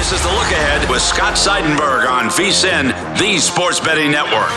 This 0.00 0.12
is 0.12 0.22
the 0.22 0.32
look 0.32 0.50
ahead 0.50 0.88
with 0.88 1.02
Scott 1.02 1.34
Seidenberg 1.34 2.08
on 2.08 2.30
VSIN, 2.30 2.88
the 3.18 3.36
Sports 3.36 3.80
Betting 3.80 4.10
Network. 4.10 4.48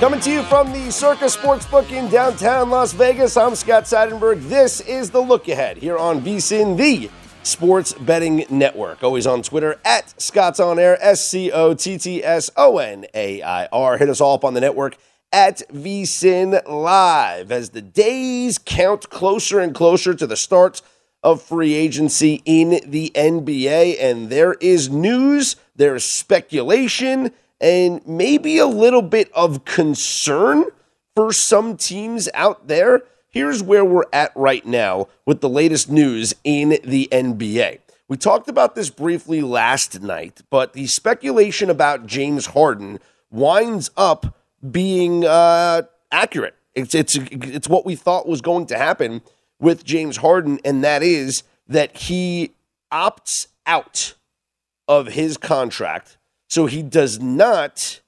Coming 0.00 0.18
to 0.18 0.30
you 0.32 0.42
from 0.42 0.72
the 0.72 0.90
Circus 0.90 1.36
Sportsbook 1.36 1.92
in 1.92 2.10
downtown 2.10 2.70
Las 2.70 2.92
Vegas, 2.92 3.36
I'm 3.36 3.54
Scott 3.54 3.84
Seidenberg. 3.84 4.48
This 4.48 4.80
is 4.80 5.10
the 5.10 5.20
look 5.20 5.46
ahead 5.46 5.76
here 5.76 5.96
on 5.96 6.20
VSIN, 6.22 6.76
the 6.76 7.08
Sports 7.44 7.92
Betting 7.92 8.46
Network. 8.50 9.04
Always 9.04 9.28
on 9.28 9.42
Twitter 9.42 9.78
at 9.84 10.20
Scott's 10.20 10.58
On 10.58 10.76
Air, 10.76 10.98
S 11.00 11.24
C 11.24 11.52
O 11.52 11.72
T 11.74 11.98
T 11.98 12.24
S 12.24 12.50
O 12.56 12.78
N 12.78 13.06
A 13.14 13.42
I 13.42 13.66
R. 13.66 13.96
Hit 13.96 14.08
us 14.08 14.20
all 14.20 14.34
up 14.34 14.44
on 14.44 14.54
the 14.54 14.60
network 14.60 14.96
at 15.32 15.62
VSIN 15.72 16.66
Live 16.68 17.52
as 17.52 17.70
the 17.70 17.82
days 17.82 18.58
count 18.58 19.10
closer 19.10 19.60
and 19.60 19.74
closer 19.74 20.14
to 20.14 20.26
the 20.26 20.36
start 20.36 20.82
of 21.22 21.42
free 21.42 21.74
agency 21.74 22.42
in 22.44 22.80
the 22.86 23.12
NBA. 23.14 23.96
And 24.00 24.30
there 24.30 24.54
is 24.54 24.90
news, 24.90 25.56
there's 25.76 26.04
speculation, 26.04 27.32
and 27.60 28.06
maybe 28.06 28.58
a 28.58 28.66
little 28.66 29.02
bit 29.02 29.30
of 29.32 29.64
concern 29.64 30.64
for 31.14 31.32
some 31.32 31.76
teams 31.76 32.28
out 32.34 32.68
there. 32.68 33.02
Here's 33.28 33.62
where 33.62 33.84
we're 33.84 34.06
at 34.12 34.32
right 34.34 34.66
now 34.66 35.08
with 35.26 35.40
the 35.40 35.48
latest 35.48 35.90
news 35.90 36.34
in 36.42 36.78
the 36.82 37.08
NBA. 37.12 37.78
We 38.08 38.16
talked 38.16 38.48
about 38.48 38.74
this 38.74 38.90
briefly 38.90 39.40
last 39.40 40.00
night, 40.00 40.40
but 40.50 40.72
the 40.72 40.88
speculation 40.88 41.70
about 41.70 42.06
James 42.06 42.46
Harden 42.46 42.98
winds 43.30 43.90
up 43.96 44.34
being 44.68 45.24
uh, 45.24 45.82
accurate. 46.10 46.54
It's 46.74 46.94
it's 46.94 47.16
it's 47.16 47.68
what 47.68 47.84
we 47.84 47.96
thought 47.96 48.28
was 48.28 48.40
going 48.40 48.66
to 48.66 48.78
happen 48.78 49.22
with 49.58 49.84
James 49.84 50.18
Harden, 50.18 50.60
and 50.64 50.84
that 50.84 51.02
is 51.02 51.42
that 51.68 51.96
he 51.96 52.52
opts 52.92 53.48
out 53.66 54.14
of 54.88 55.08
his 55.08 55.36
contract, 55.36 56.16
so 56.48 56.66
he 56.66 56.82
does 56.82 57.20
not 57.20 58.00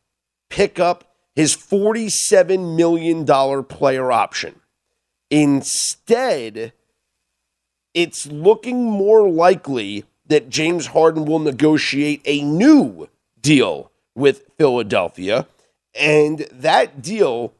pick 0.49 0.79
up 0.79 1.15
his 1.35 1.55
forty-seven 1.55 2.77
million 2.77 3.25
dollar 3.25 3.63
player 3.63 4.13
option. 4.13 4.61
Instead, 5.31 6.73
it's 7.95 8.27
looking 8.27 8.85
more 8.85 9.29
likely 9.29 10.05
that 10.27 10.49
James 10.49 10.89
Harden 10.89 11.25
will 11.25 11.41
negotiate 11.41 12.23
a 12.25 12.43
new 12.43 13.09
deal 13.41 13.91
with 14.15 14.45
Philadelphia 14.57 15.47
and 15.95 16.41
that 16.53 17.03
deal 17.03 17.53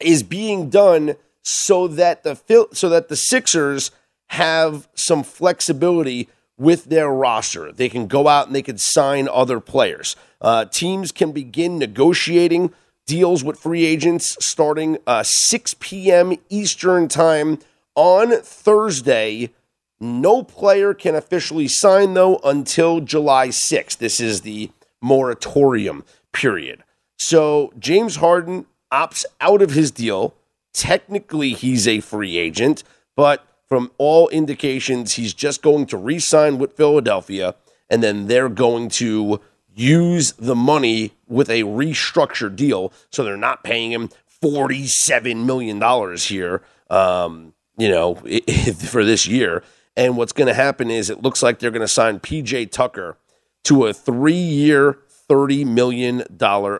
is 0.00 0.22
being 0.22 0.70
done 0.70 1.16
so 1.42 1.88
that 1.88 2.22
the 2.22 2.68
so 2.72 2.88
that 2.88 3.08
the 3.08 3.16
Sixers 3.16 3.90
have 4.28 4.88
some 4.94 5.22
flexibility 5.22 6.28
with 6.58 6.86
their 6.86 7.08
roster. 7.08 7.72
They 7.72 7.88
can 7.88 8.06
go 8.06 8.28
out 8.28 8.46
and 8.46 8.54
they 8.54 8.62
can 8.62 8.78
sign 8.78 9.28
other 9.28 9.60
players. 9.60 10.16
Uh, 10.40 10.66
teams 10.66 11.12
can 11.12 11.32
begin 11.32 11.78
negotiating 11.78 12.72
deals 13.06 13.42
with 13.42 13.58
free 13.58 13.86
agents 13.86 14.36
starting 14.40 14.98
uh, 15.06 15.22
6 15.24 15.74
p.m. 15.80 16.34
Eastern 16.50 17.08
Time 17.08 17.58
on 17.94 18.42
Thursday. 18.42 19.50
No 19.98 20.42
player 20.42 20.94
can 20.94 21.14
officially 21.14 21.68
sign, 21.68 22.14
though, 22.14 22.38
until 22.44 23.00
July 23.00 23.48
6th. 23.48 23.96
This 23.96 24.20
is 24.20 24.42
the 24.42 24.70
moratorium 25.00 26.04
period. 26.32 26.84
So 27.18 27.72
James 27.78 28.16
Harden 28.16 28.66
opts 28.92 29.24
out 29.40 29.60
of 29.60 29.70
his 29.70 29.90
deal. 29.90 30.34
Technically, 30.72 31.50
he's 31.50 31.86
a 31.86 32.00
free 32.00 32.38
agent, 32.38 32.84
but 33.16 33.44
from 33.66 33.90
all 33.98 34.28
indications, 34.28 35.14
he's 35.14 35.34
just 35.34 35.60
going 35.60 35.86
to 35.86 35.96
re 35.96 36.18
sign 36.18 36.58
with 36.58 36.76
Philadelphia, 36.76 37.54
and 37.90 38.02
then 38.02 38.28
they're 38.28 38.48
going 38.48 38.88
to 38.88 39.40
use 39.74 40.32
the 40.32 40.56
money 40.56 41.12
with 41.26 41.50
a 41.50 41.62
restructured 41.62 42.56
deal. 42.56 42.92
So 43.10 43.24
they're 43.24 43.36
not 43.36 43.62
paying 43.62 43.92
him 43.92 44.10
$47 44.42 45.44
million 45.44 46.16
here, 46.16 46.62
um, 46.90 47.52
you 47.76 47.88
know, 47.88 48.14
for 48.74 49.04
this 49.04 49.26
year. 49.26 49.62
And 49.96 50.16
what's 50.16 50.32
going 50.32 50.48
to 50.48 50.54
happen 50.54 50.90
is 50.90 51.10
it 51.10 51.22
looks 51.22 51.42
like 51.42 51.58
they're 51.58 51.70
going 51.70 51.80
to 51.80 51.88
sign 51.88 52.20
PJ 52.20 52.70
Tucker 52.70 53.18
to 53.64 53.86
a 53.86 53.92
three 53.92 54.32
year, 54.32 54.98
$30 55.28 55.66
million 55.66 56.24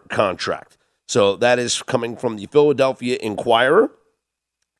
contract. 0.08 0.76
So 1.06 1.36
that 1.36 1.58
is 1.58 1.82
coming 1.82 2.16
from 2.16 2.36
the 2.36 2.46
Philadelphia 2.46 3.18
Inquirer. 3.20 3.90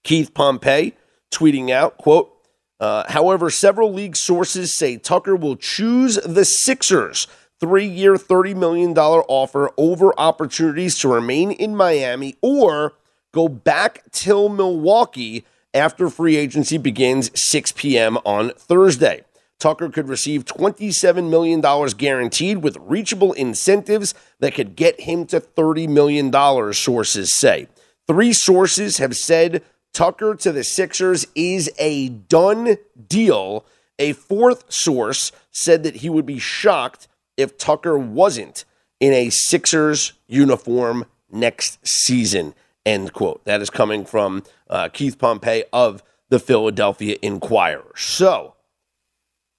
Keith 0.05 0.35
Pompey 0.35 0.95
tweeting 1.31 1.71
out, 1.71 1.99
quote, 1.99 2.33
uh, 2.81 3.05
however, 3.09 3.51
several 3.51 3.93
league 3.93 4.17
sources 4.17 4.77
say 4.77 4.97
Tucker 4.97 5.35
will 5.35 5.57
choose 5.57 6.17
the 6.25 6.45
Sixers' 6.45 7.27
three 7.59 7.87
year, 7.87 8.15
$30 8.15 8.55
million 8.55 8.97
offer 8.97 9.71
over 9.77 10.19
opportunities 10.19 10.99
to 11.01 11.09
remain 11.09 11.51
in 11.51 11.75
Miami 11.75 12.37
or 12.41 12.95
go 13.33 13.49
back 13.49 14.05
till 14.13 14.49
Milwaukee 14.49 15.45
after 15.75 16.09
free 16.09 16.37
agency 16.37 16.79
begins 16.79 17.31
6 17.35 17.73
p.m. 17.73 18.17
on 18.25 18.51
Thursday. 18.51 19.25
Tucker 19.59 19.89
could 19.89 20.09
receive 20.09 20.45
$27 20.45 21.29
million 21.29 21.61
guaranteed 21.97 22.59
with 22.59 22.77
reachable 22.81 23.33
incentives 23.33 24.15
that 24.39 24.55
could 24.55 24.77
get 24.77 25.01
him 25.01 25.27
to 25.27 25.41
$30 25.41 25.89
million, 25.89 26.33
sources 26.73 27.35
say. 27.35 27.67
Three 28.07 28.33
sources 28.33 28.99
have 28.99 29.17
said 29.17 29.63
Tucker 29.93 30.35
to 30.37 30.53
the 30.53 30.65
Sixers 30.65 31.27
is 31.35 31.71
a 31.79 32.09
done 32.09 32.77
deal. 33.09 33.65
A 33.99 34.13
fourth 34.13 34.73
source 34.73 35.33
said 35.51 35.83
that 35.83 35.97
he 35.97 36.09
would 36.09 36.27
be 36.27 36.39
shocked 36.39 37.09
if 37.37 37.59
Tucker 37.59 37.99
wasn't 37.99 38.65
in 39.01 39.13
a 39.13 39.31
Sixers 39.31 40.13
uniform 40.27 41.05
next 41.31 41.85
season. 41.87 42.55
End 42.87 43.13
quote. 43.13 43.45
That 43.45 43.61
is 43.61 43.71
coming 43.71 44.05
from 44.05 44.45
uh, 44.71 44.89
Keith 44.89 45.19
Pompey 45.19 45.65
of 45.73 46.03
the 46.29 46.39
Philadelphia 46.39 47.17
Inquirer. 47.21 47.93
So, 47.97 48.55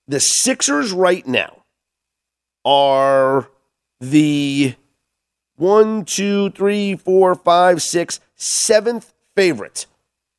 the 0.10 0.20
Sixers 0.20 0.92
right 0.92 1.26
now 1.28 1.64
are 2.66 3.48
the 4.00 4.74
one, 5.56 6.04
two, 6.04 6.50
three, 6.50 6.96
four, 6.96 7.36
five, 7.36 7.84
six, 7.84 8.20
seventh 8.36 9.14
favorite 9.36 9.86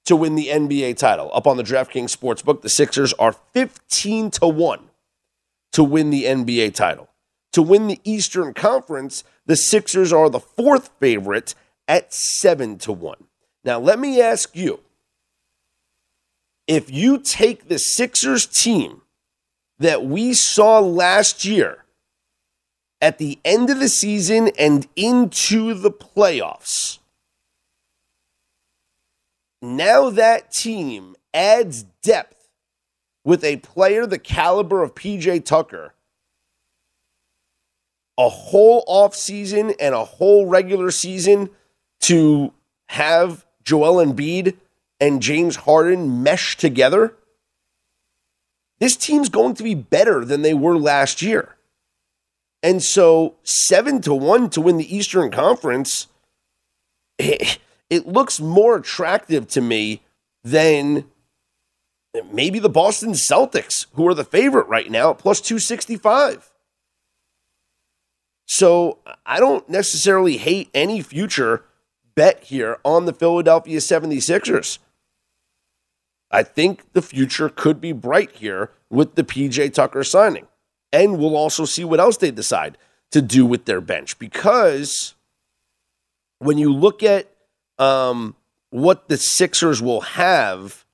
to 0.07 0.17
win 0.17 0.35
the 0.35 0.49
NBA 0.49 0.97
title. 0.97 1.31
Up 1.33 1.47
on 1.47 1.57
the 1.57 1.63
DraftKings 1.63 2.15
Sportsbook, 2.15 2.63
the 2.63 2.69
Sixers 2.69 3.13
are 3.13 3.33
15 3.55 4.33
to 4.33 4.49
1 4.49 4.81
to 5.73 5.85
win 5.85 6.11
the 6.11 6.25
NBA 6.25 6.75
title. 6.75 7.09
To 7.53 7.63
win 7.63 7.87
the 7.87 8.01
Eastern 8.03 8.53
Conference, 8.55 9.23
the 9.47 9.57
Sixers 9.57 10.13
are 10.13 10.29
the 10.29 10.41
fourth 10.41 10.91
favorite 10.99 11.55
at 11.87 12.13
7 12.13 12.77
to 12.79 12.93
1. 12.93 13.17
Now, 13.63 13.79
let 13.79 14.01
me 14.01 14.21
ask 14.21 14.57
you 14.57 14.81
if 16.67 16.91
you 16.91 17.19
take 17.19 17.69
the 17.69 17.79
Sixers 17.79 18.47
team 18.47 19.03
that 19.81 20.05
we 20.05 20.33
saw 20.33 20.79
last 20.79 21.45
year 21.45 21.85
at 23.01 23.19
the 23.19 23.39
end 23.45 23.71
of 23.71 23.81
the 23.81 23.89
season 23.89 24.51
and 24.59 24.87
into 24.95 25.75
the 25.75 25.91
playoffs, 25.91 26.99
now 29.61 30.11
that 30.11 30.53
team 30.53 31.17
adds 31.35 31.85
depth 32.03 32.41
with 33.25 33.45
a 33.45 33.57
player 33.59 34.07
the 34.07 34.19
caliber 34.19 34.83
of 34.83 34.95
PJ 34.95 35.45
Tucker. 35.45 35.95
A 38.19 38.29
whole 38.29 38.85
offseason 38.87 39.75
and 39.81 39.95
a 39.95 40.05
whole 40.05 40.47
regular 40.47 40.91
season 40.91 41.51
to 42.01 42.53
have 42.89 43.47
Joel 43.65 44.05
Embiid 44.05 44.57
and 45.01 45.23
James 45.23 45.57
Harden 45.57 46.23
mesh 46.23 46.57
together. 46.57 47.15
This 48.81 48.97
team's 48.97 49.29
going 49.29 49.55
to 49.55 49.63
be 49.63 49.75
better 49.75 50.25
than 50.25 50.43
they 50.43 50.55
were 50.55 50.79
last 50.79 51.21
year. 51.21 51.57
And 52.63 52.83
so, 52.83 53.37
seven 53.43 54.01
to 54.03 54.15
one 54.15 54.51
to 54.51 54.61
win 54.61 54.79
the 54.79 54.97
Eastern 54.97 55.31
Conference, 55.31 56.09
it, 57.19 57.59
it 57.91 58.07
looks 58.07 58.41
more 58.41 58.77
attractive 58.77 59.49
to 59.49 59.61
me 59.61 60.03
than 60.43 61.05
maybe 62.33 62.59
the 62.59 62.69
Boston 62.69 63.11
Celtics, 63.11 63.87
who 63.93 64.09
are 64.09 64.15
the 64.15 64.25
favorite 64.25 64.67
right 64.67 64.91
now, 64.91 65.13
plus 65.13 65.41
265. 65.41 66.51
So, 68.47 68.99
I 69.25 69.39
don't 69.39 69.69
necessarily 69.69 70.39
hate 70.39 70.71
any 70.75 71.03
future 71.03 71.65
bet 72.15 72.45
here 72.45 72.79
on 72.85 73.05
the 73.05 73.13
Philadelphia 73.13 73.79
76ers. 73.79 74.79
I 76.31 76.43
think 76.43 76.93
the 76.93 77.03
future 77.03 77.49
could 77.49 77.81
be 77.81 77.93
bright 77.93 78.33
here 78.33 78.71
with 78.89 79.15
the 79.15 79.25
PJ 79.25 79.73
Tucker 79.75 80.05
signing. 80.05 80.47
And 80.93 81.19
we'll 81.19 81.37
also 81.37 81.65
see 81.65 81.85
what 81.85 82.01
else 82.01 82.17
they 82.17 82.31
decide 82.31 82.79
to 83.11 83.23
do 83.23 83.45
with 83.45 83.65
their 83.65 83.81
bench 83.81 84.19
because 84.19 85.15
when 86.39 86.59
you 86.59 86.73
look 86.73 87.03
at 87.03 87.29
um, 87.79 88.37
what 88.71 89.09
the 89.09 89.17
Sixers 89.17 89.83
will 89.83 90.01
have 90.01 90.85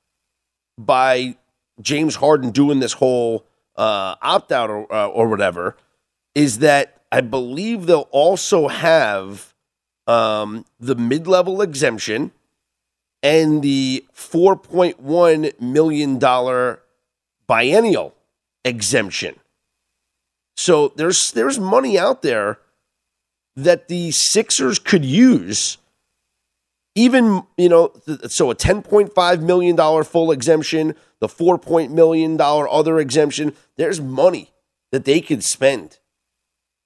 by 0.78 1.36
James 1.80 2.16
Harden 2.16 2.50
doing 2.50 2.80
this 2.80 2.94
whole 2.94 3.44
uh, 3.76 4.16
opt 4.22 4.52
out 4.52 4.70
or, 4.70 4.92
uh, 4.92 5.08
or 5.08 5.28
whatever, 5.28 5.76
is 6.34 6.58
that 6.58 7.02
I 7.12 7.20
believe 7.20 7.86
they'll 7.86 8.08
also 8.10 8.68
have 8.68 9.54
um, 10.06 10.64
the 10.80 10.94
mid 10.94 11.26
level 11.26 11.62
exemption 11.62 12.32
and 13.26 13.60
the 13.60 14.06
$4.1 14.14 15.60
million 15.60 16.76
biennial 17.48 18.14
exemption. 18.64 19.34
So 20.56 20.92
there's 20.94 21.32
there's 21.32 21.58
money 21.58 21.98
out 21.98 22.22
there 22.22 22.60
that 23.56 23.88
the 23.88 24.12
Sixers 24.12 24.78
could 24.78 25.04
use. 25.04 25.78
Even 26.94 27.42
you 27.58 27.68
know, 27.68 27.92
so 28.28 28.50
a 28.50 28.54
ten 28.54 28.80
point 28.80 29.12
five 29.12 29.42
million 29.42 29.74
dollar 29.74 30.04
full 30.04 30.30
exemption, 30.30 30.94
the 31.18 31.28
four 31.28 31.58
point 31.58 31.92
million 31.92 32.36
dollar 32.36 32.68
other 32.68 33.00
exemption. 33.00 33.54
There's 33.76 34.00
money 34.00 34.52
that 34.92 35.04
they 35.04 35.20
could 35.20 35.42
spend, 35.42 35.98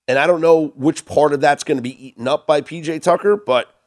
and 0.08 0.18
I 0.18 0.26
don't 0.26 0.40
know 0.40 0.68
which 0.74 1.04
part 1.04 1.34
of 1.34 1.42
that's 1.42 1.64
going 1.64 1.78
to 1.78 1.82
be 1.82 2.06
eaten 2.06 2.26
up 2.26 2.46
by 2.46 2.62
PJ 2.62 3.02
Tucker, 3.02 3.36
but 3.36 3.79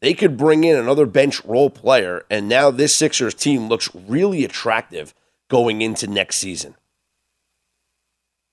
they 0.00 0.14
could 0.14 0.36
bring 0.36 0.64
in 0.64 0.76
another 0.76 1.06
bench 1.06 1.44
role 1.44 1.70
player, 1.70 2.24
and 2.30 2.48
now 2.48 2.70
this 2.70 2.96
Sixers 2.96 3.34
team 3.34 3.68
looks 3.68 3.94
really 3.94 4.44
attractive 4.44 5.14
going 5.48 5.80
into 5.80 6.06
next 6.06 6.36
season 6.36 6.74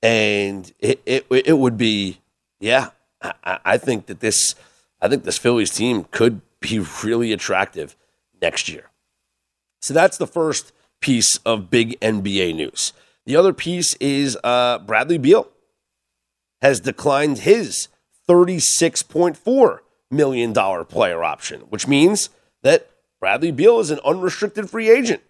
and 0.03 0.73
it 0.79 1.01
it, 1.05 1.25
it 1.31 1.57
would 1.57 1.77
be 1.77 2.19
yeah. 2.59 2.89
I, 3.21 3.59
I 3.65 3.77
think 3.77 4.05
that 4.07 4.19
this 4.19 4.53
I 5.01 5.07
think 5.07 5.23
this 5.23 5.37
Phillies 5.39 5.71
team 5.71 6.05
could 6.11 6.41
be 6.59 6.85
really 7.03 7.31
attractive 7.31 7.95
next 8.41 8.69
year. 8.69 8.91
So 9.81 9.93
that's 9.93 10.17
the 10.17 10.27
first 10.27 10.73
piece 10.99 11.37
of 11.45 11.69
big 11.69 11.99
NBA 12.01 12.55
news. 12.55 12.93
The 13.25 13.37
other 13.37 13.53
piece 13.53 13.95
is 13.95 14.37
uh, 14.43 14.79
Bradley 14.79 15.17
Beal 15.17 15.47
has 16.61 16.79
declined 16.79 17.39
his 17.39 17.87
$36.4 18.29 19.79
million 20.13 20.53
dollar 20.53 20.83
player 20.83 21.23
option, 21.23 21.61
which 21.69 21.87
means 21.87 22.29
that 22.61 22.89
Bradley 23.19 23.51
Beal 23.51 23.79
is 23.79 23.91
an 23.91 23.99
unrestricted 24.05 24.69
free 24.69 24.89
agent. 24.89 25.21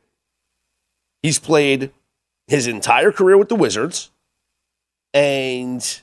He's 1.21 1.39
played 1.39 1.91
his 2.47 2.67
entire 2.67 3.11
career 3.11 3.37
with 3.37 3.49
the 3.49 3.55
Wizards. 3.55 4.11
And 5.13 6.01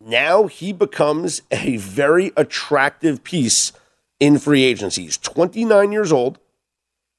now 0.00 0.46
he 0.46 0.72
becomes 0.72 1.42
a 1.50 1.76
very 1.76 2.32
attractive 2.36 3.22
piece 3.22 3.72
in 4.18 4.38
free 4.38 4.64
agency. 4.64 5.02
He's 5.02 5.18
29 5.18 5.92
years 5.92 6.12
old. 6.12 6.38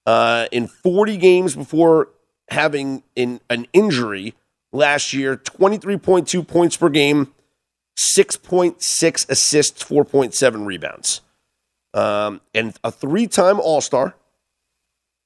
Uh, 0.06 0.48
in 0.52 0.68
40 0.68 1.16
games 1.18 1.56
before 1.56 2.10
having 2.50 3.04
in, 3.16 3.40
an 3.50 3.68
injury 3.72 4.34
last 4.74 5.14
year, 5.14 5.38
23.2 5.38 6.46
points 6.46 6.76
per 6.76 6.90
game, 6.90 7.34
6.6 7.98 9.30
assists, 9.30 9.84
4.7 9.84 10.66
rebounds, 10.66 11.22
um, 11.94 12.42
and 12.54 12.76
a 12.84 12.92
three 12.92 13.28
time 13.28 13.60
All 13.60 13.82
Star. 13.82 14.16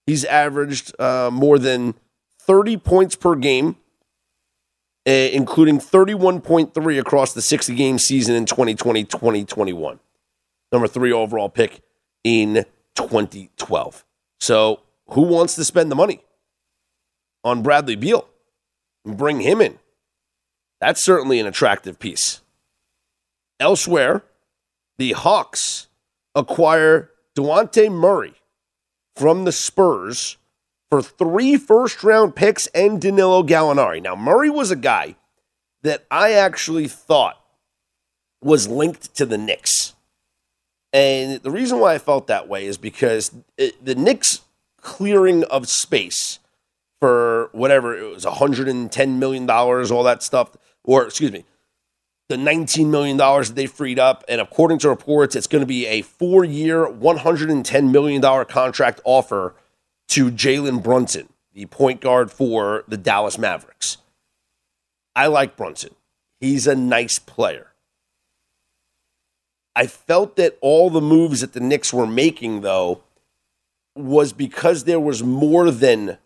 He's 0.05 0.23
averaged 0.25 0.99
uh, 0.99 1.29
more 1.31 1.59
than 1.59 1.95
30 2.39 2.77
points 2.77 3.15
per 3.15 3.35
game 3.35 3.75
uh, 5.07 5.11
including 5.31 5.79
31.3 5.79 6.99
across 6.99 7.33
the 7.33 7.41
60 7.41 7.73
game 7.75 7.97
season 7.97 8.35
in 8.35 8.45
2020 8.45 9.05
2021. 9.05 9.99
Number 10.71 10.87
three 10.87 11.13
overall 11.13 11.47
pick 11.47 11.81
in 12.25 12.65
2012. 12.95 14.05
So, 14.41 14.81
who 15.11 15.21
wants 15.21 15.55
to 15.55 15.63
spend 15.63 15.89
the 15.89 15.95
money 15.95 16.25
on 17.45 17.63
Bradley 17.63 17.95
Beal 17.95 18.27
and 19.05 19.15
bring 19.15 19.39
him 19.39 19.61
in? 19.61 19.79
That's 20.81 21.01
certainly 21.01 21.39
an 21.39 21.47
attractive 21.47 21.99
piece. 21.99 22.41
Elsewhere, 23.59 24.23
the 24.97 25.13
Hawks 25.13 25.87
acquire 26.35 27.11
Dejounte 27.35 27.91
Murray 27.91 28.33
from 29.15 29.45
the 29.45 29.51
Spurs 29.51 30.37
for 30.89 31.01
three 31.01 31.57
first 31.57 32.03
round 32.03 32.35
picks 32.35 32.67
and 32.67 33.01
Danilo 33.01 33.43
Gallinari. 33.43 34.01
Now, 34.01 34.15
Murray 34.15 34.49
was 34.49 34.71
a 34.71 34.75
guy 34.75 35.15
that 35.83 36.05
I 36.09 36.33
actually 36.33 36.87
thought 36.87 37.41
was 38.41 38.67
linked 38.67 39.15
to 39.15 39.25
the 39.25 39.37
Knicks. 39.37 39.93
And 40.93 41.41
the 41.41 41.51
reason 41.51 41.79
why 41.79 41.95
I 41.95 41.97
felt 41.97 42.27
that 42.27 42.47
way 42.47 42.65
is 42.65 42.77
because 42.77 43.31
it, 43.57 43.83
the 43.83 43.95
Knicks 43.95 44.41
clearing 44.81 45.43
of 45.45 45.67
space 45.67 46.39
for 46.99 47.49
whatever 47.51 47.95
it 47.95 48.09
was 48.09 48.25
$110 48.25 49.17
million, 49.17 49.49
all 49.49 50.03
that 50.03 50.23
stuff, 50.23 50.55
or 50.83 51.05
excuse 51.05 51.31
me, 51.31 51.43
the 52.29 52.35
$19 52.35 52.87
million 52.87 53.17
that 53.17 53.53
they 53.55 53.67
freed 53.67 53.99
up. 53.99 54.23
And 54.27 54.41
according 54.41 54.79
to 54.79 54.89
reports, 54.89 55.35
it's 55.35 55.47
going 55.47 55.61
to 55.61 55.67
be 55.67 55.85
a 55.87 56.01
four 56.01 56.43
year, 56.43 56.87
$110 56.87 57.91
million 57.91 58.45
contract 58.45 59.01
offer 59.03 59.55
to 60.09 60.31
Jalen 60.31 60.83
Brunson, 60.83 61.29
the 61.53 61.65
point 61.65 62.01
guard 62.01 62.31
for 62.31 62.83
the 62.87 62.97
Dallas 62.97 63.37
Mavericks. 63.37 63.97
I 65.15 65.27
like 65.27 65.55
Brunson. 65.55 65.95
He's 66.39 66.67
a 66.67 66.75
nice 66.75 67.17
player. 67.19 67.67
I 69.75 69.87
felt 69.87 70.35
that 70.37 70.57
all 70.61 70.89
the 70.89 71.01
moves 71.01 71.41
that 71.41 71.53
the 71.53 71.59
Knicks 71.59 71.93
were 71.93 72.07
making, 72.07 72.61
though, 72.61 73.03
was 73.95 74.33
because 74.33 74.83
there 74.83 74.99
was 74.99 75.23
more 75.23 75.71
than 75.71 76.17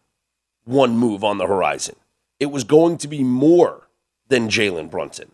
one 0.66 0.98
move 0.98 1.24
on 1.24 1.38
the 1.38 1.48
horizon. 1.48 1.96
It 2.40 2.48
was 2.48 2.64
going 2.64 2.98
to 3.00 3.08
be 3.08 3.24
more 3.24 3.88
than 4.28 4.50
Jalen 4.50 4.90
Brunson. 4.90 5.32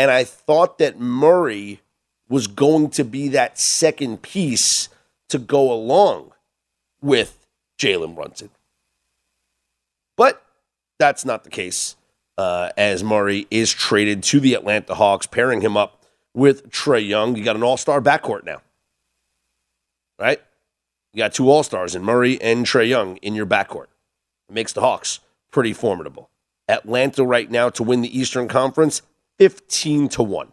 And 0.00 0.10
I 0.10 0.24
thought 0.24 0.78
that 0.78 0.98
Murray 0.98 1.82
was 2.26 2.46
going 2.46 2.88
to 2.92 3.04
be 3.04 3.28
that 3.28 3.58
second 3.58 4.22
piece 4.22 4.88
to 5.28 5.38
go 5.38 5.70
along 5.70 6.32
with 7.02 7.46
Jalen 7.78 8.14
Brunson. 8.14 8.48
But 10.16 10.42
that's 10.98 11.26
not 11.26 11.44
the 11.44 11.50
case, 11.50 11.96
uh, 12.38 12.70
as 12.78 13.04
Murray 13.04 13.46
is 13.50 13.74
traded 13.74 14.22
to 14.22 14.40
the 14.40 14.54
Atlanta 14.54 14.94
Hawks, 14.94 15.26
pairing 15.26 15.60
him 15.60 15.76
up 15.76 16.02
with 16.32 16.70
Trae 16.70 17.06
Young. 17.06 17.36
You 17.36 17.44
got 17.44 17.56
an 17.56 17.62
all 17.62 17.76
star 17.76 18.00
backcourt 18.00 18.44
now, 18.44 18.62
right? 20.18 20.40
You 21.12 21.18
got 21.18 21.34
two 21.34 21.50
all 21.50 21.62
stars 21.62 21.94
in 21.94 22.02
Murray 22.02 22.40
and 22.40 22.64
Trae 22.64 22.88
Young 22.88 23.18
in 23.18 23.34
your 23.34 23.44
backcourt. 23.44 23.88
It 24.48 24.54
makes 24.54 24.72
the 24.72 24.80
Hawks 24.80 25.20
pretty 25.50 25.74
formidable. 25.74 26.30
Atlanta 26.70 27.22
right 27.22 27.50
now 27.50 27.68
to 27.68 27.82
win 27.82 28.00
the 28.00 28.18
Eastern 28.18 28.48
Conference, 28.48 29.02
15 29.40 30.10
to 30.10 30.22
1. 30.22 30.52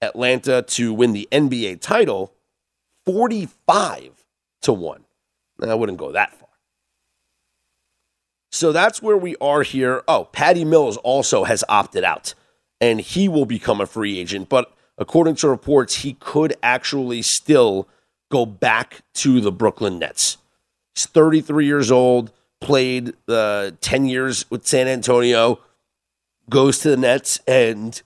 Atlanta 0.00 0.62
to 0.62 0.94
win 0.94 1.12
the 1.12 1.28
NBA 1.32 1.80
title, 1.80 2.32
45 3.04 4.24
to 4.62 4.72
1. 4.72 5.04
I 5.64 5.74
wouldn't 5.74 5.98
go 5.98 6.12
that 6.12 6.34
far. 6.34 6.48
So 8.52 8.70
that's 8.70 9.02
where 9.02 9.16
we 9.16 9.34
are 9.40 9.62
here. 9.62 10.04
Oh, 10.06 10.28
Patty 10.30 10.64
Mills 10.64 10.96
also 10.98 11.42
has 11.42 11.64
opted 11.68 12.04
out, 12.04 12.34
and 12.80 13.00
he 13.00 13.28
will 13.28 13.46
become 13.46 13.80
a 13.80 13.86
free 13.86 14.20
agent. 14.20 14.48
But 14.48 14.72
according 14.96 15.34
to 15.36 15.48
reports, 15.48 15.96
he 15.96 16.14
could 16.14 16.54
actually 16.62 17.22
still 17.22 17.88
go 18.30 18.46
back 18.46 19.02
to 19.14 19.40
the 19.40 19.50
Brooklyn 19.50 19.98
Nets. 19.98 20.36
He's 20.94 21.06
33 21.06 21.66
years 21.66 21.90
old, 21.90 22.30
played 22.60 23.14
uh, 23.26 23.72
10 23.80 24.06
years 24.06 24.48
with 24.48 24.64
San 24.64 24.86
Antonio, 24.86 25.58
goes 26.50 26.78
to 26.80 26.90
the 26.90 26.96
Nets, 26.96 27.38
and 27.46 28.00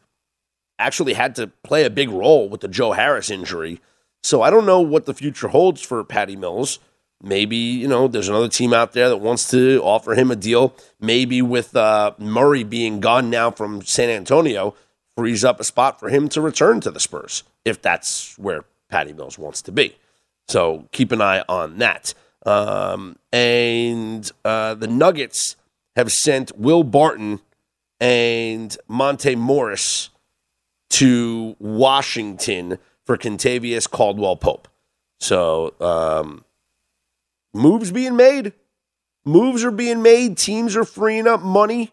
actually 0.79 1.15
had 1.15 1.35
to 1.37 1.49
play 1.65 1.85
a 1.85 1.91
big 1.91 2.11
role 2.11 2.49
with 2.49 2.61
the 2.61 2.69
Joe 2.69 2.93
Harris 2.93 3.31
injury. 3.31 3.81
So 4.23 4.43
I 4.43 4.51
don't 4.51 4.67
know 4.67 4.81
what 4.81 5.07
the 5.07 5.15
future 5.15 5.49
holds 5.49 5.81
for 5.81 6.03
Patty 6.05 6.37
Mills. 6.37 6.79
Maybe, 7.23 7.57
you 7.57 7.89
know, 7.89 8.09
there's 8.09 8.29
another 8.29 8.49
team 8.49 8.75
out 8.75 8.93
there 8.93 9.09
that 9.09 9.19
wants 9.19 9.51
to 9.51 9.81
offer 9.83 10.15
him 10.15 10.31
a 10.31 10.37
deal. 10.37 10.75
Maybe 11.01 11.41
with 11.41 11.75
uh, 11.75 12.13
Murray 12.19 12.63
being 12.63 13.01
gone 13.01 13.31
now 13.31 13.51
from 13.51 13.83
San 13.83 14.11
Antonio, 14.11 14.75
frees 15.17 15.45
up 15.45 15.61
a 15.61 15.65
spot 15.65 15.99
for 15.99 16.11
him 16.11 16.29
to 16.29 16.41
return 16.41 16.81
to 16.83 16.91
the 16.91 17.01
Spurs 17.01 17.43
if 17.65 17.81
that's 17.81 18.39
where 18.39 18.65
Patty 18.91 19.13
Mills 19.13 19.39
wants 19.39 19.63
to 19.63 19.73
be. 19.73 19.97
So 20.49 20.87
keep 20.93 21.11
an 21.11 21.23
eye 21.23 21.43
on 21.49 21.79
that. 21.79 22.13
Um, 22.45 23.17
and 23.33 24.31
uh, 24.45 24.75
the 24.75 24.87
Nuggets 24.87 25.57
have 25.97 26.13
sent 26.13 26.57
Will 26.59 26.85
Barton 26.85 27.41
and 28.01 28.77
Monte 28.89 29.37
Morris 29.37 30.11
to 30.91 31.57
Washington 31.59 32.79
for 33.05 33.17
Kentavious 33.17 33.89
Caldwell 33.89 34.37
Pope. 34.37 34.69
So 35.21 35.75
um, 35.81 36.45
moves 37.55 37.91
being 37.91 38.17
made. 38.17 38.53
Moves 39.25 39.65
are 39.65 39.71
being 39.71 40.03
made. 40.03 40.37
Teams 40.37 40.77
are 40.77 40.85
freeing 40.85 41.27
up 41.27 41.43
money. 41.43 41.93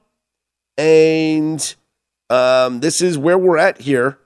And 0.77 1.75
um, 2.29 2.79
this 2.79 3.01
is 3.01 3.17
where 3.17 3.37
we're 3.37 3.57
at 3.57 3.81
here, 3.81 4.19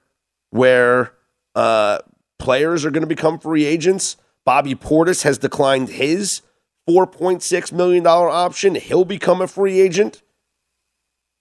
where 0.49 1.13
uh, 1.55 1.99
players 2.39 2.85
are 2.85 2.91
going 2.91 3.01
to 3.01 3.07
become 3.07 3.39
free 3.39 3.65
agents. 3.65 4.17
Bobby 4.45 4.75
Portis 4.75 5.23
has 5.23 5.37
declined 5.37 5.89
his 5.89 6.41
$4.6 6.89 7.71
million 7.71 8.05
option. 8.07 8.75
He'll 8.75 9.05
become 9.05 9.41
a 9.41 9.47
free 9.47 9.79
agent. 9.79 10.21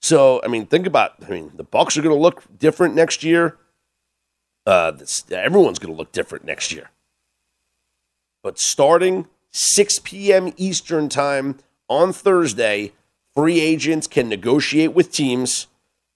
So, 0.01 0.41
I 0.45 0.49
mean, 0.49 0.67
think 0.67 0.87
about 0.87 1.15
I 1.27 1.31
mean, 1.31 1.53
the 1.55 1.65
Bucks 1.65 1.97
are 1.97 2.03
going 2.03 2.15
to 2.15 2.21
look 2.21 2.45
different 2.59 2.95
next 2.95 3.25
year. 3.25 3.57
Uh, 4.65 4.91
this, 4.91 5.25
everyone's 5.31 5.79
going 5.79 5.95
to 5.95 5.99
look 5.99 6.13
different 6.13 6.45
next 6.45 6.73
year. 6.73 6.91
But 8.43 8.59
starting 8.59 9.29
6 9.53 10.01
p.m. 10.01 10.53
Eastern 10.57 11.09
Time 11.09 11.59
on 11.89 12.13
Thursday, 12.13 12.93
free 13.35 13.61
agents 13.61 14.07
can 14.07 14.29
negotiate 14.29 14.93
with 14.93 15.13
teams. 15.13 15.67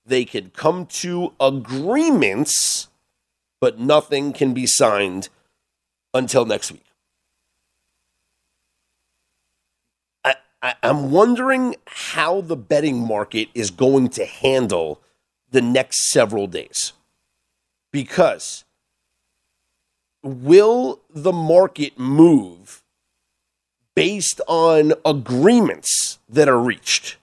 They 0.04 0.24
can 0.24 0.50
come 0.50 0.86
to 0.86 1.32
agreements, 1.40 2.88
but 3.60 3.78
nothing 3.78 4.32
can 4.32 4.52
be 4.52 4.66
signed 4.66 5.28
until 6.12 6.44
next 6.44 6.72
week. 6.72 6.89
I, 10.62 10.74
I'm 10.82 11.10
wondering 11.10 11.76
how 11.86 12.40
the 12.40 12.56
betting 12.56 13.06
market 13.06 13.48
is 13.54 13.70
going 13.70 14.08
to 14.10 14.24
handle 14.24 15.00
the 15.50 15.62
next 15.62 16.10
several 16.10 16.46
days. 16.46 16.92
Because 17.92 18.64
will 20.22 21.00
the 21.08 21.32
market 21.32 21.98
move 21.98 22.82
based 23.96 24.40
on 24.46 24.92
agreements 25.04 26.18
that 26.28 26.48
are 26.48 26.60
reached? 26.60 27.16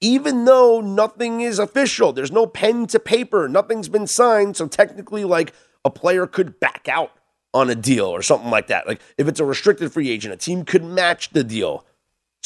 Even 0.00 0.44
though 0.44 0.80
nothing 0.80 1.40
is 1.40 1.58
official, 1.58 2.12
there's 2.12 2.32
no 2.32 2.46
pen 2.46 2.86
to 2.86 3.00
paper, 3.00 3.48
nothing's 3.48 3.88
been 3.88 4.06
signed. 4.06 4.56
So 4.56 4.66
technically, 4.68 5.24
like 5.24 5.52
a 5.84 5.90
player 5.90 6.26
could 6.26 6.60
back 6.60 6.88
out 6.88 7.12
on 7.54 7.70
a 7.70 7.74
deal 7.74 8.06
or 8.06 8.22
something 8.22 8.50
like 8.50 8.66
that. 8.66 8.86
Like 8.86 9.00
if 9.16 9.26
it's 9.28 9.40
a 9.40 9.44
restricted 9.44 9.92
free 9.92 10.10
agent, 10.10 10.34
a 10.34 10.36
team 10.36 10.64
could 10.64 10.84
match 10.84 11.30
the 11.30 11.42
deal. 11.42 11.84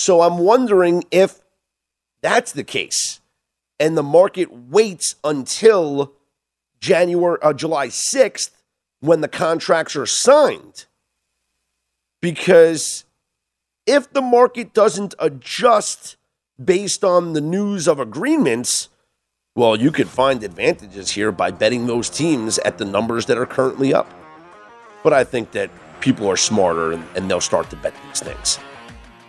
So 0.01 0.23
I'm 0.23 0.39
wondering 0.39 1.05
if 1.11 1.41
that's 2.23 2.53
the 2.53 2.65
case 2.65 3.21
and 3.79 3.99
the 3.99 4.03
market 4.03 4.51
waits 4.51 5.17
until 5.23 6.15
January 6.81 7.37
uh, 7.43 7.53
July 7.53 7.89
6th 7.89 8.49
when 9.01 9.21
the 9.21 9.29
contracts 9.29 9.95
are 9.97 10.07
signed. 10.07 10.87
Because 12.23 13.05
if 13.85 14.11
the 14.11 14.23
market 14.23 14.73
doesn't 14.73 15.15
adjust 15.19 16.17
based 16.63 17.05
on 17.05 17.35
the 17.35 17.43
news 17.43 17.87
of 17.87 18.01
agreements, 18.01 18.89
well, 19.55 19.77
you 19.77 19.93
could 19.93 20.09
find 20.09 20.43
advantages 20.43 21.11
here 21.11 21.31
by 21.31 21.51
betting 21.51 21.87
those 21.87 22.09
teams 22.09 22.59
at 22.61 22.79
the 22.79 22.87
numbers 22.87 23.27
that 23.27 23.37
are 23.37 23.45
currently 23.45 23.93
up. 23.93 24.11
But 25.05 25.13
I 25.13 25.25
think 25.25 25.51
that 25.51 25.71
people 26.01 26.27
are 26.27 26.39
smarter 26.39 26.93
and, 26.93 27.05
and 27.15 27.31
they'll 27.31 27.43
start 27.43 27.69
to 27.69 27.77
bet 27.77 27.93
these 28.09 28.21
things. 28.21 28.59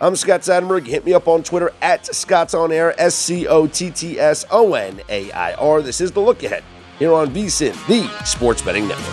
I'm 0.02 0.16
Scott 0.16 0.40
Seidenberg. 0.40 0.84
Hit 0.84 1.06
me 1.06 1.14
up 1.14 1.28
on 1.28 1.44
Twitter 1.44 1.70
at 1.80 2.04
Scott's 2.12 2.54
On 2.54 2.72
Air, 2.72 2.92
S 3.00 3.14
C 3.14 3.46
O 3.46 3.68
T 3.68 3.88
T 3.88 4.18
S 4.18 4.44
O 4.50 4.74
N 4.74 5.00
A 5.08 5.30
I 5.30 5.54
R. 5.54 5.80
This 5.80 6.00
is 6.00 6.10
The 6.10 6.18
Look 6.18 6.42
Ahead 6.42 6.64
here 6.98 7.14
on 7.14 7.32
VSIN, 7.32 7.86
the 7.86 8.24
Sports 8.24 8.62
Betting 8.62 8.88
Network. 8.88 9.06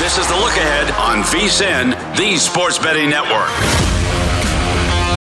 This 0.00 0.18
is 0.18 0.26
the 0.26 0.34
look 0.34 0.56
ahead 0.56 0.90
on 0.92 1.22
VSIN, 1.22 2.16
the 2.16 2.36
Sports 2.36 2.80
Betting 2.80 3.10
Network. 3.10 3.99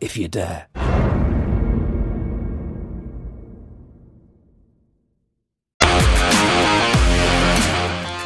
if 0.00 0.16
you 0.16 0.28
dare. 0.28 0.68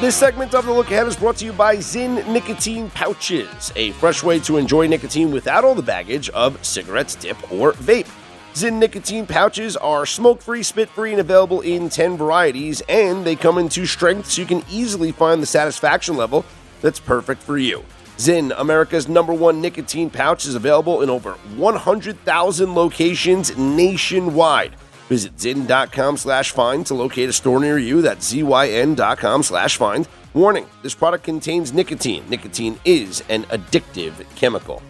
This 0.02 0.16
segment 0.16 0.52
of 0.52 0.66
the 0.66 0.72
Look 0.72 0.90
Ahead 0.90 1.06
is 1.06 1.14
brought 1.14 1.36
to 1.36 1.44
you 1.44 1.52
by 1.52 1.76
Zyn 1.76 2.26
Nicotine 2.26 2.90
Pouches, 2.90 3.72
a 3.76 3.92
fresh 3.92 4.24
way 4.24 4.40
to 4.40 4.56
enjoy 4.56 4.88
nicotine 4.88 5.30
without 5.30 5.62
all 5.62 5.76
the 5.76 5.82
baggage 5.82 6.28
of 6.30 6.58
cigarettes, 6.66 7.14
dip, 7.14 7.36
or 7.52 7.74
vape. 7.74 8.10
Zyn 8.52 8.80
Nicotine 8.80 9.28
Pouches 9.28 9.76
are 9.76 10.04
smoke 10.04 10.42
free, 10.42 10.64
spit 10.64 10.88
free, 10.88 11.12
and 11.12 11.20
available 11.20 11.60
in 11.60 11.88
10 11.88 12.16
varieties, 12.16 12.82
and 12.88 13.24
they 13.24 13.36
come 13.36 13.58
in 13.58 13.68
two 13.68 13.86
strengths 13.86 14.32
so 14.32 14.42
you 14.42 14.48
can 14.48 14.64
easily 14.68 15.12
find 15.12 15.40
the 15.40 15.46
satisfaction 15.46 16.16
level 16.16 16.44
that's 16.80 16.98
perfect 16.98 17.40
for 17.40 17.56
you. 17.56 17.84
Zyn, 18.18 18.52
America's 18.58 19.08
number 19.08 19.32
one 19.32 19.60
nicotine 19.60 20.10
pouch, 20.10 20.46
is 20.46 20.54
available 20.54 21.02
in 21.02 21.10
over 21.10 21.32
100,000 21.56 22.74
locations 22.74 23.56
nationwide. 23.56 24.76
Visit 25.08 25.36
zyn.com 25.36 26.16
slash 26.16 26.52
find 26.52 26.86
to 26.86 26.94
locate 26.94 27.28
a 27.28 27.32
store 27.32 27.60
near 27.60 27.78
you. 27.78 28.00
That's 28.00 28.32
zyn.com 28.32 29.42
slash 29.42 29.76
find. 29.76 30.08
Warning, 30.34 30.66
this 30.82 30.94
product 30.94 31.24
contains 31.24 31.72
nicotine. 31.72 32.24
Nicotine 32.30 32.78
is 32.84 33.22
an 33.28 33.44
addictive 33.44 34.14
chemical. 34.36 34.82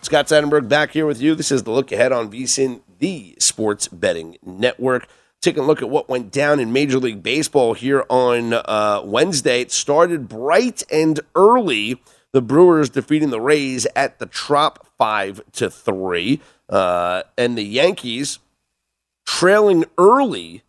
Scott 0.00 0.28
Seidenberg 0.28 0.68
back 0.68 0.92
here 0.92 1.04
with 1.04 1.20
you. 1.20 1.34
This 1.34 1.52
is 1.52 1.64
the 1.64 1.70
look 1.70 1.92
ahead 1.92 2.12
on 2.12 2.30
VSIN, 2.30 2.80
the 2.98 3.36
sports 3.38 3.88
betting 3.88 4.38
network. 4.42 5.06
Taking 5.40 5.64
a 5.64 5.66
look 5.66 5.82
at 5.82 5.90
what 5.90 6.08
went 6.08 6.32
down 6.32 6.60
in 6.60 6.72
Major 6.72 6.98
League 6.98 7.22
Baseball 7.22 7.74
here 7.74 8.04
on 8.08 8.54
uh, 8.54 9.02
Wednesday. 9.04 9.60
It 9.60 9.70
started 9.70 10.28
bright 10.28 10.82
and 10.90 11.20
early 11.34 12.00
The 12.32 12.42
Brewers 12.42 12.90
defeating 12.90 13.30
the 13.30 13.40
Rays 13.40 13.86
at 13.96 14.18
the 14.18 14.26
Trop 14.26 14.86
five 14.98 15.40
to 15.52 15.70
three, 15.70 16.40
uh, 16.68 17.22
and 17.36 17.56
the 17.56 17.64
Yankees 17.64 18.38
trailing 19.26 19.84
early 19.96 20.62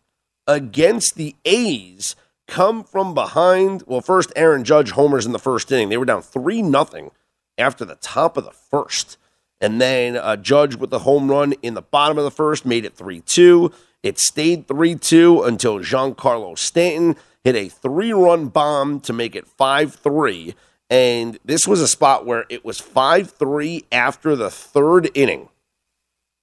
against 0.46 1.16
the 1.16 1.36
A's 1.44 2.16
come 2.48 2.82
from 2.82 3.14
behind. 3.14 3.84
Well, 3.86 4.00
first 4.00 4.32
Aaron 4.36 4.64
Judge 4.64 4.92
homers 4.92 5.26
in 5.26 5.32
the 5.32 5.38
first 5.38 5.70
inning. 5.70 5.88
They 5.88 5.96
were 5.96 6.04
down 6.04 6.22
three 6.22 6.62
nothing 6.62 7.10
after 7.58 7.84
the 7.84 7.96
top 7.96 8.36
of 8.36 8.44
the 8.44 8.52
first, 8.52 9.18
and 9.60 9.80
then 9.80 10.16
uh, 10.16 10.36
Judge 10.36 10.76
with 10.76 10.90
the 10.90 11.00
home 11.00 11.30
run 11.30 11.52
in 11.62 11.74
the 11.74 11.82
bottom 11.82 12.16
of 12.16 12.24
the 12.24 12.30
first 12.30 12.64
made 12.64 12.84
it 12.84 12.96
three 12.96 13.20
two. 13.20 13.72
It 14.02 14.18
stayed 14.18 14.66
3 14.66 14.94
2 14.94 15.42
until 15.42 15.78
Giancarlo 15.78 16.56
Stanton 16.56 17.16
hit 17.44 17.54
a 17.54 17.68
three 17.68 18.12
run 18.12 18.48
bomb 18.48 19.00
to 19.00 19.12
make 19.12 19.36
it 19.36 19.46
5 19.46 19.94
3. 19.94 20.54
And 20.90 21.38
this 21.44 21.68
was 21.68 21.80
a 21.80 21.88
spot 21.88 22.26
where 22.26 22.44
it 22.48 22.64
was 22.64 22.80
5 22.80 23.30
3 23.30 23.84
after 23.92 24.34
the 24.34 24.50
third 24.50 25.08
inning. 25.14 25.48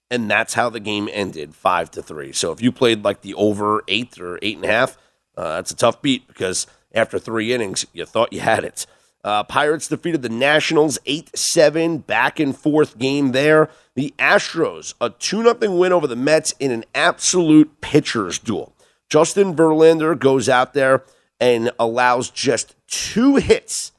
And 0.10 0.32
that's 0.32 0.54
how 0.54 0.70
the 0.70 0.80
game 0.80 1.10
ended 1.12 1.54
5 1.54 1.92
to 1.92 2.01
3. 2.01 2.32
So 2.32 2.54
if 2.54 2.62
you 2.62 2.72
played 2.72 3.04
like 3.04 3.22
the 3.22 3.34
over 3.34 3.84
eight 3.89 4.18
or 4.20 4.39
eight 4.42 4.56
and 4.56 4.66
a 4.66 4.70
half, 4.70 4.98
uh, 5.36 5.58
that's 5.58 5.72
a 5.72 5.75
tough 5.75 6.01
beat 6.01 6.27
because 6.27 6.66
after 6.94 7.20
three 7.20 7.54
innings, 7.54 7.86
you 7.94 8.06
thought 8.06 8.34
you 8.34 8.39
had 8.39 8.63
it. 8.63 8.86
Uh, 9.24 9.44
Pirates 9.44 9.89
defeated 9.89 10.22
the 10.22 10.30
Nationals 10.30 10.98
8 11.06 11.38
7, 11.38 11.98
back 12.00 12.39
and 12.39 12.58
forth 12.58 12.98
game 12.98 13.34
there. 13.34 13.70
The 13.96 14.13
Astros, 14.18 14.94
a 15.01 15.10
2 15.10 15.44
0 15.44 15.75
win 15.75 15.92
over 15.92 16.08
the 16.08 16.16
Mets 16.16 16.54
in 16.60 16.72
an 16.72 16.86
absolute 16.96 17.82
pitcher's 17.82 18.39
duel. 18.39 18.74
Justin 19.10 19.56
Verlander 19.56 20.18
goes 20.18 20.48
out 20.48 20.74
there 20.74 21.04
and 21.39 21.72
allows 21.77 22.30
just 22.30 22.75
two 22.88 23.36
hits 23.36 23.92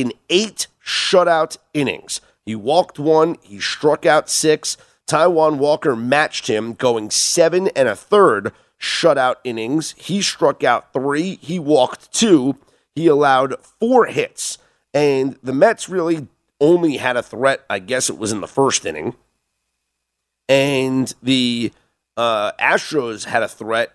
in 0.00 0.12
eight 0.30 0.68
shutout 0.84 1.56
innings. 1.74 2.20
He 2.44 2.54
walked 2.54 2.98
one, 2.98 3.36
he 3.42 3.60
struck 3.60 4.06
out 4.06 4.30
six. 4.30 4.76
Taijuan 5.06 5.56
Walker 5.56 5.96
matched 5.96 6.46
him, 6.48 6.74
going 6.74 7.10
seven 7.10 7.68
and 7.68 7.88
a 7.88 7.96
third 7.96 8.52
shutout 8.80 9.36
innings. 9.42 9.94
He 9.98 10.22
struck 10.22 10.62
out 10.62 10.92
three, 10.92 11.36
he 11.42 11.58
walked 11.58 12.12
two, 12.12 12.56
he 12.94 13.06
allowed 13.06 13.56
four 13.80 14.06
hits. 14.06 14.58
And 14.94 15.38
the 15.42 15.52
Mets 15.52 15.88
really 15.88 16.28
only 16.60 16.98
had 16.98 17.16
a 17.16 17.22
threat, 17.22 17.64
I 17.68 17.80
guess 17.80 18.08
it 18.08 18.18
was 18.18 18.32
in 18.32 18.40
the 18.40 18.46
first 18.46 18.86
inning. 18.86 19.14
And 20.48 21.12
the 21.22 21.72
uh, 22.16 22.52
Astros 22.52 23.24
had 23.24 23.42
a 23.42 23.48
threat 23.48 23.92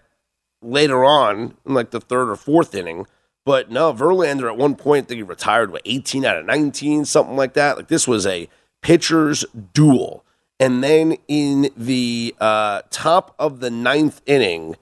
later 0.62 1.04
on 1.04 1.56
in 1.66 1.74
like 1.74 1.92
the 1.92 2.00
third 2.00 2.30
or 2.30 2.36
fourth 2.36 2.76
inning. 2.76 3.06
But 3.46 3.70
no, 3.70 3.94
Verlander 3.94 4.50
at 4.50 4.58
one 4.58 4.76
point, 4.76 5.06
I 5.06 5.08
think 5.08 5.18
he 5.18 5.24
retired 5.24 5.72
with 5.72 5.82
18 5.86 6.24
out 6.24 6.38
of 6.38 6.46
19, 6.46 7.06
something 7.06 7.36
like 7.36 7.54
that. 7.54 7.78
Like 7.78 7.88
this 7.88 8.08
was 8.08 8.26
a 8.26 8.48
pitcher's 8.82 9.46
duel. 9.74 10.24
And 10.60 10.84
then 10.84 11.18
in 11.28 11.72
the 11.76 12.36
uh, 12.40 12.84
top 12.90 13.36
of 13.38 13.60
the 13.60 13.70
ninth 13.70 14.22
inning, 14.26 14.78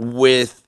with 0.00 0.66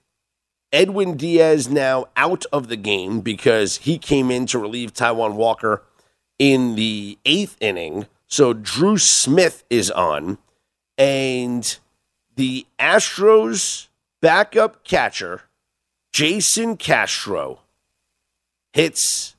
Edwin 0.73 1.17
Diaz 1.17 1.69
now 1.69 2.07
out 2.17 2.45
of 2.53 2.69
the 2.69 2.77
game 2.77 3.21
because 3.21 3.79
he 3.79 3.99
came 3.99 4.31
in 4.31 4.47
to 4.47 4.59
relieve 4.59 4.93
Taijuan 4.93 5.35
Walker 5.35 5.83
in 6.39 6.75
the 6.75 7.19
eighth 7.25 7.57
inning. 7.61 8.07
So 8.27 8.53
Drew 8.53 8.99
Smith 8.99 9.65
is 9.71 9.91
on, 9.91 10.39
and 10.99 11.79
the 12.37 12.67
Astros 12.79 13.89
backup 14.21 14.85
catcher, 14.85 15.43
Jason 16.13 16.77
Castro, 16.77 17.61
hits, 18.75 19.35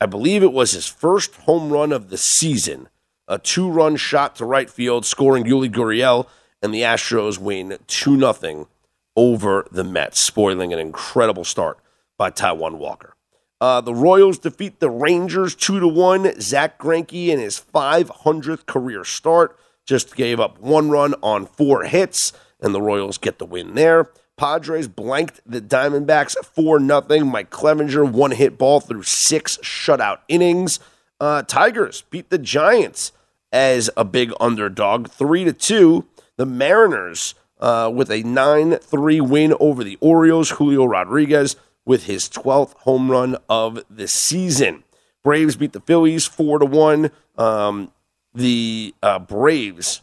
I 0.00 0.06
believe 0.06 0.42
it 0.42 0.54
was 0.54 0.72
his 0.72 0.86
first 0.86 1.34
home 1.36 1.70
run 1.70 1.92
of 1.92 2.08
the 2.08 2.16
season, 2.16 2.88
a 3.26 3.38
two 3.38 3.68
run 3.68 3.96
shot 3.96 4.34
to 4.36 4.46
right 4.46 4.70
field, 4.70 5.04
scoring 5.04 5.44
Yuli 5.44 5.70
Gurriel, 5.70 6.26
and 6.62 6.72
the 6.72 6.80
Astros 6.80 7.38
win 7.38 7.78
2 7.86 8.18
0 8.18 8.68
over 9.16 9.66
the 9.70 9.84
Mets, 9.84 10.20
spoiling 10.20 10.72
an 10.72 10.78
incredible 10.78 11.44
start 11.44 11.78
by 12.16 12.30
Taijuan 12.30 12.78
Walker. 12.78 13.14
Uh, 13.60 13.82
the 13.82 13.94
Royals 13.94 14.38
defeat 14.38 14.80
the 14.80 14.88
Rangers 14.88 15.54
2 15.54 15.80
to 15.80 15.88
1. 15.88 16.40
Zach 16.40 16.78
Greinke 16.78 17.28
in 17.28 17.38
his 17.38 17.60
500th 17.60 18.64
career 18.64 19.04
start 19.04 19.58
just 19.84 20.16
gave 20.16 20.40
up 20.40 20.58
one 20.58 20.88
run 20.88 21.14
on 21.22 21.44
four 21.44 21.84
hits, 21.84 22.32
and 22.60 22.74
the 22.74 22.80
Royals 22.80 23.18
get 23.18 23.38
the 23.38 23.46
win 23.46 23.74
there. 23.74 24.10
Padres 24.38 24.88
blanked 24.88 25.40
the 25.44 25.60
Diamondbacks 25.60 26.36
4 26.42 26.80
0. 26.80 27.24
Mike 27.24 27.50
Clevinger, 27.50 28.10
one 28.10 28.30
hit 28.30 28.56
ball 28.56 28.80
through 28.80 29.02
six 29.02 29.58
shutout 29.58 30.20
innings. 30.28 30.78
Uh, 31.20 31.42
Tigers 31.42 32.04
beat 32.10 32.30
the 32.30 32.38
Giants 32.38 33.12
as 33.52 33.90
a 33.96 34.04
big 34.04 34.32
underdog 34.40 35.10
3 35.10 35.44
to 35.44 35.52
2. 35.52 36.06
The 36.36 36.46
Mariners 36.46 37.34
uh, 37.58 37.90
with 37.92 38.10
a 38.10 38.22
9 38.22 38.78
3 38.78 39.20
win 39.20 39.54
over 39.58 39.82
the 39.82 39.98
Orioles. 40.00 40.50
Julio 40.50 40.84
Rodriguez 40.84 41.56
with 41.84 42.04
his 42.04 42.28
12th 42.28 42.74
home 42.78 43.10
run 43.10 43.36
of 43.48 43.82
the 43.90 44.06
season. 44.06 44.84
Braves 45.24 45.56
beat 45.56 45.72
the 45.72 45.80
Phillies 45.80 46.26
4 46.26 46.60
to 46.60 46.64
1. 46.64 47.10
Um, 47.36 47.92
the 48.32 48.94
uh, 49.02 49.18
Braves 49.18 50.02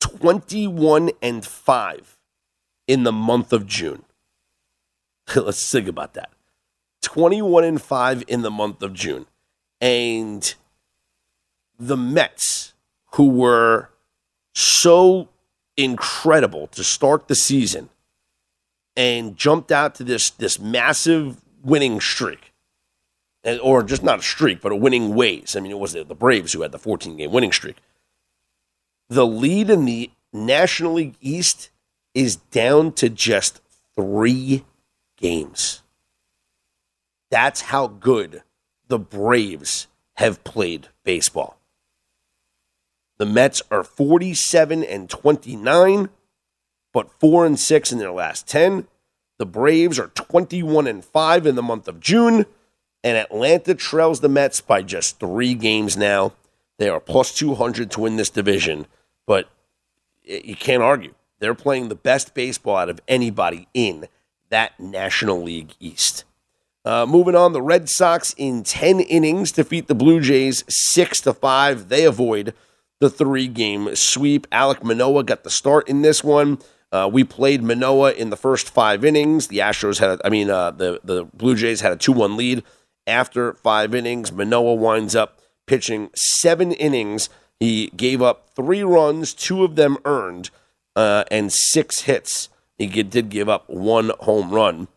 21 0.00 1.10
and 1.20 1.44
5 1.44 2.13
in 2.86 3.04
the 3.04 3.12
month 3.12 3.52
of 3.52 3.66
June. 3.66 4.04
Let's 5.36 5.70
think 5.70 5.88
about 5.88 6.14
that. 6.14 6.30
21 7.02 7.64
and 7.64 7.82
5 7.82 8.24
in 8.28 8.42
the 8.42 8.50
month 8.50 8.82
of 8.82 8.94
June. 8.94 9.26
And 9.80 10.54
the 11.78 11.96
Mets, 11.96 12.74
who 13.12 13.28
were 13.28 13.90
so 14.54 15.28
incredible 15.76 16.68
to 16.68 16.84
start 16.84 17.28
the 17.28 17.34
season 17.34 17.90
and 18.96 19.36
jumped 19.36 19.72
out 19.72 19.94
to 19.96 20.04
this 20.04 20.30
this 20.30 20.58
massive 20.58 21.40
winning 21.62 22.00
streak. 22.00 22.52
Or 23.62 23.82
just 23.82 24.02
not 24.02 24.20
a 24.20 24.22
streak, 24.22 24.62
but 24.62 24.72
a 24.72 24.76
winning 24.76 25.14
ways. 25.14 25.54
I 25.54 25.60
mean, 25.60 25.72
it 25.72 25.78
was 25.78 25.92
the 25.92 26.04
Braves 26.04 26.54
who 26.54 26.62
had 26.62 26.72
the 26.72 26.78
14 26.78 27.18
game 27.18 27.30
winning 27.30 27.52
streak. 27.52 27.76
The 29.10 29.26
lead 29.26 29.68
in 29.68 29.84
the 29.84 30.10
National 30.32 30.94
League 30.94 31.16
East 31.20 31.68
is 32.14 32.36
down 32.36 32.92
to 32.92 33.10
just 33.10 33.60
three 33.96 34.64
games. 35.16 35.82
That's 37.30 37.62
how 37.62 37.88
good 37.88 38.42
the 38.88 38.98
Braves 38.98 39.88
have 40.14 40.44
played 40.44 40.88
baseball. 41.02 41.58
The 43.18 43.26
Mets 43.26 43.62
are 43.70 43.84
47 43.84 44.84
and 44.84 45.10
29, 45.10 46.08
but 46.92 47.10
4 47.20 47.46
and 47.46 47.58
6 47.58 47.92
in 47.92 47.98
their 47.98 48.12
last 48.12 48.46
10. 48.48 48.86
The 49.38 49.46
Braves 49.46 49.98
are 49.98 50.08
21 50.08 50.86
and 50.86 51.04
5 51.04 51.46
in 51.46 51.54
the 51.54 51.62
month 51.62 51.88
of 51.88 52.00
June, 52.00 52.46
and 53.02 53.16
Atlanta 53.16 53.74
trails 53.74 54.20
the 54.20 54.28
Mets 54.28 54.60
by 54.60 54.82
just 54.82 55.18
3 55.18 55.54
games 55.54 55.96
now. 55.96 56.32
They 56.78 56.88
are 56.88 57.00
plus 57.00 57.34
200 57.34 57.90
to 57.92 58.00
win 58.00 58.16
this 58.16 58.30
division, 58.30 58.86
but 59.26 59.48
you 60.24 60.56
can't 60.56 60.82
argue. 60.82 61.14
They're 61.44 61.54
playing 61.54 61.90
the 61.90 61.94
best 61.94 62.32
baseball 62.32 62.76
out 62.76 62.88
of 62.88 63.02
anybody 63.06 63.68
in 63.74 64.08
that 64.48 64.80
National 64.80 65.42
League 65.42 65.74
East. 65.78 66.24
Uh, 66.86 67.04
moving 67.06 67.36
on, 67.36 67.52
the 67.52 67.60
Red 67.60 67.90
Sox 67.90 68.34
in 68.38 68.62
10 68.62 69.00
innings 69.00 69.52
defeat 69.52 69.86
the 69.86 69.94
Blue 69.94 70.20
Jays 70.20 70.64
6 70.68 71.20
to 71.20 71.34
5. 71.34 71.90
They 71.90 72.06
avoid 72.06 72.54
the 72.98 73.10
three 73.10 73.46
game 73.46 73.94
sweep. 73.94 74.48
Alek 74.48 74.82
Manoah 74.82 75.22
got 75.24 75.44
the 75.44 75.50
start 75.50 75.86
in 75.86 76.00
this 76.00 76.24
one. 76.24 76.58
Uh, 76.90 77.10
we 77.12 77.24
played 77.24 77.62
Manoah 77.62 78.12
in 78.12 78.30
the 78.30 78.38
first 78.38 78.70
five 78.70 79.04
innings. 79.04 79.48
The 79.48 79.58
Astros 79.58 79.98
had, 79.98 80.10
a, 80.10 80.26
I 80.26 80.30
mean, 80.30 80.48
uh, 80.48 80.70
the 80.70 81.00
the 81.04 81.24
Blue 81.24 81.56
Jays 81.56 81.82
had 81.82 81.92
a 81.92 81.96
two 81.96 82.12
one 82.12 82.38
lead 82.38 82.62
after 83.06 83.52
five 83.52 83.94
innings. 83.94 84.32
Manoah 84.32 84.76
winds 84.76 85.14
up 85.14 85.40
pitching 85.66 86.08
seven 86.14 86.72
innings. 86.72 87.28
He 87.60 87.88
gave 87.96 88.22
up 88.22 88.48
three 88.54 88.82
runs, 88.82 89.34
two 89.34 89.64
of 89.64 89.76
them 89.76 89.98
earned, 90.04 90.50
uh, 90.96 91.24
and 91.30 91.52
six 91.52 92.02
hits. 92.02 92.48
He 92.78 92.86
did 92.86 93.30
give 93.30 93.48
up 93.48 93.68
one 93.68 94.10
home 94.20 94.50
run. 94.50 94.88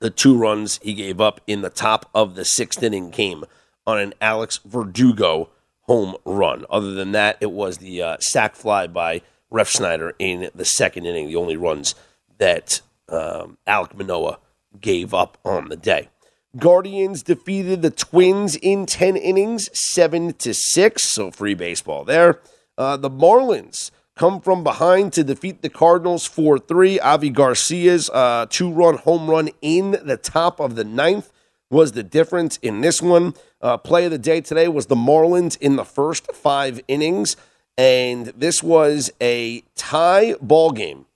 The 0.00 0.10
two 0.10 0.36
runs 0.36 0.80
he 0.82 0.94
gave 0.94 1.20
up 1.20 1.40
in 1.46 1.62
the 1.62 1.70
top 1.70 2.10
of 2.14 2.34
the 2.34 2.44
sixth 2.44 2.82
inning 2.82 3.10
came 3.10 3.44
on 3.86 3.98
an 3.98 4.14
Alex 4.20 4.60
Verdugo 4.64 5.50
home 5.82 6.16
run. 6.24 6.64
Other 6.70 6.92
than 6.94 7.12
that, 7.12 7.36
it 7.40 7.50
was 7.52 7.78
the 7.78 8.02
uh, 8.02 8.16
sac 8.20 8.56
fly 8.56 8.86
by 8.86 9.22
Refsnyder 9.52 10.12
in 10.18 10.50
the 10.54 10.64
second 10.64 11.06
inning, 11.06 11.28
the 11.28 11.36
only 11.36 11.56
runs 11.56 11.94
that 12.38 12.80
um, 13.08 13.58
Alek 13.66 13.94
Manoah 13.94 14.38
gave 14.80 15.12
up 15.12 15.38
on 15.44 15.68
the 15.68 15.76
day. 15.76 16.08
Guardians 16.56 17.22
defeated 17.22 17.82
the 17.82 17.90
Twins 17.90 18.56
in 18.56 18.86
10 18.86 19.16
innings, 19.16 19.70
7 19.72 20.34
to 20.34 20.52
6, 20.52 21.02
so 21.02 21.30
free 21.30 21.54
baseball 21.54 22.04
there. 22.04 22.40
Uh, 22.76 22.96
the 22.96 23.10
Marlins 23.10 23.90
come 24.14 24.40
from 24.40 24.62
behind 24.62 25.12
to 25.14 25.24
defeat 25.24 25.62
the 25.62 25.68
Cardinals 25.68 26.26
4 26.26 26.58
3. 26.58 27.00
Avi 27.00 27.30
Garcia's 27.30 28.10
uh, 28.10 28.46
two 28.48 28.70
run 28.72 28.98
home 28.98 29.28
run 29.28 29.50
in 29.60 29.92
the 30.04 30.16
top 30.16 30.60
of 30.60 30.74
the 30.74 30.84
ninth 30.84 31.32
was 31.70 31.92
the 31.92 32.02
difference 32.02 32.58
in 32.58 32.82
this 32.82 33.00
one. 33.00 33.34
Uh, 33.60 33.78
play 33.78 34.04
of 34.04 34.10
the 34.10 34.18
day 34.18 34.40
today 34.40 34.68
was 34.68 34.86
the 34.86 34.94
Marlins 34.94 35.56
in 35.58 35.76
the 35.76 35.84
first 35.84 36.32
five 36.32 36.80
innings, 36.88 37.36
and 37.78 38.26
this 38.36 38.62
was 38.62 39.10
a 39.20 39.62
tie 39.74 40.34
ball 40.40 40.70
game 40.70 41.06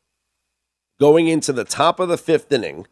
going 0.99 1.29
into 1.29 1.53
the 1.53 1.65
top 1.65 2.01
of 2.01 2.09
the 2.09 2.17
fifth 2.17 2.51
inning 2.51 2.87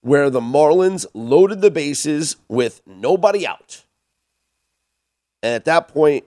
where 0.00 0.30
the 0.30 0.40
Marlins 0.40 1.06
loaded 1.14 1.60
the 1.60 1.70
bases 1.70 2.36
with 2.48 2.80
nobody 2.86 3.46
out. 3.46 3.84
And 5.42 5.54
at 5.54 5.64
that 5.66 5.88
point, 5.88 6.24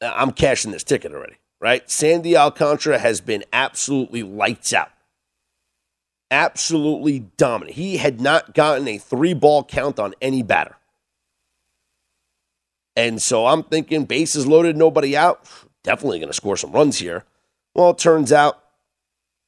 I'm 0.00 0.32
cashing 0.32 0.72
this 0.72 0.84
ticket 0.84 1.12
already, 1.12 1.36
right? 1.60 1.88
Sandy 1.90 2.36
Alcantara 2.36 2.98
has 2.98 3.20
been 3.20 3.44
absolutely 3.52 4.22
lights 4.22 4.72
out. 4.72 4.90
Absolutely 6.30 7.20
dominant. 7.36 7.76
He 7.76 7.98
had 7.98 8.20
not 8.20 8.54
gotten 8.54 8.88
a 8.88 8.98
three 8.98 9.34
ball 9.34 9.64
count 9.64 9.98
on 9.98 10.14
any 10.20 10.42
batter. 10.42 10.76
And 12.96 13.20
so 13.20 13.46
I'm 13.46 13.62
thinking 13.62 14.06
bases 14.06 14.46
loaded, 14.46 14.76
nobody 14.76 15.16
out. 15.16 15.48
Definitely 15.84 16.18
going 16.18 16.30
to 16.30 16.34
score 16.34 16.56
some 16.56 16.72
runs 16.72 16.98
here. 16.98 17.24
Well, 17.74 17.90
it 17.90 17.98
turns 17.98 18.32
out 18.32 18.62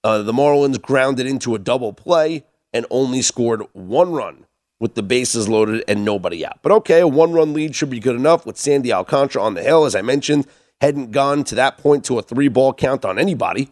uh, 0.05 0.23
the 0.23 0.33
Marlins 0.33 0.81
grounded 0.81 1.27
into 1.27 1.55
a 1.55 1.59
double 1.59 1.93
play 1.93 2.45
and 2.73 2.87
only 2.91 3.23
scored 3.23 3.63
one 3.73 4.13
run 4.13 4.45
with 4.79 4.95
the 4.95 5.03
bases 5.03 5.49
loaded 5.49 5.83
and 5.89 6.05
nobody 6.05 6.45
out. 6.47 6.61
But 6.63 6.73
okay, 6.73 7.01
a 7.01 7.09
one 7.09 7.33
run 7.33 7.55
lead 7.55 7.75
should 7.75 7.91
be 7.91 7.99
good 7.99 8.15
enough 8.15 8.47
with 8.47 8.59
Sandy 8.59 8.93
Alcantara 8.93 9.43
on 9.43 9.55
the 9.55 9.63
hill. 9.63 9.85
As 9.85 9.97
I 9.97 10.03
mentioned, 10.03 10.47
hadn't 10.81 11.11
gone 11.11 11.45
to 11.45 11.55
that 11.57 11.79
point 11.79 12.05
to 12.05 12.19
a 12.19 12.23
three 12.23 12.49
ball 12.49 12.73
count 12.73 13.05
on 13.05 13.19
anybody. 13.19 13.71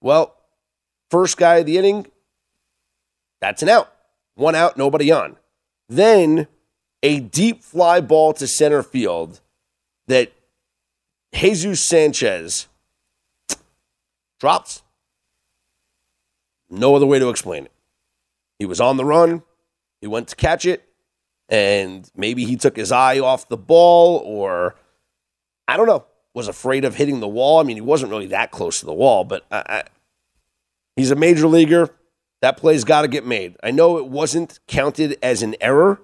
Well, 0.00 0.34
first 1.10 1.36
guy 1.36 1.56
of 1.56 1.66
the 1.66 1.78
inning, 1.78 2.06
that's 3.40 3.62
an 3.62 3.68
out. 3.68 3.92
One 4.34 4.54
out, 4.54 4.76
nobody 4.76 5.10
on. 5.12 5.36
Then 5.88 6.48
a 7.02 7.20
deep 7.20 7.62
fly 7.62 8.00
ball 8.00 8.32
to 8.34 8.46
center 8.46 8.82
field 8.82 9.40
that 10.06 10.32
Jesus 11.34 11.80
Sanchez 11.80 12.68
drops. 14.40 14.82
No 16.70 16.94
other 16.96 17.06
way 17.06 17.18
to 17.18 17.28
explain 17.28 17.66
it. 17.66 17.72
He 18.58 18.66
was 18.66 18.80
on 18.80 18.96
the 18.96 19.04
run. 19.04 19.42
He 20.00 20.06
went 20.06 20.28
to 20.28 20.36
catch 20.36 20.64
it, 20.64 20.88
and 21.48 22.10
maybe 22.16 22.44
he 22.44 22.56
took 22.56 22.76
his 22.76 22.90
eye 22.90 23.18
off 23.18 23.48
the 23.48 23.56
ball, 23.56 24.18
or 24.24 24.74
I 25.68 25.76
don't 25.76 25.86
know, 25.86 26.04
was 26.34 26.48
afraid 26.48 26.84
of 26.84 26.96
hitting 26.96 27.20
the 27.20 27.28
wall. 27.28 27.60
I 27.60 27.62
mean, 27.62 27.76
he 27.76 27.82
wasn't 27.82 28.10
really 28.10 28.28
that 28.28 28.50
close 28.50 28.80
to 28.80 28.86
the 28.86 28.92
wall, 28.92 29.24
but 29.24 29.44
I, 29.50 29.62
I, 29.66 29.82
he's 30.96 31.10
a 31.10 31.16
major 31.16 31.46
leaguer. 31.46 31.90
That 32.40 32.56
play's 32.56 32.84
got 32.84 33.02
to 33.02 33.08
get 33.08 33.24
made. 33.24 33.56
I 33.62 33.70
know 33.70 33.98
it 33.98 34.06
wasn't 34.06 34.58
counted 34.66 35.16
as 35.22 35.42
an 35.42 35.54
error, 35.60 36.00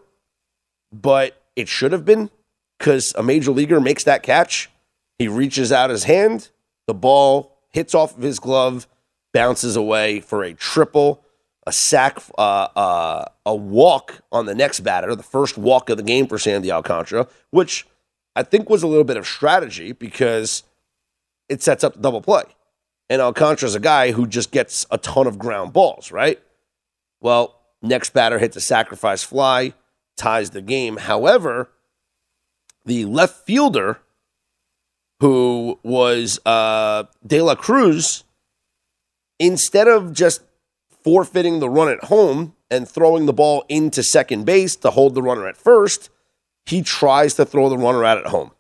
but 0.93 1.43
it 1.57 1.69
should 1.69 1.93
have 1.93 2.05
been 2.05 2.31
because 2.79 3.13
a 3.17 3.23
major 3.23 3.51
leaguer 3.51 3.81
makes 3.81 4.05
that 4.05 4.23
catch. 4.23 4.71
He 5.19 5.27
reaches 5.27 5.73
out 5.73 5.91
his 5.91 6.05
hand, 6.05 6.51
the 6.87 6.95
ball 6.95 7.59
hits 7.71 7.95
off 7.95 8.17
of 8.17 8.23
his 8.23 8.39
glove, 8.39 8.87
bounces 9.35 9.75
away 9.75 10.21
for 10.21 10.45
a 10.45 10.55
triple 10.55 11.25
a 11.69 11.73
sack, 11.73 12.19
uh, 12.39 12.69
uh, 12.75 13.25
a 13.45 13.55
walk 13.55 14.23
on 14.33 14.47
the 14.47 14.55
next 14.55 14.81
batter, 14.81 15.15
the 15.15 15.23
first 15.23 15.59
walk 15.59 15.91
of 15.91 15.99
the 15.99 16.03
game 16.03 16.27
for 16.27 16.39
Sandy 16.39 16.73
Alcantara, 16.73 17.29
which 17.51 17.87
I 18.37 18.43
think 18.43 18.71
was 18.71 18.83
a 18.83 18.87
little 18.87 19.05
bit 19.05 19.17
of 19.17 19.27
strategy 19.27 19.93
because 19.93 20.63
it 21.49 21.63
sets 21.63 21.83
up 21.83 21.95
the 21.95 22.01
double 22.01 22.23
play. 22.23 22.45
And 23.11 23.23
Alcantara's 23.23 23.75
a 23.75 23.81
guy 23.81 24.13
who 24.13 24.27
just 24.27 24.51
gets 24.51 24.87
a 24.91 24.99
ton 24.99 25.27
of 25.27 25.39
ground 25.39 25.73
balls, 25.73 26.13
right? 26.13 26.41
Well, 27.21 27.59
next 27.83 28.11
batter 28.13 28.39
hits 28.39 28.57
a 28.57 28.61
sacrifice 28.61 29.23
fly, 29.23 29.73
ties 30.17 30.51
the 30.51 30.61
game. 30.61 30.99
However, 30.99 31.71
the 32.85 33.07
left 33.07 33.47
fielder, 33.47 34.01
who 35.21 35.79
was 35.83 36.39
uh, 36.45 37.05
De 37.27 37.41
La 37.41 37.55
Cruz, 37.55 38.25
instead 39.39 39.89
of 39.89 40.13
just 40.13 40.43
forfeiting 41.03 41.61
the 41.61 41.71
run 41.71 41.89
at 41.89 42.05
home 42.05 42.55
and 42.71 42.87
throwing 42.87 43.27
the 43.27 43.33
ball 43.33 43.65
into 43.69 44.03
second 44.03 44.45
base 44.45 44.77
to 44.77 44.91
hold 44.91 45.15
the 45.15 45.23
runner 45.23 45.49
at 45.49 45.57
first, 45.57 46.11
he 46.69 46.83
tries 46.83 47.35
to 47.35 47.47
throw 47.47 47.71
the 47.71 47.79
runner 47.79 48.05
out 48.05 48.19
at 48.19 48.27
home. 48.27 48.51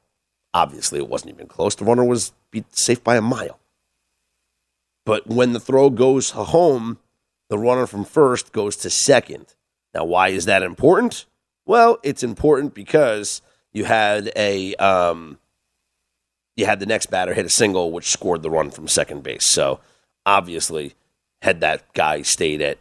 Obviously, 0.54 0.98
it 0.98 1.08
wasn't 1.08 1.34
even 1.34 1.46
close. 1.46 1.74
The 1.74 1.84
runner 1.84 2.04
was 2.04 2.32
safe 2.70 3.04
by 3.04 3.16
a 3.16 3.20
mile. 3.20 3.60
But 5.04 5.26
when 5.26 5.52
the 5.52 5.60
throw 5.60 5.90
goes 5.90 6.30
home, 6.30 6.98
the 7.50 7.58
runner 7.58 7.86
from 7.86 8.04
first 8.04 8.52
goes 8.52 8.76
to 8.76 8.90
second. 8.90 9.54
Now, 9.94 10.04
why 10.04 10.28
is 10.28 10.46
that 10.46 10.62
important? 10.62 11.26
Well, 11.66 11.98
it's 12.02 12.22
important 12.22 12.72
because 12.72 13.42
you 13.72 13.84
had 13.84 14.32
a 14.34 14.74
um, 14.76 15.38
you 16.56 16.64
had 16.64 16.80
the 16.80 16.86
next 16.86 17.06
batter 17.06 17.34
hit 17.34 17.44
a 17.44 17.50
single, 17.50 17.92
which 17.92 18.08
scored 18.08 18.42
the 18.42 18.50
run 18.50 18.70
from 18.70 18.88
second 18.88 19.22
base. 19.22 19.44
So 19.44 19.80
obviously, 20.24 20.94
had 21.42 21.60
that 21.60 21.92
guy 21.92 22.22
stayed 22.22 22.62
at 22.62 22.78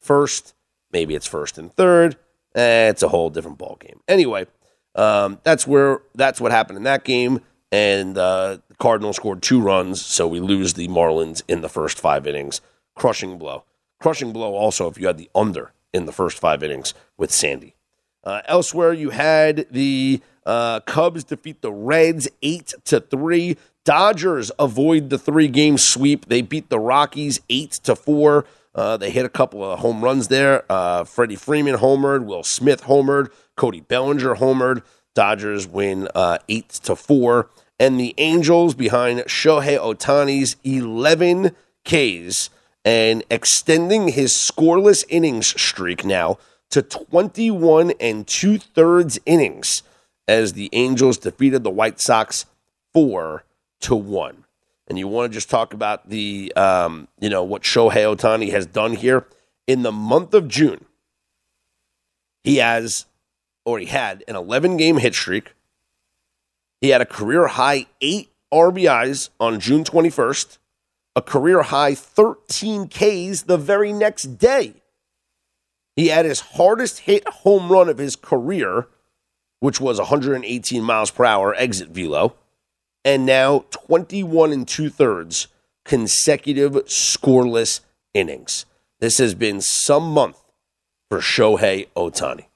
first, 0.00 0.54
maybe 0.90 1.14
it's 1.14 1.26
first 1.26 1.58
and 1.58 1.74
third. 1.74 2.16
Eh, 2.54 2.88
it's 2.88 3.02
a 3.02 3.08
whole 3.08 3.28
different 3.28 3.58
ball 3.58 3.76
game. 3.78 4.00
Anyway, 4.08 4.46
um, 4.94 5.38
that's 5.42 5.66
where 5.66 6.00
that's 6.14 6.40
what 6.40 6.52
happened 6.52 6.76
in 6.76 6.84
that 6.84 7.04
game. 7.04 7.40
And 7.72 8.18
uh, 8.18 8.58
the 8.68 8.74
Cardinals 8.80 9.16
scored 9.16 9.42
two 9.42 9.60
runs, 9.60 10.04
so 10.04 10.26
we 10.26 10.40
lose 10.40 10.74
the 10.74 10.88
Marlins 10.88 11.42
in 11.46 11.60
the 11.60 11.68
first 11.68 12.00
five 12.00 12.26
innings. 12.26 12.60
Crushing 12.96 13.38
blow. 13.38 13.64
Crushing 14.00 14.32
blow 14.32 14.54
also 14.54 14.88
if 14.88 14.98
you 14.98 15.06
had 15.06 15.18
the 15.18 15.30
under 15.34 15.72
in 15.92 16.06
the 16.06 16.12
first 16.12 16.38
five 16.38 16.62
innings 16.62 16.94
with 17.16 17.30
Sandy. 17.30 17.76
Uh, 18.24 18.42
elsewhere, 18.46 18.92
you 18.92 19.10
had 19.10 19.66
the 19.70 20.20
uh, 20.44 20.80
Cubs 20.80 21.24
defeat 21.24 21.62
the 21.62 21.72
Reds 21.72 22.28
eight 22.42 22.74
to 22.84 23.00
three. 23.00 23.56
Dodgers 23.84 24.50
avoid 24.58 25.10
the 25.10 25.18
three 25.18 25.48
game 25.48 25.78
sweep. 25.78 26.26
They 26.26 26.42
beat 26.42 26.70
the 26.70 26.78
Rockies 26.78 27.40
eight 27.48 27.72
to 27.84 27.94
four. 27.96 28.44
Uh, 28.74 28.96
they 28.96 29.10
hit 29.10 29.24
a 29.24 29.30
couple 29.30 29.64
of 29.64 29.78
home 29.80 30.02
runs 30.02 30.28
there. 30.28 30.64
Uh, 30.70 31.04
Freddie 31.04 31.36
Freeman 31.36 31.76
homered, 31.76 32.24
Will 32.24 32.42
Smith 32.42 32.84
homered, 32.84 33.28
Cody 33.60 33.80
Bellinger 33.80 34.36
homered. 34.36 34.82
Dodgers 35.14 35.66
win 35.66 36.08
uh, 36.14 36.38
eight 36.48 36.70
to 36.70 36.96
four, 36.96 37.50
and 37.78 38.00
the 38.00 38.14
Angels 38.16 38.74
behind 38.74 39.20
Shohei 39.24 39.78
Ohtani's 39.78 40.56
11 40.64 41.54
Ks 41.84 42.48
and 42.86 43.22
extending 43.30 44.08
his 44.08 44.32
scoreless 44.32 45.04
innings 45.10 45.48
streak 45.60 46.06
now 46.06 46.38
to 46.70 46.80
21 46.80 47.92
and 48.00 48.26
two 48.26 48.56
thirds 48.56 49.18
innings 49.26 49.82
as 50.26 50.54
the 50.54 50.70
Angels 50.72 51.18
defeated 51.18 51.62
the 51.62 51.68
White 51.68 52.00
Sox 52.00 52.46
four 52.94 53.44
to 53.80 53.94
one. 53.94 54.44
And 54.86 54.98
you 54.98 55.06
want 55.06 55.30
to 55.32 55.36
just 55.36 55.50
talk 55.50 55.74
about 55.74 56.08
the, 56.08 56.50
um, 56.56 57.08
you 57.20 57.28
know, 57.28 57.44
what 57.44 57.60
Shohei 57.60 58.16
Ohtani 58.16 58.52
has 58.52 58.64
done 58.64 58.94
here 58.94 59.26
in 59.66 59.82
the 59.82 59.92
month 59.92 60.32
of 60.32 60.48
June. 60.48 60.86
He 62.42 62.56
has, 62.56 63.04
or 63.64 63.78
he 63.78 63.86
had, 63.86 64.24
an 64.26 64.36
11 64.36 64.76
game 64.76 64.98
hit 64.98 65.14
streak. 65.14 65.54
He 66.80 66.88
had 66.90 67.00
a 67.00 67.06
career 67.06 67.46
high 67.46 67.86
eight 68.00 68.30
RBIs 68.52 69.30
on 69.38 69.60
June 69.60 69.84
21st, 69.84 70.58
a 71.14 71.22
career 71.22 71.62
high 71.62 71.94
13 71.94 72.88
Ks 72.88 73.42
the 73.42 73.58
very 73.58 73.92
next 73.92 74.38
day. 74.38 74.74
He 75.96 76.08
had 76.08 76.24
his 76.24 76.40
hardest 76.40 77.00
hit 77.00 77.28
home 77.28 77.70
run 77.70 77.88
of 77.88 77.98
his 77.98 78.16
career, 78.16 78.88
which 79.60 79.80
was 79.80 79.98
118 79.98 80.82
miles 80.82 81.10
per 81.10 81.24
hour 81.24 81.54
exit 81.54 81.90
velo 81.90 82.34
and 83.04 83.24
now 83.24 83.64
21 83.70 84.52
and 84.52 84.68
two 84.68 84.90
thirds 84.90 85.48
consecutive 85.84 86.72
scoreless 86.86 87.80
innings. 88.14 88.66
This 89.00 89.18
has 89.18 89.34
been 89.34 89.60
some 89.60 90.10
month 90.12 90.38
for 91.08 91.18
Shohei 91.18 91.88
Ohtani. 91.96 92.46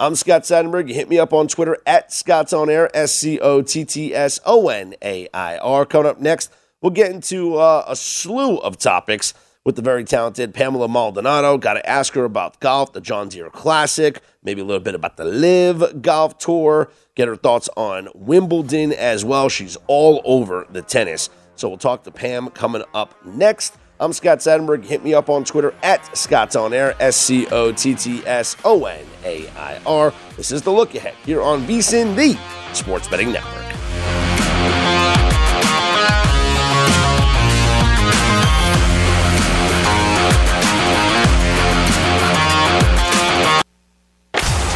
I'm 0.00 0.14
Scott 0.14 0.42
Seidenberg. 0.42 0.86
You 0.86 0.94
hit 0.94 1.08
me 1.08 1.18
up 1.18 1.32
on 1.32 1.48
Twitter 1.48 1.76
at 1.84 2.12
Scott's 2.12 2.52
On 2.52 2.70
Air, 2.70 2.88
S 2.96 3.16
C 3.16 3.40
O 3.40 3.62
T 3.62 3.84
T 3.84 4.14
S 4.14 4.38
O 4.46 4.68
N 4.68 4.94
A 5.02 5.28
I 5.34 5.58
R. 5.58 5.84
Coming 5.84 6.08
up 6.08 6.20
next, 6.20 6.52
we'll 6.80 6.92
get 6.92 7.10
into 7.10 7.56
uh, 7.56 7.84
a 7.84 7.96
slew 7.96 8.58
of 8.58 8.78
topics 8.78 9.34
with 9.64 9.74
the 9.74 9.82
very 9.82 10.04
talented 10.04 10.54
Pamela 10.54 10.86
Maldonado. 10.86 11.58
Got 11.58 11.74
to 11.74 11.88
ask 11.88 12.14
her 12.14 12.24
about 12.24 12.60
golf, 12.60 12.92
the 12.92 13.00
John 13.00 13.28
Deere 13.28 13.50
Classic, 13.50 14.22
maybe 14.44 14.60
a 14.60 14.64
little 14.64 14.78
bit 14.78 14.94
about 14.94 15.16
the 15.16 15.24
Live 15.24 16.00
Golf 16.00 16.38
Tour, 16.38 16.92
get 17.16 17.26
her 17.26 17.34
thoughts 17.34 17.68
on 17.76 18.08
Wimbledon 18.14 18.92
as 18.92 19.24
well. 19.24 19.48
She's 19.48 19.76
all 19.88 20.22
over 20.24 20.64
the 20.70 20.80
tennis. 20.80 21.28
So 21.56 21.68
we'll 21.68 21.76
talk 21.76 22.04
to 22.04 22.12
Pam 22.12 22.50
coming 22.50 22.84
up 22.94 23.16
next. 23.26 23.76
I'm 24.00 24.12
Scott 24.12 24.38
Seidenberg. 24.38 24.84
Hit 24.84 25.02
me 25.02 25.12
up 25.12 25.28
on 25.28 25.44
Twitter 25.44 25.74
at 25.82 26.16
Scott's 26.16 26.54
On 26.54 26.72
Air, 26.72 26.94
S 27.00 27.16
C 27.16 27.48
O 27.48 27.72
T 27.72 27.94
T 27.94 28.24
S 28.24 28.56
O 28.64 28.84
N 28.84 29.04
A 29.24 29.48
I 29.50 29.80
R. 29.86 30.14
This 30.36 30.52
is 30.52 30.62
the 30.62 30.70
look 30.70 30.94
ahead 30.94 31.14
here 31.24 31.42
on 31.42 31.66
VSIN, 31.66 32.14
the 32.14 32.38
Sports 32.74 33.08
Betting 33.08 33.32
Network. 33.32 33.54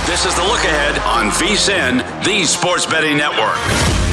This 0.04 0.26
is 0.26 0.34
The 0.36 0.42
Look 0.42 0.62
Ahead 0.62 0.98
on 1.00 1.30
VSIN, 1.30 2.24
the 2.24 2.44
Sports 2.44 2.86
Betting 2.86 3.16
Network. 3.16 4.11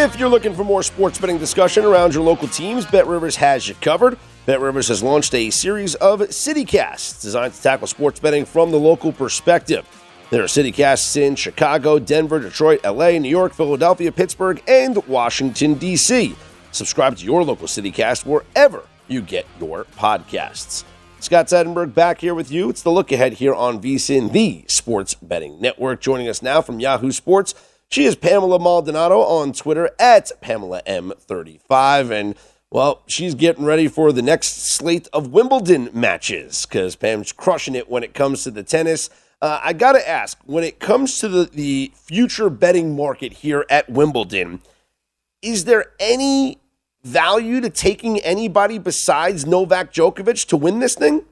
If 0.00 0.18
you're 0.18 0.30
looking 0.30 0.54
for 0.54 0.64
more 0.64 0.82
sports 0.82 1.18
betting 1.18 1.36
discussion 1.36 1.84
around 1.84 2.14
your 2.14 2.22
local 2.22 2.48
teams, 2.48 2.86
Bet 2.86 3.06
Rivers 3.06 3.36
has 3.36 3.68
you 3.68 3.74
covered. 3.82 4.18
Bet 4.46 4.58
Rivers 4.58 4.88
has 4.88 5.02
launched 5.02 5.34
a 5.34 5.50
series 5.50 5.94
of 5.96 6.20
CityCasts 6.20 7.20
designed 7.20 7.52
to 7.52 7.60
tackle 7.60 7.86
sports 7.86 8.18
betting 8.18 8.46
from 8.46 8.70
the 8.70 8.80
local 8.80 9.12
perspective. 9.12 9.86
There 10.30 10.42
are 10.42 10.46
CityCasts 10.46 11.18
in 11.18 11.34
Chicago, 11.34 11.98
Denver, 11.98 12.40
Detroit, 12.40 12.80
LA, 12.82 13.10
New 13.18 13.28
York, 13.28 13.52
Philadelphia, 13.52 14.10
Pittsburgh, 14.10 14.62
and 14.66 14.96
Washington, 15.06 15.74
D.C. 15.74 16.34
Subscribe 16.72 17.18
to 17.18 17.24
your 17.26 17.44
local 17.44 17.66
CityCast 17.66 18.24
wherever 18.24 18.84
you 19.06 19.20
get 19.20 19.46
your 19.60 19.84
podcasts. 19.98 20.84
Scott 21.20 21.48
Seidenberg 21.48 21.92
back 21.92 22.22
here 22.22 22.34
with 22.34 22.50
you. 22.50 22.70
It's 22.70 22.80
the 22.80 22.90
look 22.90 23.12
ahead 23.12 23.34
here 23.34 23.52
on 23.52 23.82
VSIN, 23.82 24.32
the 24.32 24.64
Sports 24.66 25.12
Betting 25.12 25.60
Network. 25.60 26.00
Joining 26.00 26.26
us 26.26 26.40
now 26.40 26.62
from 26.62 26.80
Yahoo 26.80 27.12
Sports, 27.12 27.54
she 27.90 28.04
is 28.04 28.14
Pamela 28.14 28.58
Maldonado 28.60 29.20
on 29.20 29.52
Twitter 29.52 29.90
at 29.98 30.30
Pamela 30.40 30.80
M35. 30.86 32.10
And, 32.12 32.36
well, 32.70 33.02
she's 33.06 33.34
getting 33.34 33.64
ready 33.64 33.88
for 33.88 34.12
the 34.12 34.22
next 34.22 34.62
slate 34.62 35.08
of 35.12 35.32
Wimbledon 35.32 35.90
matches 35.92 36.64
because 36.66 36.94
Pam's 36.94 37.32
crushing 37.32 37.74
it 37.74 37.90
when 37.90 38.04
it 38.04 38.14
comes 38.14 38.44
to 38.44 38.52
the 38.52 38.62
tennis. 38.62 39.10
Uh, 39.42 39.60
I 39.62 39.72
got 39.72 39.92
to 39.92 40.08
ask, 40.08 40.38
when 40.44 40.62
it 40.62 40.78
comes 40.78 41.18
to 41.18 41.28
the, 41.28 41.50
the 41.52 41.92
future 41.96 42.48
betting 42.48 42.94
market 42.94 43.32
here 43.32 43.66
at 43.68 43.90
Wimbledon, 43.90 44.60
is 45.42 45.64
there 45.64 45.92
any 45.98 46.58
value 47.02 47.60
to 47.60 47.70
taking 47.70 48.20
anybody 48.20 48.78
besides 48.78 49.46
Novak 49.46 49.92
Djokovic 49.92 50.46
to 50.46 50.56
win 50.56 50.78
this 50.78 50.94
thing? 50.94 51.24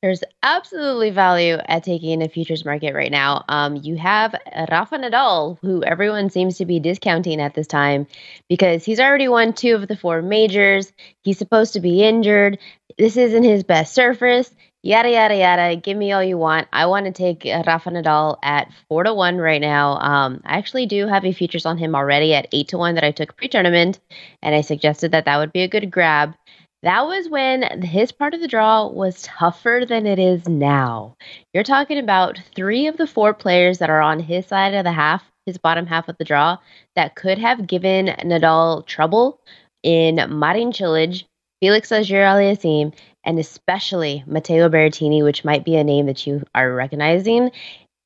There's 0.00 0.22
absolutely 0.44 1.10
value 1.10 1.58
at 1.66 1.82
taking 1.82 2.22
a 2.22 2.28
futures 2.28 2.64
market 2.64 2.94
right 2.94 3.10
now. 3.10 3.44
Um, 3.48 3.74
you 3.74 3.96
have 3.96 4.32
Rafa 4.70 4.96
Nadal, 4.96 5.58
who 5.60 5.82
everyone 5.82 6.30
seems 6.30 6.56
to 6.58 6.66
be 6.66 6.78
discounting 6.78 7.40
at 7.40 7.54
this 7.54 7.66
time 7.66 8.06
because 8.48 8.84
he's 8.84 9.00
already 9.00 9.26
won 9.26 9.52
two 9.52 9.74
of 9.74 9.88
the 9.88 9.96
four 9.96 10.22
majors. 10.22 10.92
He's 11.24 11.38
supposed 11.38 11.72
to 11.72 11.80
be 11.80 12.04
injured. 12.04 12.58
This 12.96 13.16
isn't 13.16 13.42
his 13.42 13.64
best 13.64 13.92
surface. 13.92 14.54
Yada 14.84 15.10
yada 15.10 15.34
yada. 15.36 15.74
Give 15.74 15.96
me 15.96 16.12
all 16.12 16.22
you 16.22 16.38
want. 16.38 16.68
I 16.72 16.86
want 16.86 17.06
to 17.06 17.12
take 17.12 17.42
Rafa 17.44 17.90
Nadal 17.90 18.38
at 18.40 18.70
four 18.88 19.02
to 19.02 19.12
one 19.12 19.38
right 19.38 19.60
now. 19.60 19.98
Um, 19.98 20.40
I 20.44 20.58
actually 20.58 20.86
do 20.86 21.08
have 21.08 21.24
a 21.24 21.32
futures 21.32 21.66
on 21.66 21.76
him 21.76 21.96
already 21.96 22.32
at 22.34 22.46
eight 22.52 22.68
to 22.68 22.78
one 22.78 22.94
that 22.94 23.02
I 23.02 23.10
took 23.10 23.36
pre-tournament, 23.36 23.98
and 24.42 24.54
I 24.54 24.60
suggested 24.60 25.10
that 25.10 25.24
that 25.24 25.38
would 25.38 25.52
be 25.52 25.62
a 25.62 25.68
good 25.68 25.90
grab. 25.90 26.34
That 26.82 27.06
was 27.08 27.28
when 27.28 27.82
his 27.82 28.12
part 28.12 28.34
of 28.34 28.40
the 28.40 28.46
draw 28.46 28.86
was 28.86 29.22
tougher 29.22 29.84
than 29.88 30.06
it 30.06 30.20
is 30.20 30.48
now. 30.48 31.16
You're 31.52 31.64
talking 31.64 31.98
about 31.98 32.38
three 32.54 32.86
of 32.86 32.96
the 32.96 33.06
four 33.06 33.34
players 33.34 33.78
that 33.78 33.90
are 33.90 34.00
on 34.00 34.20
his 34.20 34.46
side 34.46 34.74
of 34.74 34.84
the 34.84 34.92
half, 34.92 35.24
his 35.44 35.58
bottom 35.58 35.86
half 35.86 36.08
of 36.08 36.16
the 36.18 36.24
draw, 36.24 36.58
that 36.94 37.16
could 37.16 37.38
have 37.38 37.66
given 37.66 38.06
Nadal 38.06 38.86
trouble 38.86 39.40
in 39.82 40.16
Marin 40.28 40.70
Cilic, 40.70 41.24
Felix 41.60 41.90
Auger-Aliassime, 41.90 42.94
and 43.24 43.38
especially 43.40 44.22
Matteo 44.26 44.68
Berrettini, 44.68 45.24
which 45.24 45.44
might 45.44 45.64
be 45.64 45.74
a 45.74 45.82
name 45.82 46.06
that 46.06 46.28
you 46.28 46.44
are 46.54 46.72
recognizing. 46.72 47.50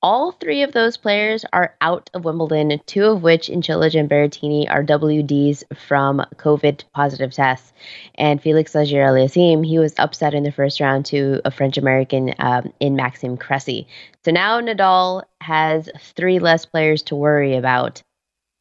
All 0.03 0.33
three 0.33 0.62
of 0.62 0.73
those 0.73 0.97
players 0.97 1.45
are 1.53 1.77
out 1.81 2.11
of 2.12 2.25
Wimbledon, 2.25 2.81
two 2.87 3.05
of 3.05 3.23
which 3.23 3.49
in 3.49 3.62
Cilic 3.62 3.99
and 3.99 4.11
Berrettini 4.11 4.69
are 4.69 4.83
WDs 4.83 5.62
from 5.77 6.25
COVID 6.37 6.83
positive 6.93 7.33
tests. 7.33 7.73
And 8.17 8.43
Felix 8.43 8.75
Auger-Aliassime, 8.75 9.65
he 9.65 9.79
was 9.79 9.95
upset 9.99 10.35
in 10.35 10.43
the 10.43 10.51
first 10.51 10.81
round 10.81 11.07
to 11.07 11.41
a 11.45 11.53
French 11.53 11.79
American 11.79 12.35
um, 12.41 12.73
in 12.81 12.97
Maxime 12.97 13.37
Cressy. 13.37 13.87
So 14.25 14.33
now 14.33 14.61
Nadal 14.61 15.23
has 15.41 15.88
three 16.17 16.41
less 16.41 16.67
players 16.67 17.03
to 17.05 17.15
worry 17.15 17.57
about, 17.57 18.03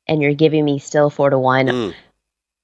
and 0.08 0.22
you're 0.22 0.36
giving 0.36 0.64
me 0.64 0.78
still 0.78 1.10
four 1.10 1.32
to 1.32 1.40
one. 1.40 1.66
Mm 1.66 1.94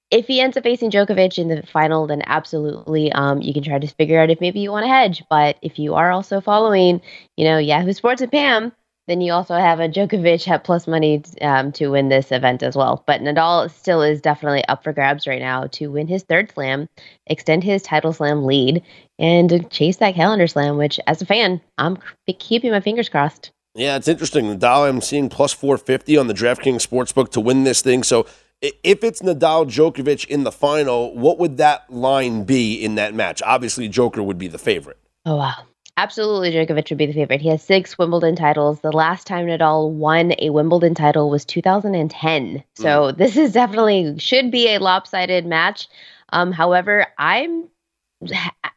if 0.10 0.28
he 0.28 0.40
ends 0.40 0.56
up 0.56 0.64
facing 0.64 0.90
Djokovic 0.90 1.38
in 1.38 1.50
the 1.50 1.64
final, 1.64 2.08
then 2.08 2.22
absolutely, 2.26 3.12
um, 3.12 3.42
you 3.42 3.54
can 3.54 3.64
try 3.64 3.78
to 3.78 3.88
figure 3.88 4.20
out 4.20 4.30
if 4.30 4.40
maybe 4.40 4.60
you 4.60 4.72
want 4.72 4.86
to 4.86 4.90
hedge. 4.90 5.24
But 5.30 5.58
if 5.62 5.78
you 5.78 5.96
are 5.96 6.12
also 6.12 6.40
following, 6.40 7.02
you 7.36 7.44
know, 7.44 7.58
Yahoo 7.58 7.94
Sports 7.94 8.22
and 8.22 8.32
Pam, 8.32 8.72
then 9.08 9.22
you 9.22 9.32
also 9.32 9.56
have 9.56 9.80
a 9.80 9.88
Djokovic 9.88 10.48
at 10.48 10.64
plus 10.64 10.86
money 10.86 11.24
um, 11.42 11.72
to 11.74 11.90
win 11.90 12.10
this 12.10 12.32
event 12.32 12.62
as 12.62 12.76
well. 12.76 13.04
But 13.08 13.22
Nadal 13.22 13.70
still 13.72 14.02
is 14.02 14.22
definitely 14.22 14.66
up 14.66 14.84
for 14.84 14.94
grabs 14.94 15.28
right 15.28 15.42
now 15.42 15.68
to 15.68 15.88
win 15.88 16.08
his 16.08 16.24
third 16.24 16.52
slam, 16.52 16.88
extend 17.26 17.64
his 17.64 17.82
title 17.82 18.14
slam 18.14 18.46
lead, 18.46 18.84
and 19.18 19.70
chase 19.72 19.98
that 19.98 20.16
calendar 20.16 20.48
slam. 20.48 20.78
Which, 20.78 21.00
as 21.08 21.22
a 21.22 21.26
fan, 21.26 21.62
I'm 21.78 21.98
keeping 22.40 22.72
my 22.72 22.82
fingers 22.82 23.10
crossed. 23.10 23.52
Yeah, 23.76 23.96
it's 23.96 24.08
interesting. 24.08 24.46
Nadal, 24.46 24.90
I'm 24.90 25.02
seeing 25.02 25.30
plus 25.30 25.54
450 25.54 26.18
on 26.18 26.28
the 26.28 26.34
DraftKings 26.34 26.86
Sportsbook 26.86 27.30
to 27.32 27.40
win 27.40 27.64
this 27.64 27.82
thing. 27.82 28.04
So 28.04 28.26
if 28.62 29.04
it's 29.04 29.22
Nadal 29.22 29.68
Djokovic 29.68 30.26
in 30.28 30.44
the 30.44 30.52
final, 30.52 31.16
what 31.16 31.38
would 31.38 31.58
that 31.58 31.90
line 31.90 32.44
be 32.44 32.74
in 32.74 32.96
that 32.96 33.14
match? 33.14 33.42
Obviously, 33.46 33.88
Joker 33.88 34.24
would 34.24 34.38
be 34.38 34.48
the 34.48 34.58
favorite. 34.58 34.98
Oh, 35.26 35.38
wow. 35.38 35.66
Absolutely, 35.98 36.52
Djokovic 36.52 36.90
would 36.90 36.98
be 36.98 37.08
the 37.08 37.14
favorite. 37.14 37.42
He 37.42 37.50
has 37.50 37.64
six 37.64 37.98
Wimbledon 37.98 38.36
titles. 38.36 38.82
The 38.82 38.92
last 38.92 39.26
time 39.26 39.48
Nadal 39.48 39.90
won 39.90 40.34
a 40.38 40.52
Wimbledon 40.52 40.94
title 40.94 41.32
was 41.32 41.44
2010. 41.44 42.64
So 42.76 42.86
mm. 42.86 43.18
this 43.18 43.36
is 43.36 43.52
definitely 43.54 44.18
should 44.20 44.52
be 44.52 44.68
a 44.68 44.80
lopsided 44.80 45.48
match. 45.48 45.88
Um, 46.30 46.52
however, 46.52 47.08
I'm 47.18 47.68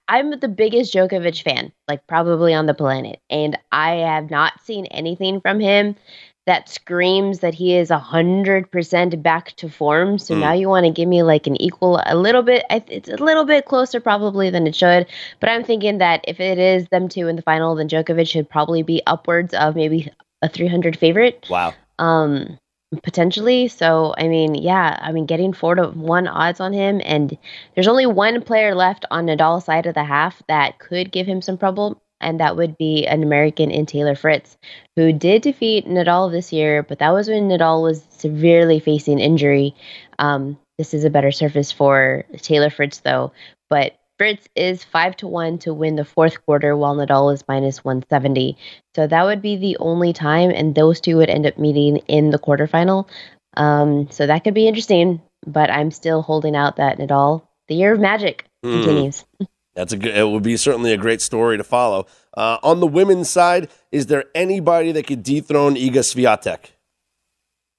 I'm 0.09 0.38
the 0.40 0.49
biggest 0.49 0.95
Djokovic 0.95 1.43
fan, 1.43 1.73
like 1.88 2.07
probably 2.07 2.55
on 2.55 2.66
the 2.66 2.75
planet, 2.75 3.21
and 3.29 3.59
I 3.71 3.97
have 3.97 4.31
not 4.31 4.61
seen 4.64 4.87
anything 4.87 5.40
from 5.43 5.61
him 5.61 5.97
that 6.46 6.68
screams 6.68 7.40
that 7.40 7.55
he 7.55 7.76
is 7.76 7.90
a 7.90 7.98
hundred 7.98 8.70
percent 8.70 9.22
back 9.22 9.53
to 9.57 9.68
form. 9.68 10.18
So 10.18 10.35
mm. 10.35 10.40
now 10.40 10.53
you 10.53 10.68
want 10.68 10.87
to 10.87 10.92
give 10.92 11.09
me 11.09 11.22
like 11.22 11.46
an 11.46 11.61
equal, 11.61 12.03
a 12.07 12.16
little 12.16 12.42
bit. 12.42 12.64
It's 12.70 13.09
a 13.09 13.16
little 13.16 13.44
bit 13.44 13.66
closer 13.66 14.00
probably 14.00 14.50
than 14.50 14.66
it 14.66 14.74
should. 14.74 15.07
But 15.38 15.50
I'm 15.50 15.64
thinking 15.64 15.98
that 15.98 16.24
if 16.26 16.40
it 16.40 16.59
is 16.59 16.88
them 16.88 17.09
two 17.09 17.29
in 17.29 17.37
the 17.37 17.42
final, 17.42 17.74
then 17.74 17.88
Djokovic 17.88 18.29
should 18.29 18.48
probably 18.48 18.83
be 18.83 19.03
upwards 19.07 19.55
of 19.55 19.76
maybe 19.76 20.11
a 20.42 20.48
300 20.48 20.98
favorite. 20.98 21.46
Wow. 21.50 21.74
Um, 21.98 22.59
potentially. 23.03 23.68
So 23.68 24.14
I 24.18 24.29
mean, 24.29 24.55
yeah, 24.55 24.98
I 25.00 25.12
mean, 25.12 25.26
getting 25.26 25.53
four 25.53 25.74
to 25.74 25.88
one 25.88 26.26
odds 26.26 26.61
on 26.61 26.72
him, 26.72 27.00
and 27.05 27.37
there's 27.74 27.88
only 27.88 28.07
one 28.07 28.42
player 28.42 28.74
left 28.74 29.05
on 29.11 29.26
Nadal's 29.26 29.64
side 29.64 29.87
of 29.87 29.94
the 29.94 30.05
half 30.05 30.42
that 30.48 30.79
could 30.79 31.12
give 31.12 31.26
him 31.26 31.42
some 31.42 31.59
trouble 31.59 32.03
and 32.21 32.41
that 32.41 32.57
would 32.57 32.77
be 32.77 33.07
an 33.07 33.23
American 33.23 33.71
in 33.71 33.87
Taylor 33.87 34.15
Fritz, 34.15 34.57
who 34.97 35.13
did 35.13 35.43
defeat 35.43 35.87
Nadal 35.87 36.31
this 36.31 36.53
year, 36.53 36.83
but 36.83 36.99
that 36.99 37.11
was 37.11 37.29
when 37.29 37.49
Nadal 37.49 37.83
was 37.83 38.05
severely 38.11 38.81
facing 38.81 39.19
injury. 39.19 39.75
Um, 40.19 40.59
this 40.79 40.95
is 40.95 41.05
a 41.05 41.11
better 41.11 41.33
surface 41.33 41.73
for 41.73 42.25
Taylor 42.39 42.71
Fritz, 42.71 43.01
though. 43.01 43.33
But 43.69 43.99
Fritz 44.19 44.49
is 44.55 44.85
five 44.85 45.17
to 45.17 45.27
one 45.27 45.59
to 45.61 45.73
win 45.73 45.97
the 45.97 46.05
fourth 46.05 46.45
quarter, 46.45 46.77
while 46.77 46.95
Nadal 46.95 47.33
is 47.33 47.45
minus 47.49 47.83
170. 47.83 48.57
So 48.95 49.07
that 49.07 49.25
would 49.25 49.41
be 49.41 49.57
the 49.57 49.77
only 49.79 50.13
time, 50.13 50.51
and 50.51 50.75
those 50.75 51.01
two 51.01 51.17
would 51.17 51.31
end 51.31 51.47
up 51.47 51.59
meeting 51.59 51.99
in 52.09 52.31
the 52.31 52.39
quarterfinal. 52.39 53.09
Um, 53.57 54.11
so 54.11 54.27
that 54.27 54.45
could 54.45 54.55
be 54.55 54.69
interesting, 54.69 55.23
but 55.47 55.71
I'm 55.71 55.91
still 55.91 56.23
holding 56.23 56.55
out 56.55 56.77
that 56.77 56.99
Nadal, 56.99 57.43
the 57.69 57.75
year 57.75 57.93
of 57.93 58.01
magic, 58.01 58.45
mm. 58.65 58.73
continues. 58.73 59.25
That's 59.81 59.95
a 59.95 59.97
good. 59.97 60.14
It 60.14 60.29
would 60.29 60.43
be 60.43 60.59
certainly 60.59 60.93
a 60.93 60.99
great 60.99 61.23
story 61.23 61.57
to 61.57 61.64
follow. 61.64 62.07
Uh, 62.37 62.59
on 62.62 62.81
the 62.81 62.87
women's 62.87 63.31
side, 63.31 63.71
is 63.90 64.07
there 64.07 64.27
anybody 64.35 64.93
that 64.93 65.07
could 65.07 65.23
dethrone 65.23 65.75
Iga 65.75 66.01
Swiatek? 66.01 66.73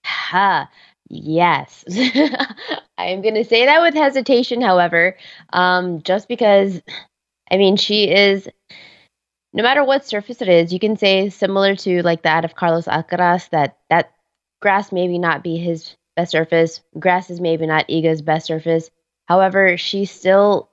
Ha. 0.04 0.68
Yes. 1.10 1.84
I 2.98 3.06
am 3.06 3.22
going 3.22 3.36
to 3.36 3.46
say 3.46 3.66
that 3.66 3.82
with 3.84 3.94
hesitation, 3.94 4.62
however, 4.62 5.16
um, 5.54 6.02
just 6.02 6.28
because, 6.28 6.82
I 7.52 7.58
mean, 7.58 7.76
she 7.76 8.10
is, 8.10 8.50
no 9.54 9.62
matter 9.62 9.84
what 9.84 10.08
surface 10.08 10.42
it 10.42 10.48
is, 10.48 10.74
you 10.74 10.80
can 10.80 10.98
say 10.98 11.30
similar 11.30 11.76
to 11.76 12.02
like 12.02 12.24
that 12.24 12.46
of 12.46 12.56
Carlos 12.56 12.86
Alcaraz, 12.86 13.48
that 13.52 13.78
that 13.92 14.12
grass 14.60 14.92
maybe 14.92 15.20
not 15.20 15.44
be 15.44 15.58
his 15.58 15.96
best 16.16 16.32
surface. 16.32 16.82
Grass 16.98 17.30
is 17.30 17.40
maybe 17.40 17.68
not 17.68 17.88
Iga's 17.90 18.24
best 18.24 18.48
surface. 18.48 18.90
However, 19.28 19.78
she 19.78 20.06
still 20.06 20.71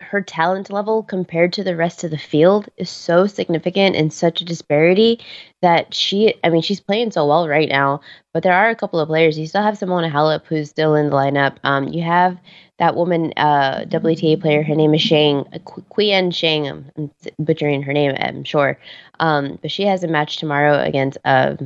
her 0.00 0.20
talent 0.20 0.70
level 0.70 1.02
compared 1.02 1.52
to 1.52 1.64
the 1.64 1.74
rest 1.76 2.04
of 2.04 2.10
the 2.10 2.18
field 2.18 2.68
is 2.76 2.88
so 2.88 3.26
significant 3.26 3.96
and 3.96 4.12
such 4.12 4.40
a 4.40 4.44
disparity 4.44 5.20
that 5.60 5.92
she 5.92 6.34
I 6.44 6.50
mean 6.50 6.62
she's 6.62 6.80
playing 6.80 7.10
so 7.10 7.26
well 7.26 7.48
right 7.48 7.68
now 7.68 8.00
but 8.32 8.42
there 8.42 8.54
are 8.54 8.70
a 8.70 8.76
couple 8.76 9.00
of 9.00 9.08
players. 9.08 9.38
You 9.38 9.46
still 9.48 9.62
have 9.62 9.78
Simona 9.78 10.10
Halep 10.10 10.46
who's 10.46 10.70
still 10.70 10.94
in 10.94 11.10
the 11.10 11.16
lineup. 11.16 11.56
Um, 11.64 11.88
you 11.88 12.02
have 12.02 12.38
that 12.78 12.94
woman 12.94 13.32
uh, 13.36 13.84
WTA 13.88 14.40
player. 14.40 14.62
Her 14.62 14.76
name 14.76 14.94
is 14.94 15.02
Shang 15.02 15.44
Qian 15.44 16.32
Shang. 16.32 16.68
I'm 16.96 17.10
butchering 17.40 17.82
her 17.82 17.92
name 17.92 18.14
I'm 18.18 18.44
sure. 18.44 18.78
Um, 19.18 19.58
but 19.60 19.72
she 19.72 19.82
has 19.84 20.04
a 20.04 20.08
match 20.08 20.36
tomorrow 20.36 20.78
against 20.80 21.18
uh, 21.24 21.56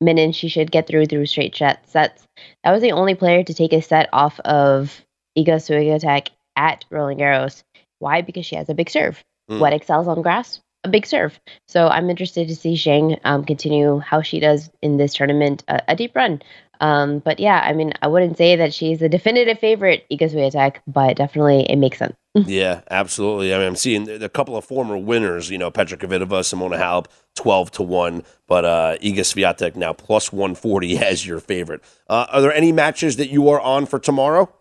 Minin 0.00 0.32
she 0.32 0.48
should 0.48 0.70
get 0.70 0.86
through 0.86 1.06
through 1.06 1.26
straight 1.26 1.56
sets. 1.56 1.92
That 1.92 2.20
was 2.66 2.82
the 2.82 2.92
only 2.92 3.14
player 3.14 3.42
to 3.42 3.54
take 3.54 3.72
a 3.72 3.82
set 3.82 4.08
off 4.12 4.38
of 4.40 5.04
Iga 5.36 5.56
Swiatek 5.56 6.28
at 6.56 6.84
Roland 6.90 7.20
Garros. 7.20 7.62
Why? 7.98 8.20
Because 8.22 8.46
she 8.46 8.56
has 8.56 8.68
a 8.68 8.74
big 8.74 8.90
serve. 8.90 9.22
Mm. 9.50 9.60
What 9.60 9.72
excels 9.72 10.08
on 10.08 10.22
grass? 10.22 10.60
a 10.84 10.88
big 10.88 11.06
serve. 11.06 11.40
So 11.66 11.88
I'm 11.88 12.10
interested 12.10 12.46
to 12.48 12.54
see 12.54 12.74
Zheng 12.74 13.18
um, 13.24 13.44
continue 13.44 13.98
how 13.98 14.22
she 14.22 14.38
does 14.38 14.70
in 14.82 14.98
this 14.98 15.14
tournament, 15.14 15.64
uh, 15.66 15.80
a 15.88 15.96
deep 15.96 16.14
run. 16.14 16.42
Um, 16.80 17.20
but 17.20 17.40
yeah, 17.40 17.62
I 17.64 17.72
mean, 17.72 17.92
I 18.02 18.08
wouldn't 18.08 18.36
say 18.36 18.56
that 18.56 18.74
she's 18.74 18.98
the 18.98 19.08
definitive 19.08 19.58
favorite, 19.58 20.04
Iga 20.10 20.32
Swiatek, 20.32 20.76
but 20.86 21.16
definitely 21.16 21.62
it 21.70 21.76
makes 21.76 21.98
sense. 21.98 22.14
yeah, 22.34 22.80
absolutely. 22.90 23.54
I 23.54 23.58
mean, 23.58 23.68
I'm 23.68 23.76
seeing 23.76 24.10
a 24.22 24.28
couple 24.28 24.56
of 24.56 24.64
former 24.64 24.98
winners, 24.98 25.50
you 25.50 25.56
know, 25.56 25.70
Petra 25.70 25.96
Kvitova, 25.96 26.40
Simona 26.42 26.78
Halep, 26.78 27.06
12 27.36 27.70
to 27.72 27.82
1, 27.82 28.24
but 28.48 28.64
uh, 28.64 28.96
Iga 29.00 29.20
Swiatek 29.20 29.76
now 29.76 29.92
plus 29.92 30.32
140 30.32 30.98
as 31.02 31.26
your 31.26 31.40
favorite. 31.40 31.82
Uh, 32.08 32.26
are 32.30 32.40
there 32.40 32.52
any 32.52 32.72
matches 32.72 33.16
that 33.16 33.30
you 33.30 33.48
are 33.48 33.60
on 33.60 33.86
for 33.86 33.98
tomorrow? 33.98 34.52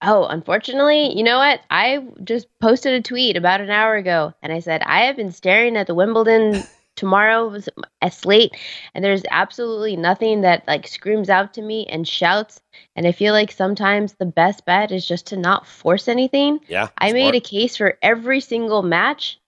Oh, 0.00 0.26
unfortunately, 0.26 1.16
you 1.16 1.24
know 1.24 1.38
what? 1.38 1.60
I 1.70 2.06
just 2.22 2.46
posted 2.60 2.94
a 2.94 3.02
tweet 3.02 3.36
about 3.36 3.60
an 3.60 3.70
hour 3.70 3.96
ago 3.96 4.32
and 4.42 4.52
I 4.52 4.60
said, 4.60 4.82
I 4.82 5.06
have 5.06 5.16
been 5.16 5.32
staring 5.32 5.76
at 5.76 5.86
the 5.86 5.94
Wimbledon 5.94 6.62
tomorrow 6.98 7.56
a 8.02 8.10
slate 8.10 8.56
and 8.92 9.04
there's 9.04 9.22
absolutely 9.30 9.94
nothing 9.94 10.40
that 10.40 10.66
like 10.66 10.86
screams 10.86 11.30
out 11.30 11.54
to 11.54 11.62
me 11.62 11.86
and 11.86 12.08
shouts 12.08 12.60
and 12.96 13.06
i 13.06 13.12
feel 13.12 13.32
like 13.32 13.52
sometimes 13.52 14.14
the 14.14 14.26
best 14.26 14.64
bet 14.66 14.90
is 14.90 15.06
just 15.06 15.28
to 15.28 15.36
not 15.36 15.64
force 15.64 16.08
anything 16.08 16.58
yeah 16.66 16.88
i 16.98 17.12
made 17.12 17.36
a 17.36 17.40
case 17.40 17.76
for 17.76 17.96
every 18.02 18.40
single 18.40 18.82
match 18.82 19.38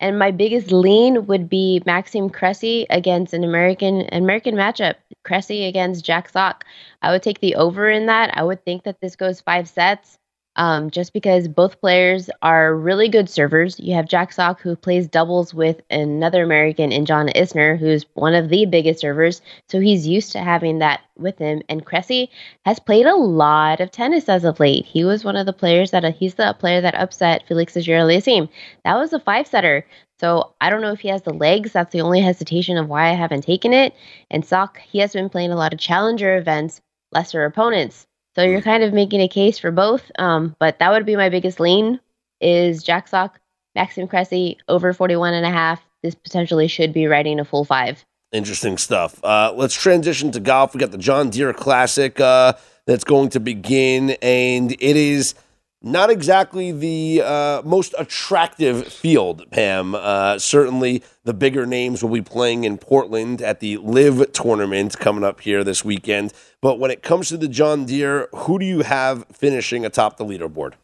and 0.00 0.18
my 0.18 0.30
biggest 0.30 0.72
lean 0.72 1.26
would 1.26 1.48
be 1.48 1.82
maxime 1.86 2.30
cressy 2.30 2.86
against 2.90 3.34
an 3.34 3.44
american 3.44 4.08
american 4.12 4.54
matchup 4.54 4.94
cressy 5.22 5.66
against 5.66 6.04
jack 6.04 6.28
sock. 6.28 6.64
I 7.02 7.10
would 7.12 7.22
take 7.22 7.40
the 7.40 7.54
over 7.56 7.90
in 7.90 8.06
that. 8.06 8.36
I 8.36 8.42
would 8.42 8.64
think 8.64 8.84
that 8.84 9.00
this 9.00 9.16
goes 9.16 9.40
five 9.40 9.68
sets 9.68 10.18
um, 10.60 10.90
just 10.90 11.14
because 11.14 11.48
both 11.48 11.80
players 11.80 12.28
are 12.42 12.76
really 12.76 13.08
good 13.08 13.30
servers. 13.30 13.80
You 13.80 13.94
have 13.94 14.06
Jack 14.06 14.30
Sock, 14.30 14.60
who 14.60 14.76
plays 14.76 15.08
doubles 15.08 15.54
with 15.54 15.80
another 15.88 16.42
American 16.42 16.92
in 16.92 17.06
John 17.06 17.28
Isner, 17.28 17.78
who's 17.78 18.04
one 18.12 18.34
of 18.34 18.50
the 18.50 18.66
biggest 18.66 19.00
servers. 19.00 19.40
So 19.70 19.80
he's 19.80 20.06
used 20.06 20.32
to 20.32 20.38
having 20.38 20.80
that 20.80 21.00
with 21.16 21.38
him. 21.38 21.62
And 21.70 21.86
Cressy 21.86 22.28
has 22.66 22.78
played 22.78 23.06
a 23.06 23.16
lot 23.16 23.80
of 23.80 23.90
tennis 23.90 24.28
as 24.28 24.44
of 24.44 24.60
late. 24.60 24.84
He 24.84 25.02
was 25.02 25.24
one 25.24 25.36
of 25.36 25.46
the 25.46 25.54
players 25.54 25.92
that, 25.92 26.04
uh, 26.04 26.12
he's 26.12 26.34
the 26.34 26.54
player 26.58 26.82
that 26.82 26.94
upset 26.94 27.44
Felix 27.48 27.74
Auger-Aliassime. 27.74 28.50
That 28.84 28.96
was 28.96 29.14
a 29.14 29.18
five 29.18 29.46
setter. 29.46 29.86
So 30.18 30.52
I 30.60 30.68
don't 30.68 30.82
know 30.82 30.92
if 30.92 31.00
he 31.00 31.08
has 31.08 31.22
the 31.22 31.32
legs. 31.32 31.72
That's 31.72 31.92
the 31.94 32.02
only 32.02 32.20
hesitation 32.20 32.76
of 32.76 32.86
why 32.86 33.08
I 33.08 33.14
haven't 33.14 33.44
taken 33.44 33.72
it. 33.72 33.94
And 34.30 34.44
Sock, 34.44 34.78
he 34.78 34.98
has 34.98 35.14
been 35.14 35.30
playing 35.30 35.52
a 35.52 35.56
lot 35.56 35.72
of 35.72 35.78
challenger 35.78 36.36
events, 36.36 36.82
lesser 37.12 37.46
opponents. 37.46 38.06
So 38.34 38.42
you're 38.42 38.62
kind 38.62 38.82
of 38.82 38.92
making 38.92 39.20
a 39.20 39.28
case 39.28 39.58
for 39.58 39.70
both. 39.70 40.10
Um, 40.18 40.54
but 40.58 40.78
that 40.78 40.90
would 40.90 41.06
be 41.06 41.16
my 41.16 41.28
biggest 41.28 41.60
lean 41.60 42.00
is 42.40 42.82
Jack 42.82 43.08
Sock, 43.08 43.40
Maxime 43.74 44.08
Cressy 44.08 44.58
over 44.68 44.92
41 44.92 45.34
and 45.34 45.46
a 45.46 45.50
half. 45.50 45.82
This 46.02 46.14
potentially 46.14 46.68
should 46.68 46.92
be 46.92 47.06
riding 47.06 47.40
a 47.40 47.44
full 47.44 47.64
five. 47.64 48.04
Interesting 48.32 48.78
stuff. 48.78 49.22
Uh, 49.24 49.52
let's 49.56 49.74
transition 49.74 50.30
to 50.32 50.40
golf. 50.40 50.72
We 50.72 50.80
got 50.80 50.92
the 50.92 50.98
John 50.98 51.30
Deere 51.30 51.52
Classic 51.52 52.18
uh, 52.20 52.52
that's 52.86 53.04
going 53.04 53.30
to 53.30 53.40
begin, 53.40 54.10
and 54.22 54.72
it 54.72 54.96
is 54.96 55.34
not 55.82 56.10
exactly 56.10 56.72
the 56.72 57.22
uh, 57.24 57.62
most 57.64 57.94
attractive 57.98 58.86
field, 58.86 59.50
Pam. 59.50 59.94
Uh, 59.94 60.38
certainly, 60.38 61.02
the 61.24 61.32
bigger 61.32 61.64
names 61.66 62.02
will 62.02 62.10
be 62.10 62.22
playing 62.22 62.64
in 62.64 62.76
Portland 62.76 63.40
at 63.40 63.60
the 63.60 63.78
LIV 63.78 64.32
tournament 64.32 64.98
coming 64.98 65.24
up 65.24 65.40
here 65.40 65.64
this 65.64 65.84
weekend. 65.84 66.32
But 66.60 66.78
when 66.78 66.90
it 66.90 67.02
comes 67.02 67.28
to 67.30 67.36
the 67.36 67.48
John 67.48 67.86
Deere, 67.86 68.28
who 68.34 68.58
do 68.58 68.66
you 68.66 68.82
have 68.82 69.24
finishing 69.32 69.86
atop 69.86 70.18
the 70.18 70.24
leaderboard? 70.24 70.74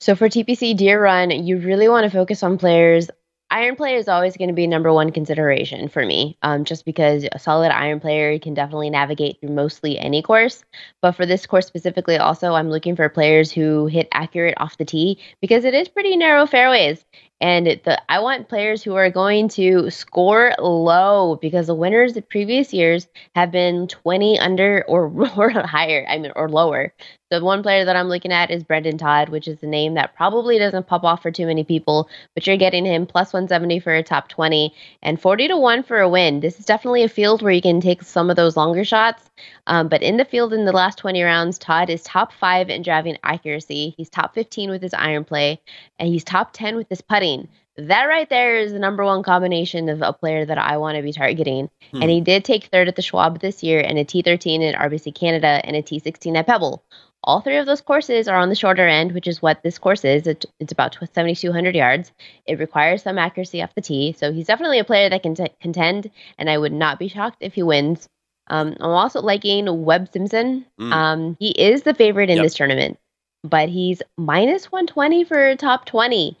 So 0.00 0.14
for 0.14 0.28
TPC 0.28 0.76
Deer 0.76 1.00
Run, 1.00 1.30
you 1.30 1.58
really 1.58 1.88
want 1.88 2.04
to 2.04 2.10
focus 2.10 2.42
on 2.42 2.58
players 2.58 3.10
iron 3.50 3.76
play 3.76 3.94
is 3.94 4.08
always 4.08 4.36
going 4.36 4.48
to 4.48 4.54
be 4.54 4.66
number 4.66 4.92
one 4.92 5.12
consideration 5.12 5.88
for 5.88 6.04
me, 6.04 6.36
um, 6.42 6.64
just 6.64 6.84
because 6.84 7.26
a 7.32 7.38
solid 7.38 7.70
iron 7.72 8.00
player 8.00 8.38
can 8.38 8.54
definitely 8.54 8.90
navigate 8.90 9.40
through 9.40 9.50
mostly 9.50 9.98
any 9.98 10.22
course. 10.22 10.64
But 11.02 11.12
for 11.12 11.26
this 11.26 11.46
course 11.46 11.66
specifically, 11.66 12.16
also, 12.16 12.54
I'm 12.54 12.70
looking 12.70 12.96
for 12.96 13.08
players 13.08 13.52
who 13.52 13.86
hit 13.86 14.08
accurate 14.12 14.54
off 14.58 14.78
the 14.78 14.84
tee 14.84 15.18
because 15.40 15.64
it 15.64 15.74
is 15.74 15.88
pretty 15.88 16.16
narrow 16.16 16.46
fairways. 16.46 17.04
And 17.40 17.66
the 17.66 18.00
I 18.08 18.20
want 18.20 18.48
players 18.48 18.82
who 18.82 18.94
are 18.94 19.10
going 19.10 19.48
to 19.50 19.90
score 19.90 20.54
low 20.58 21.36
because 21.36 21.66
the 21.66 21.74
winners 21.74 22.14
the 22.14 22.22
previous 22.22 22.72
years 22.72 23.06
have 23.34 23.50
been 23.50 23.88
20 23.88 24.38
under 24.38 24.84
or, 24.88 25.06
or 25.36 25.50
higher, 25.50 26.06
I 26.08 26.18
mean, 26.18 26.32
or 26.34 26.48
lower. 26.48 26.94
The 27.28 27.42
one 27.42 27.64
player 27.64 27.84
that 27.84 27.96
I'm 27.96 28.08
looking 28.08 28.30
at 28.30 28.52
is 28.52 28.62
Brendon 28.62 28.98
Todd, 28.98 29.30
which 29.30 29.48
is 29.48 29.60
a 29.60 29.66
name 29.66 29.94
that 29.94 30.14
probably 30.14 30.60
doesn't 30.60 30.86
pop 30.86 31.02
off 31.02 31.22
for 31.22 31.32
too 31.32 31.46
many 31.46 31.64
people, 31.64 32.08
but 32.34 32.46
you're 32.46 32.56
getting 32.56 32.84
him 32.84 33.04
plus 33.04 33.32
170 33.32 33.80
for 33.80 33.92
a 33.92 34.02
top 34.04 34.28
20 34.28 34.72
and 35.02 35.20
40 35.20 35.48
to 35.48 35.56
1 35.56 35.82
for 35.82 35.98
a 35.98 36.08
win. 36.08 36.38
This 36.38 36.60
is 36.60 36.66
definitely 36.66 37.02
a 37.02 37.08
field 37.08 37.42
where 37.42 37.52
you 37.52 37.60
can 37.60 37.80
take 37.80 38.02
some 38.02 38.30
of 38.30 38.36
those 38.36 38.56
longer 38.56 38.84
shots. 38.84 39.28
Um, 39.66 39.88
but 39.88 40.04
in 40.04 40.18
the 40.18 40.24
field 40.24 40.52
in 40.52 40.66
the 40.66 40.72
last 40.72 40.98
20 40.98 41.20
rounds, 41.24 41.58
Todd 41.58 41.90
is 41.90 42.04
top 42.04 42.32
five 42.32 42.70
in 42.70 42.82
driving 42.82 43.18
accuracy. 43.24 43.94
He's 43.96 44.08
top 44.08 44.32
15 44.34 44.70
with 44.70 44.82
his 44.82 44.94
iron 44.94 45.24
play, 45.24 45.60
and 45.98 46.08
he's 46.08 46.22
top 46.22 46.52
10 46.52 46.76
with 46.76 46.88
his 46.88 47.00
putting. 47.00 47.48
That 47.76 48.04
right 48.04 48.28
there 48.28 48.56
is 48.56 48.72
the 48.72 48.78
number 48.78 49.04
one 49.04 49.22
combination 49.22 49.88
of 49.90 50.00
a 50.00 50.12
player 50.12 50.46
that 50.46 50.56
I 50.56 50.78
want 50.78 50.96
to 50.96 51.02
be 51.02 51.12
targeting. 51.12 51.68
Hmm. 51.90 52.02
And 52.02 52.10
he 52.10 52.20
did 52.22 52.44
take 52.44 52.64
third 52.66 52.88
at 52.88 52.96
the 52.96 53.02
Schwab 53.02 53.40
this 53.40 53.62
year 53.62 53.80
and 53.80 53.98
a 53.98 54.04
T13 54.04 54.72
at 54.72 54.90
RBC 54.90 55.14
Canada 55.14 55.60
and 55.62 55.76
a 55.76 55.82
T16 55.82 56.36
at 56.36 56.46
Pebble. 56.46 56.82
All 57.26 57.40
three 57.40 57.56
of 57.56 57.66
those 57.66 57.80
courses 57.80 58.28
are 58.28 58.36
on 58.36 58.48
the 58.48 58.54
shorter 58.54 58.86
end, 58.86 59.12
which 59.12 59.26
is 59.26 59.42
what 59.42 59.62
this 59.62 59.78
course 59.78 60.04
is. 60.04 60.26
It, 60.26 60.44
it's 60.60 60.72
about 60.72 60.94
7,200 60.94 61.74
yards. 61.74 62.12
It 62.46 62.60
requires 62.60 63.02
some 63.02 63.18
accuracy 63.18 63.62
off 63.62 63.74
the 63.74 63.80
tee. 63.80 64.14
So 64.16 64.32
he's 64.32 64.46
definitely 64.46 64.78
a 64.78 64.84
player 64.84 65.08
that 65.08 65.22
can 65.22 65.34
t- 65.34 65.50
contend, 65.60 66.10
and 66.38 66.48
I 66.48 66.56
would 66.56 66.72
not 66.72 66.98
be 66.98 67.08
shocked 67.08 67.38
if 67.40 67.54
he 67.54 67.64
wins. 67.64 68.08
Um, 68.48 68.76
I'm 68.80 68.90
also 68.90 69.20
liking 69.20 69.84
Webb 69.84 70.08
Simpson. 70.12 70.64
Mm. 70.80 70.92
Um, 70.92 71.36
he 71.40 71.50
is 71.50 71.82
the 71.82 71.94
favorite 71.94 72.30
in 72.30 72.36
yep. 72.36 72.44
this 72.44 72.54
tournament, 72.54 72.98
but 73.42 73.68
he's 73.68 74.02
minus 74.16 74.70
120 74.70 75.24
for 75.24 75.56
top 75.56 75.84
20. 75.86 76.38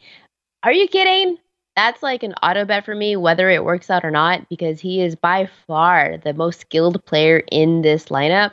Are 0.62 0.72
you 0.72 0.86
kidding? 0.86 1.38
That's 1.74 2.02
like 2.02 2.22
an 2.22 2.34
auto 2.42 2.64
bet 2.64 2.84
for 2.84 2.94
me, 2.94 3.16
whether 3.16 3.50
it 3.50 3.64
works 3.64 3.90
out 3.90 4.04
or 4.04 4.10
not, 4.10 4.48
because 4.48 4.80
he 4.80 5.02
is 5.02 5.14
by 5.14 5.48
far 5.66 6.16
the 6.16 6.32
most 6.32 6.60
skilled 6.60 7.04
player 7.04 7.42
in 7.50 7.82
this 7.82 8.06
lineup 8.06 8.52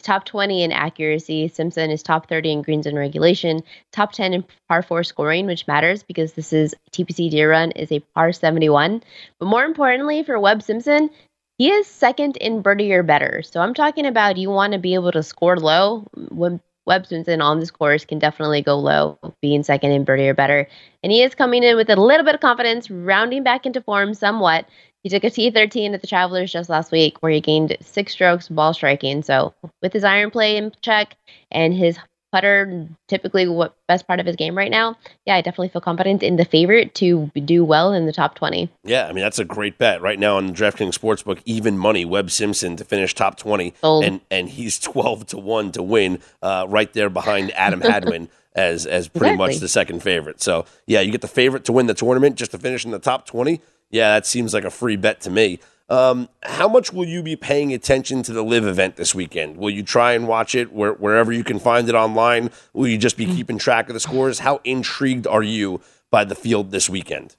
top 0.00 0.24
20 0.24 0.62
in 0.62 0.72
accuracy. 0.72 1.48
Simpson 1.48 1.90
is 1.90 2.02
top 2.02 2.28
30 2.28 2.52
in 2.52 2.62
greens 2.62 2.86
and 2.86 2.96
regulation, 2.96 3.62
top 3.92 4.12
10 4.12 4.34
in 4.34 4.44
par 4.68 4.82
4 4.82 5.04
scoring, 5.04 5.46
which 5.46 5.66
matters 5.66 6.02
because 6.02 6.32
this 6.32 6.52
is 6.52 6.74
TPC 6.92 7.30
Deer 7.30 7.50
Run 7.50 7.70
is 7.72 7.92
a 7.92 8.00
par 8.14 8.32
71. 8.32 9.02
But 9.38 9.46
more 9.46 9.64
importantly 9.64 10.22
for 10.22 10.38
Webb 10.38 10.62
Simpson, 10.62 11.10
he 11.58 11.70
is 11.70 11.86
second 11.86 12.36
in 12.38 12.62
birdie 12.62 12.92
or 12.92 13.02
better. 13.02 13.42
So 13.42 13.60
I'm 13.60 13.74
talking 13.74 14.06
about 14.06 14.38
you 14.38 14.48
want 14.50 14.72
to 14.72 14.78
be 14.78 14.94
able 14.94 15.12
to 15.12 15.22
score 15.22 15.58
low. 15.58 16.06
When 16.30 16.60
Webb 16.86 17.06
Simpson 17.06 17.40
on 17.40 17.60
this 17.60 17.70
course 17.70 18.04
can 18.04 18.18
definitely 18.18 18.62
go 18.62 18.78
low, 18.78 19.18
being 19.42 19.62
second 19.62 19.92
in 19.92 20.04
birdie 20.04 20.28
or 20.28 20.34
better. 20.34 20.66
And 21.02 21.12
he 21.12 21.22
is 21.22 21.34
coming 21.34 21.62
in 21.62 21.76
with 21.76 21.90
a 21.90 21.96
little 21.96 22.24
bit 22.24 22.34
of 22.34 22.40
confidence, 22.40 22.90
rounding 22.90 23.42
back 23.42 23.66
into 23.66 23.82
form 23.82 24.14
somewhat. 24.14 24.66
He 25.02 25.08
took 25.08 25.24
a 25.24 25.30
T13 25.30 25.94
at 25.94 26.00
the 26.00 26.06
Travelers 26.06 26.52
just 26.52 26.68
last 26.68 26.92
week, 26.92 27.22
where 27.22 27.32
he 27.32 27.40
gained 27.40 27.76
six 27.80 28.12
strokes 28.12 28.48
ball 28.48 28.74
striking. 28.74 29.22
So 29.22 29.54
with 29.82 29.92
his 29.92 30.04
iron 30.04 30.30
play 30.30 30.56
in 30.56 30.72
check 30.82 31.16
and 31.50 31.72
his 31.72 31.98
putter, 32.32 32.86
typically 33.08 33.48
what 33.48 33.74
best 33.88 34.06
part 34.06 34.20
of 34.20 34.26
his 34.26 34.36
game 34.36 34.56
right 34.56 34.70
now, 34.70 34.96
yeah, 35.26 35.36
I 35.36 35.40
definitely 35.40 35.70
feel 35.70 35.80
confident 35.80 36.22
in 36.22 36.36
the 36.36 36.44
favorite 36.44 36.94
to 36.96 37.30
do 37.44 37.64
well 37.64 37.92
in 37.92 38.06
the 38.06 38.12
top 38.12 38.34
20. 38.34 38.70
Yeah, 38.84 39.06
I 39.06 39.12
mean 39.12 39.22
that's 39.22 39.38
a 39.38 39.44
great 39.44 39.78
bet 39.78 40.00
right 40.02 40.18
now 40.18 40.36
on 40.36 40.48
the 40.48 40.52
DraftKings 40.52 40.98
Sportsbook. 40.98 41.40
Even 41.44 41.78
money, 41.78 42.04
Webb 42.04 42.30
Simpson 42.30 42.76
to 42.76 42.84
finish 42.84 43.14
top 43.14 43.36
20, 43.38 43.74
Sold. 43.80 44.04
and 44.04 44.20
and 44.30 44.48
he's 44.48 44.78
12 44.78 45.26
to 45.28 45.38
one 45.38 45.72
to 45.72 45.82
win, 45.82 46.20
uh, 46.42 46.66
right 46.68 46.92
there 46.92 47.10
behind 47.10 47.52
Adam 47.52 47.80
Hadwin. 47.80 48.28
as 48.52 48.84
as 48.84 49.06
pretty 49.06 49.34
exactly. 49.34 49.54
much 49.54 49.60
the 49.60 49.68
second 49.68 50.02
favorite. 50.02 50.42
So 50.42 50.66
yeah, 50.84 51.00
you 51.00 51.12
get 51.12 51.20
the 51.20 51.28
favorite 51.28 51.64
to 51.66 51.72
win 51.72 51.86
the 51.86 51.94
tournament 51.94 52.34
just 52.34 52.50
to 52.50 52.58
finish 52.58 52.84
in 52.84 52.90
the 52.90 52.98
top 52.98 53.24
twenty. 53.24 53.60
Yeah, 53.90 54.14
that 54.14 54.26
seems 54.26 54.54
like 54.54 54.64
a 54.64 54.70
free 54.70 54.96
bet 54.96 55.20
to 55.22 55.30
me. 55.30 55.60
Um, 55.88 56.28
how 56.44 56.68
much 56.68 56.92
will 56.92 57.04
you 57.04 57.20
be 57.20 57.34
paying 57.34 57.72
attention 57.72 58.22
to 58.22 58.32
the 58.32 58.44
LIV 58.44 58.64
event 58.64 58.96
this 58.96 59.12
weekend? 59.12 59.56
Will 59.56 59.70
you 59.70 59.82
try 59.82 60.12
and 60.12 60.28
watch 60.28 60.54
it 60.54 60.72
where, 60.72 60.92
wherever 60.92 61.32
you 61.32 61.42
can 61.42 61.58
find 61.58 61.88
it 61.88 61.96
online? 61.96 62.50
Will 62.72 62.86
you 62.86 62.96
just 62.96 63.16
be 63.16 63.26
mm. 63.26 63.34
keeping 63.34 63.58
track 63.58 63.88
of 63.88 63.94
the 63.94 64.00
scores? 64.00 64.38
How 64.38 64.60
intrigued 64.62 65.26
are 65.26 65.42
you 65.42 65.80
by 66.12 66.22
the 66.24 66.36
field 66.36 66.70
this 66.70 66.88
weekend? 66.88 67.36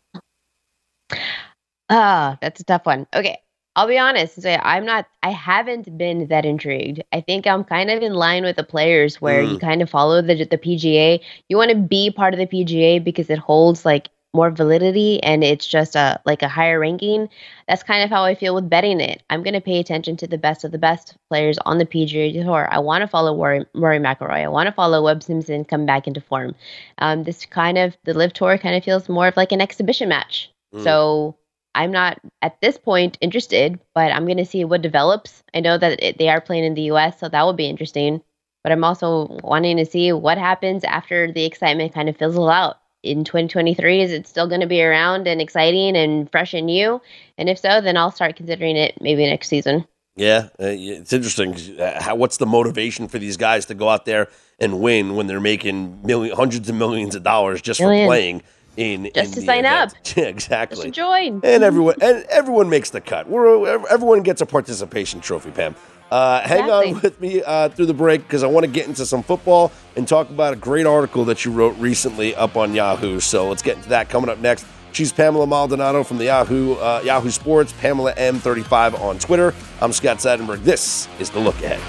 Ah, 1.89 2.38
that's 2.41 2.60
a 2.60 2.66
tough 2.66 2.86
one. 2.86 3.08
Okay, 3.14 3.38
I'll 3.78 3.88
be 3.88 3.97
honest 3.97 4.36
and 4.36 4.43
say 4.43 4.60
I'm 4.62 4.86
not. 4.86 5.08
I 5.24 5.30
haven't 5.30 5.97
been 5.97 6.28
that 6.28 6.45
intrigued. 6.45 7.02
I 7.14 7.22
think 7.22 7.47
I'm 7.47 7.64
kind 7.64 7.89
of 7.89 8.04
in 8.04 8.14
line 8.14 8.43
with 8.43 8.58
the 8.58 8.64
players 8.64 9.22
where 9.22 9.43
mm. 9.43 9.52
you 9.52 9.60
kind 9.60 9.82
of 9.82 9.89
follow 9.89 10.22
the 10.22 10.45
the 10.45 10.58
PGA. 10.58 11.22
You 11.47 11.56
want 11.56 11.72
to 11.72 11.78
be 11.78 12.12
part 12.12 12.34
of 12.34 12.38
the 12.38 12.47
PGA 12.47 13.02
because 13.02 13.30
it 13.30 13.39
holds 13.39 13.86
like 13.86 14.10
more 14.34 14.49
validity 14.49 15.21
and 15.23 15.43
it's 15.43 15.65
just 15.65 15.95
a 15.95 16.19
like 16.25 16.41
a 16.41 16.47
higher 16.47 16.79
ranking. 16.79 17.29
That's 17.67 17.84
kind 17.84 18.03
of 18.03 18.09
how 18.09 18.23
I 18.23 18.36
feel 18.36 18.55
with 18.55 18.69
betting 18.69 19.01
it. 19.01 19.23
I'm 19.29 19.43
going 19.43 19.53
to 19.53 19.61
pay 19.61 19.79
attention 19.79 20.17
to 20.17 20.27
the 20.27 20.38
best 20.38 20.63
of 20.63 20.71
the 20.71 20.77
best 20.77 21.15
players 21.29 21.57
on 21.65 21.77
the 21.77 21.86
PGA 21.86 22.34
Tour. 22.43 22.67
I 22.71 22.79
want 22.79 23.01
to 23.01 23.07
follow 23.07 23.36
Rory, 23.36 23.65
Rory 23.73 23.99
McIlroy. 23.99 24.43
I 24.43 24.47
want 24.47 24.67
to 24.67 24.73
follow 24.73 25.03
Webb 25.03 25.23
Simpson 25.23 25.65
come 25.65 25.86
back 25.86 26.07
into 26.07 26.21
form. 26.21 26.55
Um, 26.99 27.23
this 27.23 27.45
kind 27.45 27.77
of 27.77 27.97
the 28.03 28.13
LIV 28.13 28.34
Tour 28.34 28.57
kind 28.57 28.75
of 28.75 28.84
feels 28.84 29.09
more 29.09 29.27
of 29.27 29.38
like 29.38 29.51
an 29.51 29.61
exhibition 29.61 30.09
match. 30.09 30.51
Mm. 30.73 30.84
So 30.84 31.38
I'm 31.75 31.91
not 31.91 32.19
at 32.41 32.59
this 32.61 32.77
point 32.77 33.17
interested, 33.21 33.79
but 33.93 34.11
I'm 34.11 34.25
going 34.25 34.38
to 34.38 34.45
see 34.45 34.63
what 34.65 34.82
develops. 34.82 35.43
I 35.53 35.59
know 35.59 35.77
that 35.77 36.01
it, 36.01 36.17
they 36.17 36.29
are 36.29 36.41
playing 36.41 36.65
in 36.65 36.73
the 36.73 36.84
U.S., 36.84 37.19
so 37.19 37.29
that 37.29 37.43
will 37.43 37.53
be 37.53 37.67
interesting. 37.67 38.21
But 38.63 38.71
I'm 38.71 38.84
also 38.84 39.39
wanting 39.43 39.77
to 39.77 39.86
see 39.86 40.11
what 40.13 40.38
happens 40.38 40.84
after 40.84 41.32
the 41.32 41.45
excitement 41.45 41.93
kind 41.93 42.09
of 42.09 42.17
fizzles 42.17 42.49
out 42.49 42.80
in 43.04 43.24
2023. 43.24 44.02
Is 44.02 44.12
it 44.12 44.28
still 44.28 44.47
going 44.47 44.62
to 44.62 44.68
be 44.68 44.82
around 44.82 45.28
and 45.28 45.41
exciting 45.41 45.95
and 45.95 46.32
fresh 46.32 46.54
and 46.54 46.66
new? 46.66 47.02
And 47.38 47.49
if 47.49 47.60
so, 47.60 47.82
then 47.82 47.97
I'll 47.97 48.12
start 48.12 48.36
considering 48.36 48.78
it 48.78 48.99
maybe 49.02 49.26
next 49.26 49.47
season. 49.47 49.86
Yeah, 50.16 50.49
uh, 50.60 50.66
it's 50.68 51.14
interesting. 51.14 51.56
Uh, 51.80 52.02
how, 52.02 52.16
what's 52.16 52.38
the 52.38 52.45
motivation 52.45 53.08
for 53.08 53.18
these 53.18 53.38
guys 53.38 53.66
to 53.68 53.74
go 53.74 53.88
out 53.89 54.06
there 54.06 54.28
and 54.60 54.82
win 54.82 55.16
when 55.16 55.28
they're 55.28 55.39
making 55.39 56.02
million, 56.06 56.36
hundreds 56.36 56.68
of 56.70 56.76
millions 56.76 57.16
of 57.16 57.24
dollars 57.24 57.62
just 57.62 57.80
Millions. 57.80 58.06
for 58.06 58.10
playing? 58.10 58.43
in 58.78 59.12
just 59.14 59.36
in 59.36 59.41
to 59.41 59.45
sign 59.45 59.60
event. 59.66 59.91
up. 59.91 60.18
Yeah, 60.18 60.24
exactly. 60.28 60.76
Just 60.76 60.84
to 60.84 60.91
join. 60.91 61.41
And 61.43 61.64
everyone 61.64 61.95
and 62.02 62.24
everyone 62.30 62.70
makes 62.70 62.89
the 62.89 63.02
cut. 63.02 63.28
We're, 63.28 63.86
everyone 63.88 64.24
gets 64.24 64.41
a 64.41 64.45
participation 64.45 65.20
trophy, 65.20 65.52
Pam. 65.52 65.76
Uh, 66.12 66.41
hang 66.41 66.70
on 66.70 66.99
with 67.01 67.20
me 67.22 67.41
uh, 67.41 67.70
through 67.70 67.86
the 67.86 67.93
break 67.93 68.22
because 68.24 68.43
I 68.43 68.47
want 68.47 68.66
to 68.66 68.72
get 68.72 68.88
into 68.88 69.05
some 69.05 69.24
football 69.24 69.72
and 69.95 70.05
talk 70.05 70.30
about 70.30 70.51
a 70.51 70.57
great 70.57 70.86
article 70.86 71.24
that 71.26 71.45
you 71.45 71.51
wrote 71.51 71.78
recently 71.78 72.36
up 72.36 72.57
on 72.57 72.74
Yahoo. 72.74 73.22
So 73.22 73.47
let's 73.47 73.62
get 73.62 73.78
into 73.78 73.89
that 73.89 74.09
coming 74.09 74.30
up 74.30 74.39
next. 74.39 74.66
She's 74.91 75.14
Pamela 75.14 75.47
Maldonado 75.47 76.03
from 76.03 76.18
the 76.18 76.26
Yahoo 76.26 76.76
uh, 76.76 77.01
Yahoo 77.05 77.30
Sports, 77.30 77.74
Pamela 77.80 78.14
M35 78.16 78.99
on 78.99 79.20
Twitter. 79.20 79.53
I'm 79.82 79.93
Scott 79.93 80.18
Seidenberg. 80.18 80.64
This 80.64 81.07
is 81.18 81.30
the 81.30 81.39
look 81.39 81.55
ahead. 81.64 81.80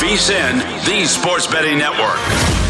VSIN, 0.00 0.86
the 0.86 1.04
Sports 1.04 1.46
Betting 1.46 1.76
Network. 1.76 2.69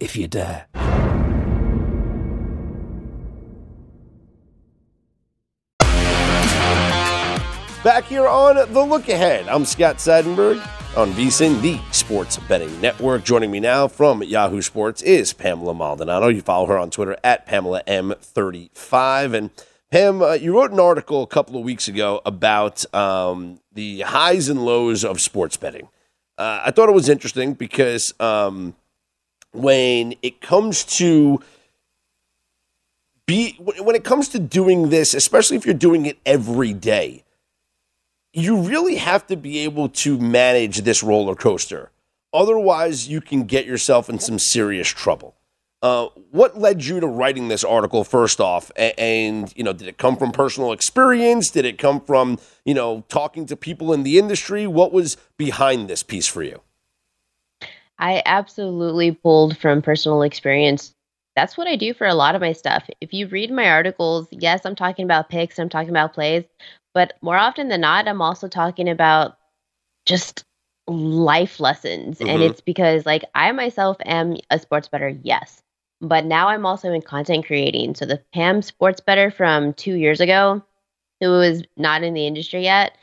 if 0.00 0.16
you 0.16 0.28
dare. 0.28 0.66
Back 7.84 8.04
here 8.04 8.26
on 8.26 8.56
The 8.72 8.84
Look 8.84 9.08
Ahead, 9.08 9.46
I'm 9.46 9.64
Scott 9.64 9.98
Seidenberg 9.98 10.60
on 10.96 11.12
VSIN, 11.12 11.60
the 11.60 11.78
Sports 11.92 12.36
Betting 12.48 12.80
Network. 12.80 13.22
Joining 13.22 13.50
me 13.50 13.60
now 13.60 13.86
from 13.86 14.22
Yahoo 14.22 14.60
Sports 14.60 15.02
is 15.02 15.32
Pamela 15.32 15.74
Maldonado. 15.74 16.28
You 16.28 16.40
follow 16.40 16.66
her 16.66 16.78
on 16.78 16.90
Twitter 16.90 17.16
at 17.22 17.46
Pamela 17.46 17.82
M35. 17.86 19.34
And 19.34 19.50
Pam, 19.92 20.20
uh, 20.20 20.32
you 20.32 20.54
wrote 20.54 20.72
an 20.72 20.80
article 20.80 21.22
a 21.22 21.26
couple 21.26 21.56
of 21.58 21.64
weeks 21.64 21.86
ago 21.86 22.22
about 22.26 22.92
um, 22.94 23.60
the 23.72 24.00
highs 24.00 24.48
and 24.48 24.64
lows 24.64 25.04
of 25.04 25.20
sports 25.20 25.56
betting. 25.56 25.88
Uh, 26.38 26.62
I 26.64 26.70
thought 26.70 26.88
it 26.88 26.92
was 26.92 27.08
interesting 27.08 27.54
because 27.54 28.12
um, 28.18 28.74
when 29.56 30.14
it 30.22 30.40
comes 30.40 30.84
to 30.84 31.40
be 33.26 33.56
when 33.58 33.96
it 33.96 34.04
comes 34.04 34.28
to 34.30 34.38
doing 34.38 34.90
this, 34.90 35.14
especially 35.14 35.56
if 35.56 35.66
you're 35.66 35.74
doing 35.74 36.06
it 36.06 36.18
every 36.24 36.72
day, 36.72 37.24
you 38.32 38.56
really 38.56 38.96
have 38.96 39.26
to 39.26 39.36
be 39.36 39.58
able 39.58 39.88
to 39.88 40.18
manage 40.18 40.82
this 40.82 41.02
roller 41.02 41.34
coaster. 41.34 41.90
Otherwise, 42.32 43.08
you 43.08 43.20
can 43.20 43.44
get 43.44 43.66
yourself 43.66 44.08
in 44.08 44.18
some 44.18 44.38
serious 44.38 44.88
trouble. 44.88 45.34
Uh, 45.82 46.08
what 46.30 46.58
led 46.58 46.84
you 46.84 47.00
to 47.00 47.06
writing 47.06 47.48
this 47.48 47.62
article 47.62 48.02
first 48.02 48.40
off 48.40 48.72
and, 48.76 48.94
and, 48.98 49.52
you 49.56 49.62
know 49.62 49.74
did 49.74 49.86
it 49.86 49.98
come 49.98 50.16
from 50.16 50.32
personal 50.32 50.72
experience 50.72 51.50
did 51.50 51.66
it 51.66 51.76
come 51.76 52.00
from 52.00 52.38
you 52.64 52.72
know 52.72 53.04
talking 53.08 53.44
to 53.44 53.54
people 53.54 53.92
in 53.92 54.02
the 54.02 54.18
industry 54.18 54.66
what 54.66 54.90
was 54.90 55.18
behind 55.36 55.86
this 55.86 56.02
piece 56.02 56.26
for 56.26 56.42
you 56.42 56.62
I 57.98 58.22
absolutely 58.24 59.12
pulled 59.12 59.56
from 59.56 59.82
personal 59.82 60.22
experience. 60.22 60.92
That's 61.34 61.56
what 61.56 61.66
I 61.66 61.76
do 61.76 61.92
for 61.94 62.06
a 62.06 62.14
lot 62.14 62.34
of 62.34 62.40
my 62.40 62.52
stuff. 62.52 62.88
If 63.00 63.12
you 63.12 63.26
read 63.28 63.50
my 63.50 63.68
articles, 63.68 64.28
yes, 64.30 64.64
I'm 64.64 64.74
talking 64.74 65.04
about 65.04 65.28
picks, 65.28 65.58
I'm 65.58 65.68
talking 65.68 65.90
about 65.90 66.14
plays, 66.14 66.44
but 66.94 67.14
more 67.20 67.36
often 67.36 67.68
than 67.68 67.82
not, 67.82 68.08
I'm 68.08 68.22
also 68.22 68.48
talking 68.48 68.88
about 68.88 69.36
just 70.06 70.44
life 70.86 71.60
lessons. 71.60 72.18
Mm-hmm. 72.18 72.28
And 72.28 72.42
it's 72.42 72.60
because, 72.60 73.04
like, 73.04 73.24
I 73.34 73.52
myself 73.52 73.98
am 74.06 74.36
a 74.50 74.58
sports 74.58 74.88
better, 74.88 75.08
yes, 75.08 75.62
but 76.00 76.24
now 76.24 76.48
I'm 76.48 76.64
also 76.64 76.92
in 76.92 77.02
content 77.02 77.46
creating. 77.46 77.94
So 77.96 78.06
the 78.06 78.22
Pam 78.32 78.62
Sports 78.62 79.00
Better 79.00 79.30
from 79.30 79.74
two 79.74 79.94
years 79.94 80.20
ago, 80.20 80.62
who 81.20 81.30
was 81.30 81.64
not 81.76 82.02
in 82.02 82.14
the 82.14 82.26
industry 82.26 82.62
yet, 82.62 82.96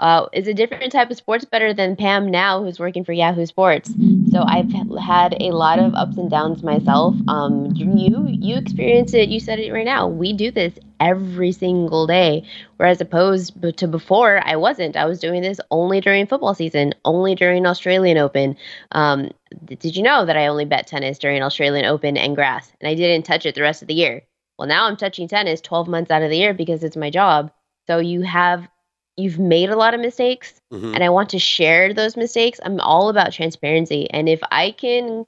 uh, 0.00 0.26
is 0.32 0.48
a 0.48 0.54
different 0.54 0.90
type 0.90 1.10
of 1.10 1.16
sports 1.16 1.44
better 1.44 1.74
than 1.74 1.94
Pam 1.94 2.30
now, 2.30 2.62
who's 2.62 2.80
working 2.80 3.04
for 3.04 3.12
Yahoo 3.12 3.44
Sports. 3.44 3.92
So 4.30 4.42
I've 4.42 4.72
had 4.72 5.36
a 5.40 5.52
lot 5.52 5.78
of 5.78 5.94
ups 5.94 6.16
and 6.16 6.30
downs 6.30 6.62
myself. 6.62 7.14
Um, 7.28 7.72
you 7.76 8.26
you 8.28 8.56
experience 8.56 9.12
it. 9.12 9.28
You 9.28 9.38
said 9.40 9.58
it 9.58 9.72
right 9.72 9.84
now. 9.84 10.08
We 10.08 10.32
do 10.32 10.50
this 10.50 10.78
every 11.00 11.52
single 11.52 12.06
day, 12.06 12.44
whereas 12.78 13.00
opposed 13.00 13.54
to 13.76 13.88
before, 13.88 14.40
I 14.44 14.56
wasn't. 14.56 14.96
I 14.96 15.04
was 15.04 15.20
doing 15.20 15.42
this 15.42 15.60
only 15.70 16.00
during 16.00 16.26
football 16.26 16.54
season, 16.54 16.94
only 17.04 17.34
during 17.34 17.66
Australian 17.66 18.16
Open. 18.16 18.56
Um, 18.92 19.30
did 19.66 19.96
you 19.96 20.02
know 20.02 20.24
that 20.24 20.36
I 20.36 20.46
only 20.46 20.64
bet 20.64 20.86
tennis 20.86 21.18
during 21.18 21.42
Australian 21.42 21.84
Open 21.84 22.16
and 22.16 22.34
grass, 22.34 22.72
and 22.80 22.88
I 22.88 22.94
didn't 22.94 23.26
touch 23.26 23.44
it 23.44 23.54
the 23.54 23.62
rest 23.62 23.82
of 23.82 23.88
the 23.88 23.94
year? 23.94 24.22
Well, 24.58 24.68
now 24.68 24.86
I'm 24.86 24.96
touching 24.96 25.28
tennis 25.28 25.60
12 25.60 25.88
months 25.88 26.10
out 26.10 26.22
of 26.22 26.30
the 26.30 26.36
year 26.36 26.54
because 26.54 26.84
it's 26.84 26.96
my 26.96 27.10
job. 27.10 27.50
So 27.86 27.98
you 27.98 28.22
have 28.22 28.68
you've 29.20 29.38
made 29.38 29.70
a 29.70 29.76
lot 29.76 29.94
of 29.94 30.00
mistakes 30.00 30.54
mm-hmm. 30.72 30.94
and 30.94 31.04
I 31.04 31.10
want 31.10 31.30
to 31.30 31.38
share 31.38 31.92
those 31.94 32.16
mistakes. 32.16 32.60
I'm 32.62 32.80
all 32.80 33.08
about 33.08 33.32
transparency. 33.32 34.10
And 34.10 34.28
if 34.28 34.40
I 34.50 34.72
can 34.72 35.26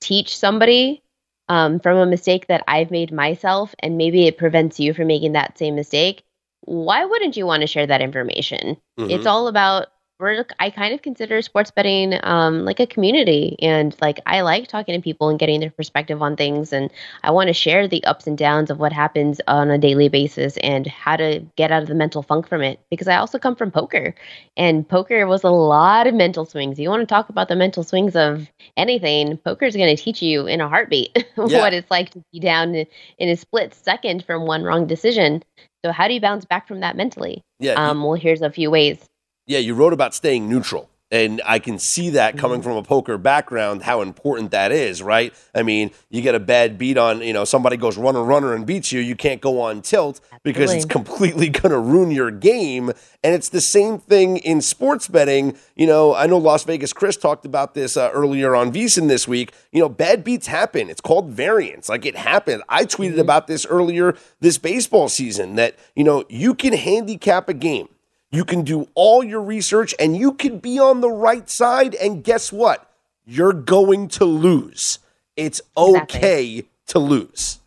teach 0.00 0.36
somebody 0.36 1.02
um, 1.48 1.80
from 1.80 1.96
a 1.96 2.06
mistake 2.06 2.46
that 2.46 2.64
I've 2.66 2.90
made 2.90 3.12
myself 3.12 3.74
and 3.80 3.96
maybe 3.96 4.26
it 4.26 4.38
prevents 4.38 4.80
you 4.80 4.94
from 4.94 5.08
making 5.08 5.32
that 5.32 5.58
same 5.58 5.74
mistake, 5.74 6.22
why 6.62 7.04
wouldn't 7.04 7.36
you 7.36 7.46
want 7.46 7.62
to 7.62 7.66
share 7.66 7.86
that 7.86 8.02
information? 8.02 8.76
Mm-hmm. 8.98 9.10
It's 9.10 9.26
all 9.26 9.48
about 9.48 9.88
we're 10.20 10.44
I 10.58 10.70
kind 10.70 10.94
of 10.94 11.02
consider 11.02 11.40
sports 11.42 11.70
betting 11.70 12.14
um, 12.22 12.64
like 12.64 12.78
a 12.78 12.86
community, 12.86 13.56
and 13.60 13.96
like 14.00 14.20
I 14.26 14.42
like 14.42 14.68
talking 14.68 14.94
to 14.94 15.02
people 15.02 15.28
and 15.28 15.38
getting 15.38 15.60
their 15.60 15.70
perspective 15.70 16.22
on 16.22 16.36
things, 16.36 16.72
and 16.72 16.90
I 17.22 17.30
want 17.30 17.48
to 17.48 17.54
share 17.54 17.88
the 17.88 18.04
ups 18.04 18.26
and 18.26 18.36
downs 18.36 18.70
of 18.70 18.78
what 18.78 18.92
happens 18.92 19.40
on 19.48 19.70
a 19.70 19.78
daily 19.78 20.08
basis 20.08 20.56
and 20.58 20.86
how 20.86 21.16
to 21.16 21.40
get 21.56 21.72
out 21.72 21.82
of 21.82 21.88
the 21.88 21.94
mental 21.94 22.22
funk 22.22 22.48
from 22.48 22.62
it. 22.62 22.78
Because 22.90 23.08
I 23.08 23.16
also 23.16 23.38
come 23.38 23.56
from 23.56 23.70
poker, 23.70 24.14
and 24.56 24.88
poker 24.88 25.26
was 25.26 25.42
a 25.42 25.50
lot 25.50 26.06
of 26.06 26.14
mental 26.14 26.44
swings. 26.44 26.78
You 26.78 26.90
want 26.90 27.00
to 27.00 27.06
talk 27.06 27.28
about 27.30 27.48
the 27.48 27.56
mental 27.56 27.82
swings 27.82 28.14
of 28.14 28.48
anything? 28.76 29.38
Poker 29.38 29.64
is 29.64 29.74
going 29.76 29.94
to 29.96 30.02
teach 30.02 30.22
you 30.22 30.46
in 30.46 30.60
a 30.60 30.68
heartbeat 30.68 31.16
Yeah. 31.36 31.60
what 31.60 31.72
it's 31.72 31.90
like 31.90 32.10
to 32.10 32.22
be 32.32 32.40
down 32.40 32.74
in 32.74 33.28
a 33.28 33.36
split 33.36 33.74
second 33.74 34.24
from 34.24 34.46
one 34.46 34.62
wrong 34.62 34.86
decision. 34.86 35.42
So 35.84 35.92
how 35.92 36.08
do 36.08 36.14
you 36.14 36.20
bounce 36.20 36.44
back 36.44 36.68
from 36.68 36.80
that 36.80 36.96
mentally? 36.96 37.42
Yeah, 37.58 37.74
Um, 37.74 38.02
well, 38.02 38.14
here's 38.14 38.42
a 38.42 38.50
few 38.50 38.70
ways. 38.70 39.09
Yeah, 39.50 39.58
you 39.58 39.74
wrote 39.74 39.92
about 39.92 40.14
staying 40.14 40.48
neutral. 40.48 40.88
And 41.10 41.42
I 41.44 41.58
can 41.58 41.80
see 41.80 42.10
that 42.10 42.38
coming 42.38 42.62
from 42.62 42.76
a 42.76 42.84
poker 42.84 43.18
background, 43.18 43.82
how 43.82 44.00
important 44.00 44.52
that 44.52 44.70
is, 44.70 45.02
right? 45.02 45.34
I 45.52 45.64
mean, 45.64 45.90
you 46.08 46.22
get 46.22 46.36
a 46.36 46.38
bad 46.38 46.78
beat 46.78 46.96
on, 46.96 47.20
you 47.20 47.32
know, 47.32 47.44
somebody 47.44 47.76
goes 47.76 47.98
runner, 47.98 48.22
runner 48.22 48.54
and 48.54 48.64
beats 48.64 48.92
you, 48.92 49.00
you 49.00 49.16
can't 49.16 49.40
go 49.40 49.60
on 49.60 49.82
tilt 49.82 50.20
because 50.44 50.72
it's 50.72 50.84
completely 50.84 51.48
going 51.48 51.72
to 51.72 51.80
ruin 51.80 52.12
your 52.12 52.30
game. 52.30 52.90
And 53.24 53.34
it's 53.34 53.48
the 53.48 53.60
same 53.60 53.98
thing 53.98 54.36
in 54.36 54.60
sports 54.60 55.08
betting. 55.08 55.56
You 55.74 55.88
know, 55.88 56.14
I 56.14 56.28
know 56.28 56.38
Las 56.38 56.62
Vegas 56.62 56.92
Chris 56.92 57.16
talked 57.16 57.44
about 57.44 57.74
this 57.74 57.96
uh, 57.96 58.08
earlier 58.12 58.54
on 58.54 58.72
VSiN 58.72 59.08
this 59.08 59.26
week. 59.26 59.52
You 59.72 59.80
know, 59.80 59.88
bad 59.88 60.22
beats 60.22 60.46
happen. 60.46 60.88
It's 60.88 61.00
called 61.00 61.28
variance. 61.30 61.88
Like 61.88 62.06
it 62.06 62.14
happened. 62.14 62.62
I 62.68 62.84
tweeted 62.84 63.18
about 63.18 63.48
this 63.48 63.66
earlier 63.66 64.16
this 64.38 64.58
baseball 64.58 65.08
season 65.08 65.56
that, 65.56 65.74
you 65.96 66.04
know, 66.04 66.24
you 66.28 66.54
can 66.54 66.72
handicap 66.72 67.48
a 67.48 67.54
game. 67.54 67.88
You 68.32 68.44
can 68.44 68.62
do 68.62 68.88
all 68.94 69.24
your 69.24 69.42
research 69.42 69.94
and 69.98 70.16
you 70.16 70.32
can 70.32 70.58
be 70.58 70.78
on 70.78 71.00
the 71.00 71.10
right 71.10 71.50
side. 71.50 71.96
And 71.96 72.22
guess 72.22 72.52
what? 72.52 72.88
You're 73.26 73.52
going 73.52 74.08
to 74.08 74.24
lose. 74.24 75.00
It's 75.36 75.60
okay 75.76 76.64
to 76.88 76.98
lose. 76.98 77.58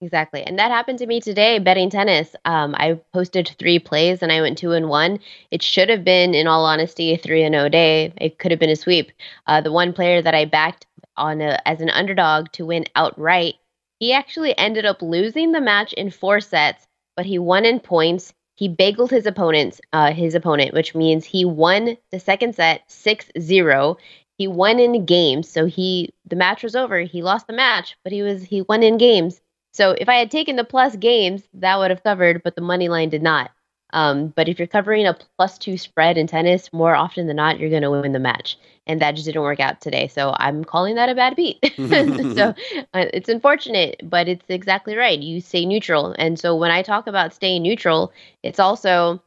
Exactly. 0.00 0.42
And 0.42 0.58
that 0.58 0.70
happened 0.70 0.98
to 0.98 1.06
me 1.06 1.20
today 1.20 1.58
betting 1.58 1.90
tennis. 1.90 2.34
Um, 2.44 2.74
I 2.76 3.00
posted 3.12 3.54
three 3.58 3.78
plays 3.78 4.20
and 4.22 4.32
I 4.32 4.40
went 4.40 4.58
two 4.58 4.72
and 4.72 4.88
one. 4.88 5.20
It 5.50 5.62
should 5.62 5.88
have 5.88 6.04
been, 6.04 6.34
in 6.34 6.48
all 6.48 6.64
honesty, 6.64 7.14
a 7.14 7.16
three 7.16 7.44
and 7.44 7.54
oh 7.54 7.68
day. 7.68 8.12
It 8.16 8.38
could 8.38 8.50
have 8.50 8.60
been 8.60 8.70
a 8.70 8.76
sweep. 8.76 9.12
Uh, 9.46 9.60
the 9.60 9.70
one 9.70 9.92
player 9.92 10.20
that 10.20 10.34
I 10.34 10.44
backed 10.44 10.86
on 11.16 11.40
a, 11.40 11.60
as 11.66 11.80
an 11.80 11.90
underdog 11.90 12.50
to 12.52 12.66
win 12.66 12.84
outright, 12.96 13.54
he 14.00 14.12
actually 14.12 14.56
ended 14.58 14.84
up 14.84 15.02
losing 15.02 15.52
the 15.52 15.60
match 15.60 15.92
in 15.92 16.10
four 16.10 16.40
sets, 16.40 16.86
but 17.16 17.26
he 17.26 17.38
won 17.38 17.64
in 17.64 17.78
points. 17.78 18.32
He 18.62 18.68
bageled 18.68 19.10
his 19.10 19.26
opponents, 19.26 19.80
uh, 19.92 20.12
his 20.12 20.36
opponent, 20.36 20.72
which 20.72 20.94
means 20.94 21.24
he 21.24 21.44
won 21.44 21.96
the 22.12 22.20
second 22.20 22.54
set 22.54 22.88
6-0. 22.88 23.96
He 24.38 24.46
won 24.46 24.78
in 24.78 25.04
games, 25.04 25.48
so 25.48 25.66
he 25.66 26.14
the 26.26 26.36
match 26.36 26.62
was 26.62 26.76
over. 26.76 27.00
He 27.00 27.22
lost 27.22 27.48
the 27.48 27.54
match, 27.54 27.96
but 28.04 28.12
he 28.12 28.22
was 28.22 28.44
he 28.44 28.62
won 28.62 28.84
in 28.84 28.98
games. 28.98 29.40
So 29.72 29.96
if 29.98 30.08
I 30.08 30.14
had 30.14 30.30
taken 30.30 30.54
the 30.54 30.62
plus 30.62 30.94
games, 30.94 31.42
that 31.54 31.76
would 31.76 31.90
have 31.90 32.04
covered, 32.04 32.44
but 32.44 32.54
the 32.54 32.62
money 32.62 32.88
line 32.88 33.08
did 33.08 33.20
not. 33.20 33.50
Um, 33.92 34.28
but 34.28 34.48
if 34.48 34.58
you're 34.58 34.66
covering 34.66 35.06
a 35.06 35.16
plus 35.36 35.58
two 35.58 35.76
spread 35.76 36.16
in 36.16 36.26
tennis, 36.26 36.72
more 36.72 36.94
often 36.94 37.26
than 37.26 37.36
not, 37.36 37.58
you're 37.58 37.70
going 37.70 37.82
to 37.82 37.90
win 37.90 38.12
the 38.12 38.18
match. 38.18 38.58
And 38.86 39.00
that 39.00 39.12
just 39.12 39.26
didn't 39.26 39.42
work 39.42 39.60
out 39.60 39.80
today. 39.80 40.08
So 40.08 40.34
I'm 40.38 40.64
calling 40.64 40.96
that 40.96 41.08
a 41.08 41.14
bad 41.14 41.36
beat. 41.36 41.58
so 41.88 42.54
uh, 42.94 43.06
it's 43.12 43.28
unfortunate, 43.28 44.00
but 44.02 44.28
it's 44.28 44.44
exactly 44.48 44.96
right. 44.96 45.18
You 45.18 45.40
stay 45.40 45.64
neutral. 45.64 46.14
And 46.18 46.38
so 46.38 46.56
when 46.56 46.70
I 46.70 46.82
talk 46.82 47.06
about 47.06 47.34
staying 47.34 47.62
neutral, 47.62 48.12
it's 48.42 48.58
also 48.58 49.22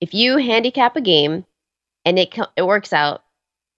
if 0.00 0.14
you 0.14 0.36
handicap 0.36 0.96
a 0.96 1.00
game 1.00 1.44
and 2.04 2.18
it, 2.18 2.32
co- 2.32 2.46
it 2.56 2.66
works 2.66 2.92
out, 2.92 3.22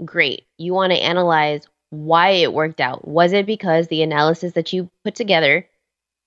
great. 0.05 0.47
You 0.59 0.75
want 0.75 0.93
to 0.93 1.03
analyze 1.03 1.63
why 1.91 2.31
it 2.31 2.53
worked 2.53 2.81
out. 2.81 3.07
Was 3.07 3.33
it 3.33 3.47
because 3.47 3.89
the 3.89 4.03
analysis 4.03 4.53
that 4.55 4.73
you 4.73 4.91
put 5.05 5.15
together 5.15 5.69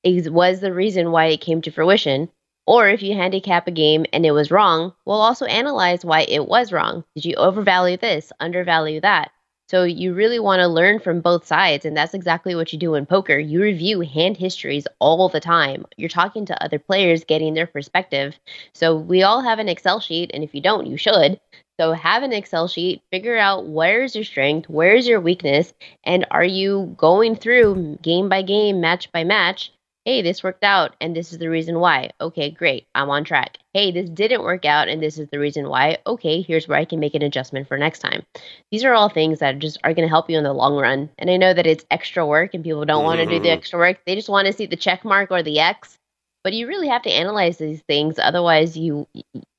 is 0.06 0.30
was 0.30 0.60
the 0.62 0.72
reason 0.72 1.12
why 1.12 1.26
it 1.26 1.42
came 1.42 1.62
to 1.64 1.72
fruition. 1.72 2.30
Or 2.68 2.88
if 2.90 3.04
you 3.04 3.14
handicap 3.14 3.68
a 3.68 3.72
game 3.72 4.06
and 4.12 4.26
it 4.26 4.32
was 4.32 4.52
wrong, 4.52 4.94
we'll 5.06 5.22
also 5.22 5.46
analyze 5.46 6.04
why 6.04 6.22
it 6.22 6.48
was 6.48 6.72
wrong. 6.72 7.04
Did 7.16 7.26
you 7.26 7.36
overvalue 7.36 7.98
this, 7.98 8.32
undervalue 8.40 9.02
that? 9.02 9.32
So 9.68 9.84
you 9.84 10.14
really 10.14 10.38
want 10.38 10.60
to 10.60 10.68
learn 10.68 11.00
from 11.00 11.22
both 11.22 11.48
sides, 11.48 11.86
and 11.86 11.98
that's 11.98 12.14
exactly 12.14 12.54
what 12.54 12.72
you 12.72 12.78
do 12.78 12.94
in 12.94 13.08
poker. 13.08 13.40
You 13.40 13.64
review 13.64 14.02
hand 14.02 14.38
histories 14.38 14.86
all 15.00 15.28
the 15.28 15.40
time. 15.40 15.86
You're 15.98 16.08
talking 16.08 16.46
to 16.46 16.64
other 16.64 16.78
players, 16.78 17.24
getting 17.24 17.56
their 17.56 17.66
perspective. 17.66 18.38
So 18.76 18.96
we 18.96 19.24
all 19.24 19.42
have 19.42 19.58
an 19.58 19.68
Excel 19.68 20.00
sheet, 20.00 20.30
and 20.36 20.44
if 20.44 20.54
you 20.54 20.62
don't, 20.62 20.86
you 20.86 20.98
should. 20.98 21.40
So 21.80 21.94
have 21.94 22.22
an 22.22 22.32
Excel 22.32 22.68
sheet, 22.68 23.02
figure 23.12 23.38
out 23.38 23.66
where's 23.66 24.16
your 24.16 24.24
strength, 24.24 24.70
where's 24.70 25.08
your 25.08 25.20
weakness, 25.20 25.74
and 26.04 26.28
are 26.30 26.46
you 26.46 26.94
going 26.96 27.36
through 27.36 27.98
game 28.04 28.30
by 28.30 28.44
game, 28.44 28.80
match 28.80 29.12
by 29.12 29.24
match, 29.24 29.72
hey, 30.06 30.22
this 30.22 30.44
worked 30.44 30.64
out 30.64 30.96
and 31.02 31.16
this 31.16 31.32
is 31.32 31.40
the 31.40 31.50
reason 31.50 31.80
why. 31.80 32.12
Okay, 32.22 32.52
great. 32.52 32.88
I'm 32.94 33.10
on 33.10 33.24
track. 33.24 33.58
Hey, 33.74 33.92
this 33.92 34.10
didn't 34.10 34.44
work 34.44 34.64
out 34.64 34.88
and 34.88 35.02
this 35.02 35.18
is 35.18 35.28
the 35.30 35.40
reason 35.40 35.68
why. 35.68 35.98
Okay, 36.06 36.42
here's 36.42 36.68
where 36.68 36.78
I 36.78 36.86
can 36.86 37.00
make 37.00 37.16
an 37.16 37.24
adjustment 37.24 37.68
for 37.68 37.78
next 37.78 38.00
time. 38.00 38.24
These 38.72 38.84
are 38.84 38.94
all 38.94 39.10
things 39.10 39.40
that 39.40 39.60
just 39.60 39.80
are 39.84 39.94
going 39.94 40.08
to 40.08 40.10
help 40.10 40.30
you 40.30 40.38
in 40.38 40.44
the 40.44 40.54
long 40.54 40.76
run. 40.76 41.10
And 41.18 41.30
I 41.30 41.38
know 41.38 41.54
that 41.54 41.68
it's 41.68 41.86
extra 41.90 42.26
work 42.26 42.54
and 42.54 42.64
people 42.64 42.86
don't 42.86 43.04
want 43.04 43.20
to 43.20 43.26
do 43.26 43.40
the 43.40 43.48
mm-hmm. 43.48 43.58
extra 43.58 43.80
work. 43.80 44.00
They 44.06 44.16
just 44.16 44.30
want 44.30 44.46
to 44.46 44.54
see 44.54 44.68
the 44.68 44.76
check 44.76 45.04
mark 45.04 45.32
or 45.32 45.42
the 45.42 45.60
X. 45.60 45.98
But 46.44 46.54
you 46.54 46.68
really 46.68 46.88
have 46.88 47.02
to 47.02 47.12
analyze 47.12 47.58
these 47.58 47.82
things 47.82 48.20
otherwise 48.20 48.78
you 48.78 49.08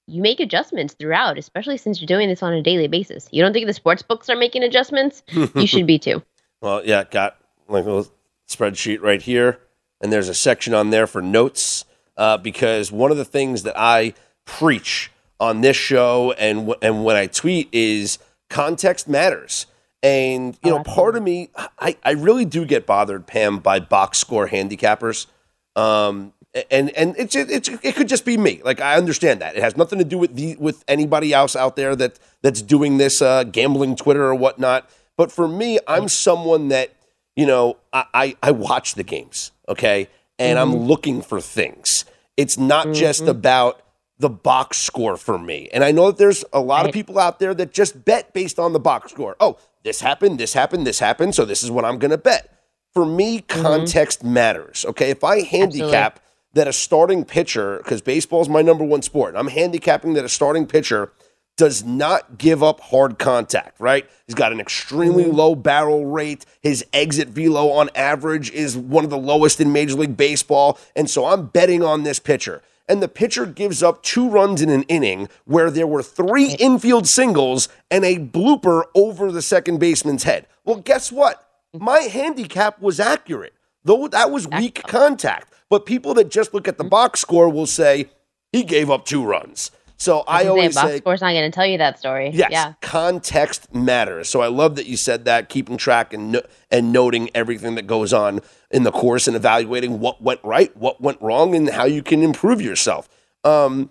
you 0.09 0.22
make 0.22 0.38
adjustments 0.38 0.94
throughout, 0.94 1.36
especially 1.36 1.76
since 1.76 2.01
you're 2.01 2.07
doing 2.07 2.28
this 2.28 2.42
on 2.42 2.53
a 2.53 2.62
daily 2.62 2.86
basis. 2.86 3.28
You 3.32 3.42
don't 3.42 3.53
think 3.53 3.66
the 3.66 3.72
sports 3.72 4.03
books 4.03 4.30
are 4.30 4.36
making 4.36 4.62
adjustments? 4.62 5.24
you 5.55 5.66
should 5.66 5.86
be 5.86 5.99
too. 5.99 6.22
Well, 6.62 6.82
yeah, 6.86 7.05
got 7.05 7.36
like 7.68 7.84
a 7.84 7.90
little 7.90 8.11
spreadsheet 8.49 9.03
right 9.03 9.20
here, 9.20 9.61
and 10.01 10.12
there's 10.12 10.28
a 10.28 10.34
section 10.34 10.74
on 10.74 10.90
there 10.90 11.07
for 11.07 11.22
notes 11.22 11.84
uh, 12.16 12.36
because 12.38 12.90
one 12.92 13.11
of 13.11 13.16
the 13.16 13.24
things 13.24 13.62
that 13.64 13.74
I 13.76 14.14
preach 14.44 15.11
on 15.38 15.61
this 15.61 15.76
show 15.76 16.32
and 16.38 16.61
w- 16.61 16.78
and 16.80 17.05
when 17.05 17.16
I 17.16 17.26
tweet 17.26 17.68
is 17.72 18.18
context 18.49 19.09
matters. 19.09 19.66
And 20.03 20.57
you 20.62 20.70
know, 20.70 20.82
part 20.82 21.16
of 21.16 21.22
me, 21.22 21.51
I, 21.78 21.97
I 22.05 22.12
really 22.12 22.44
do 22.44 22.64
get 22.64 22.86
bothered, 22.86 23.26
Pam, 23.26 23.59
by 23.59 23.80
box 23.80 24.18
score 24.18 24.49
handicappers. 24.49 25.26
Um, 25.74 26.32
and 26.70 26.90
and 26.90 27.14
it's, 27.18 27.34
it's 27.34 27.68
it 27.68 27.97
could 27.97 28.09
just 28.09 28.24
be 28.24 28.36
me. 28.36 28.61
Like 28.64 28.80
I 28.80 28.97
understand 28.97 29.40
that 29.40 29.57
it 29.57 29.62
has 29.62 29.76
nothing 29.76 29.99
to 29.99 30.05
do 30.05 30.16
with 30.16 30.36
the 30.36 30.57
with 30.57 30.84
anybody 30.88 31.32
else 31.32 31.57
out 31.57 31.76
there 31.76 31.94
that 31.97 32.18
that's 32.42 32.62
doing 32.62 32.97
this 32.99 33.20
uh, 33.20 33.44
gambling 33.44 33.97
Twitter 33.97 34.24
or 34.24 34.34
whatnot. 34.34 34.88
But 35.16 35.32
for 35.32 35.49
me, 35.49 35.78
I'm 35.86 36.09
someone 36.09 36.68
that 36.68 36.94
you 37.37 37.47
know 37.47 37.76
I 37.93 38.05
I, 38.12 38.37
I 38.43 38.51
watch 38.51 38.95
the 38.95 39.05
games, 39.05 39.53
okay, 39.68 40.09
and 40.39 40.59
I'm 40.59 40.72
mm-hmm. 40.72 40.84
looking 40.84 41.22
for 41.22 41.41
things. 41.41 42.05
It's 42.37 42.59
not 42.59 42.93
just 42.93 43.20
mm-hmm. 43.22 43.30
about 43.30 43.82
the 44.18 44.30
box 44.30 44.78
score 44.78 45.16
for 45.16 45.39
me. 45.39 45.68
And 45.72 45.84
I 45.84 45.93
know 45.93 46.07
that 46.07 46.18
there's 46.18 46.45
a 46.53 46.61
lot 46.61 46.87
of 46.87 46.93
people 46.93 47.18
out 47.18 47.39
there 47.39 47.55
that 47.55 47.72
just 47.72 48.05
bet 48.05 48.32
based 48.32 48.59
on 48.59 48.72
the 48.72 48.80
box 48.80 49.12
score. 49.12 49.37
Oh, 49.41 49.59
this 49.82 50.01
happened, 50.01 50.39
this 50.39 50.55
happened, 50.55 50.87
this 50.87 50.99
happened, 50.99 51.34
so 51.34 51.45
this 51.45 51.62
is 51.62 51.70
what 51.70 51.84
I'm 51.84 51.99
going 51.99 52.11
to 52.11 52.18
bet. 52.18 52.53
For 52.95 53.05
me, 53.05 53.41
mm-hmm. 53.41 53.62
context 53.62 54.24
matters. 54.24 54.84
Okay, 54.89 55.11
if 55.11 55.22
I 55.22 55.43
handicap 55.43 56.20
that 56.55 56.66
a 56.66 56.72
starting 56.72 57.24
pitcher, 57.24 57.78
because 57.78 58.01
baseball 58.01 58.41
is 58.41 58.49
my 58.49 58.62
number 58.62 58.84
one 58.84 59.03
sport, 59.03 59.34
I'm 59.37 59.49
handicapping 59.49 60.14
that 60.14 60.24
a 60.24 60.30
starting 60.30 60.66
pitcher 60.66 61.12
does 61.57 61.84
not 61.84 62.38
give 62.38 62.62
up 62.62 62.80
hard 62.80 63.18
contact, 63.18 63.80
right? 63.80 64.09
He's 64.26 64.34
got 64.34 64.52
an 64.52 64.61
extremely 64.61 65.24
mm-hmm. 65.24 65.36
low 65.36 65.54
barrel 65.54 66.07
rate. 66.07 66.44
His 66.61 66.84
exit 66.92 67.28
velo 67.28 67.70
on 67.70 67.88
average 67.94 68.50
is 68.50 68.76
one 68.76 69.04
of 69.04 69.11
the 69.11 69.18
lowest 69.18 69.61
in 69.61 69.72
Major 69.72 69.94
League 69.94 70.16
Baseball. 70.16 70.78
And 70.94 71.09
so 71.09 71.26
I'm 71.26 71.46
betting 71.46 71.82
on 71.82 72.02
this 72.02 72.18
pitcher. 72.18 72.62
And 72.88 73.02
the 73.02 73.09
pitcher 73.09 73.46
gives 73.46 73.82
up 73.82 74.02
two 74.02 74.28
runs 74.28 74.62
in 74.62 74.70
an 74.70 74.84
inning 74.84 75.28
where 75.44 75.70
there 75.70 75.86
were 75.86 76.02
three 76.02 76.50
mm-hmm. 76.50 76.62
infield 76.62 77.09
singles 77.09 77.68
and 77.90 78.04
a 78.04 78.18
blooper 78.18 78.84
over 78.94 79.32
the 79.32 79.42
second 79.42 79.78
baseman's 79.78 80.24
head. 80.24 80.46
Well, 80.64 80.76
guess 80.76 81.11
what? 81.11 81.42
My 81.72 82.00
handicap 82.00 82.80
was 82.80 83.00
accurate, 83.00 83.54
though 83.82 84.09
that 84.09 84.30
was 84.30 84.46
weak 84.48 84.82
contact. 84.86 85.52
But 85.68 85.84
people 85.84 86.14
that 86.14 86.30
just 86.30 86.54
look 86.54 86.68
at 86.68 86.78
the 86.78 86.84
mm-hmm. 86.84 86.90
box 86.90 87.20
score 87.20 87.48
will 87.48 87.66
say 87.66 88.11
he 88.52 88.62
gave 88.62 88.90
up 88.90 89.04
two 89.04 89.24
runs. 89.24 89.70
So 89.99 90.24
I 90.28 90.42
gonna 90.42 90.51
always 90.51 90.74
say, 90.74 90.80
box 90.80 90.92
say, 90.92 90.99
score's 90.99 91.20
not 91.22 91.32
going 91.32 91.51
to 91.51 91.55
tell 91.55 91.66
you 91.66 91.78
that 91.78 91.99
story. 91.99 92.30
Yes, 92.32 92.51
Yeah. 92.53 92.74
context 92.82 93.74
matters. 93.74 94.28
So 94.28 94.42
I 94.42 94.49
love 94.49 94.76
that 94.76 94.86
you 94.86 94.97
said 94.97 95.24
that, 95.24 95.49
keeping 95.49 95.76
track 95.76 96.12
and 96.12 96.32
no- 96.32 96.42
and 96.70 96.92
noting 96.92 97.30
everything 97.34 97.76
that 97.76 97.86
goes 97.86 98.12
on 98.12 98.40
in 98.70 98.82
the 98.82 98.92
course 98.92 99.26
and 99.26 99.34
evaluating 99.34 99.99
what 100.01 100.20
went 100.22 100.40
right, 100.42 100.76
what 100.76 101.01
went 101.01 101.20
wrong, 101.22 101.55
and 101.55 101.70
how 101.70 101.84
you 101.84 102.03
can 102.03 102.22
improve 102.22 102.61
yourself. 102.61 103.09
Um, 103.44 103.90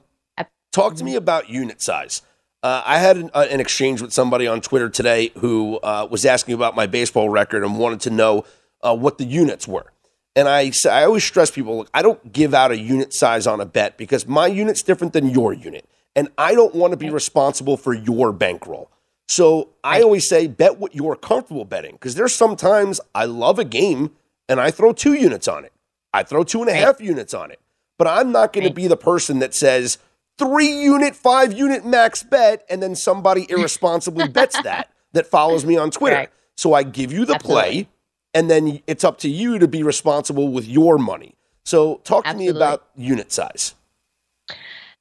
talk 0.72 0.96
to 0.96 1.04
me 1.04 1.16
about 1.16 1.50
unit 1.50 1.82
size. 1.82 2.22
Uh, 2.62 2.82
I 2.86 3.00
had 3.00 3.18
an, 3.18 3.30
uh, 3.34 3.46
an 3.50 3.60
exchange 3.60 4.02
with 4.02 4.12
somebody 4.12 4.48
on 4.48 4.60
Twitter 4.62 4.90
today 4.90 5.32
who 5.38 5.78
uh, 5.78 6.08
was 6.10 6.26
asking 6.26 6.54
about 6.56 6.76
my 6.76 6.86
baseball 6.88 7.30
record 7.30 7.64
and 7.64 7.78
wanted 7.80 8.02
to 8.02 8.10
know 8.10 8.44
uh, 8.82 8.96
what 8.96 9.18
the 9.18 9.24
units 9.26 9.68
were. 9.68 9.92
And 10.36 10.50
I, 10.50 10.72
I 10.90 11.04
always 11.06 11.24
stress 11.24 11.50
people, 11.50 11.78
look, 11.78 11.90
I 11.94 12.02
don't 12.02 12.34
give 12.34 12.54
out 12.54 12.72
a 12.72 12.78
unit 12.78 13.14
size 13.14 13.48
on 13.48 13.62
a 13.62 13.66
bet 13.66 13.98
because 13.98 14.28
my 14.28 14.48
unit's 14.48 14.82
different 14.82 15.14
than 15.14 15.30
your 15.30 15.54
unit. 15.54 15.88
And 16.16 16.30
I 16.38 16.56
don't 16.56 16.74
want 16.74 16.92
to 16.92 16.98
be 16.98 17.10
responsible 17.10 17.78
for 17.78 17.94
your 17.94 18.32
bankroll. 18.32 18.90
So 19.28 19.70
I 19.84 20.02
always 20.02 20.28
say 20.28 20.48
bet 20.48 20.80
what 20.80 20.96
you're 20.96 21.16
comfortable 21.16 21.66
betting 21.66 21.94
because 21.94 22.16
there's 22.16 22.34
sometimes 22.34 23.02
I 23.14 23.26
love 23.26 23.60
a 23.60 23.66
game 23.66 24.12
and 24.48 24.60
I 24.60 24.72
throw 24.72 24.94
two 24.94 25.14
units 25.14 25.48
on 25.48 25.66
it. 25.66 25.74
I 26.14 26.24
throw 26.24 26.44
two 26.44 26.62
and 26.62 26.70
a 26.70 26.74
half 26.74 27.02
units 27.02 27.34
on 27.34 27.52
it. 27.52 27.60
But 27.98 28.08
I'm 28.08 28.32
not 28.32 28.54
going 28.54 28.68
to 28.68 28.74
be 28.74 28.88
the 28.88 28.98
person 28.98 29.40
that 29.40 29.54
says 29.54 29.98
three 30.38 30.82
unit, 30.82 31.16
five 31.16 31.54
unit 31.54 31.86
max 31.86 32.24
bet, 32.24 32.66
and 32.70 32.84
then 32.84 32.96
somebody 32.96 33.46
irresponsibly 33.50 34.28
bets 34.28 34.62
that 34.64 34.90
that 35.14 35.28
follows 35.28 35.66
me 35.66 35.78
on 35.78 35.92
Twitter. 35.92 36.16
Right. 36.16 36.30
So 36.58 36.74
I 36.74 36.84
give 36.84 37.12
you 37.12 37.26
the 37.26 37.36
Absolutely. 37.36 37.62
play, 37.62 37.90
and 38.34 38.50
then 38.50 38.82
it's 38.86 39.04
up 39.04 39.18
to 39.20 39.30
you 39.30 39.60
to 39.60 39.68
be 39.68 39.82
responsible 39.82 40.50
with 40.50 40.68
your 40.68 40.98
money. 40.98 41.36
So 41.64 42.02
talk 42.04 42.26
to 42.26 42.34
me 42.34 42.48
about 42.48 42.86
unit 42.96 43.32
size. 43.32 43.76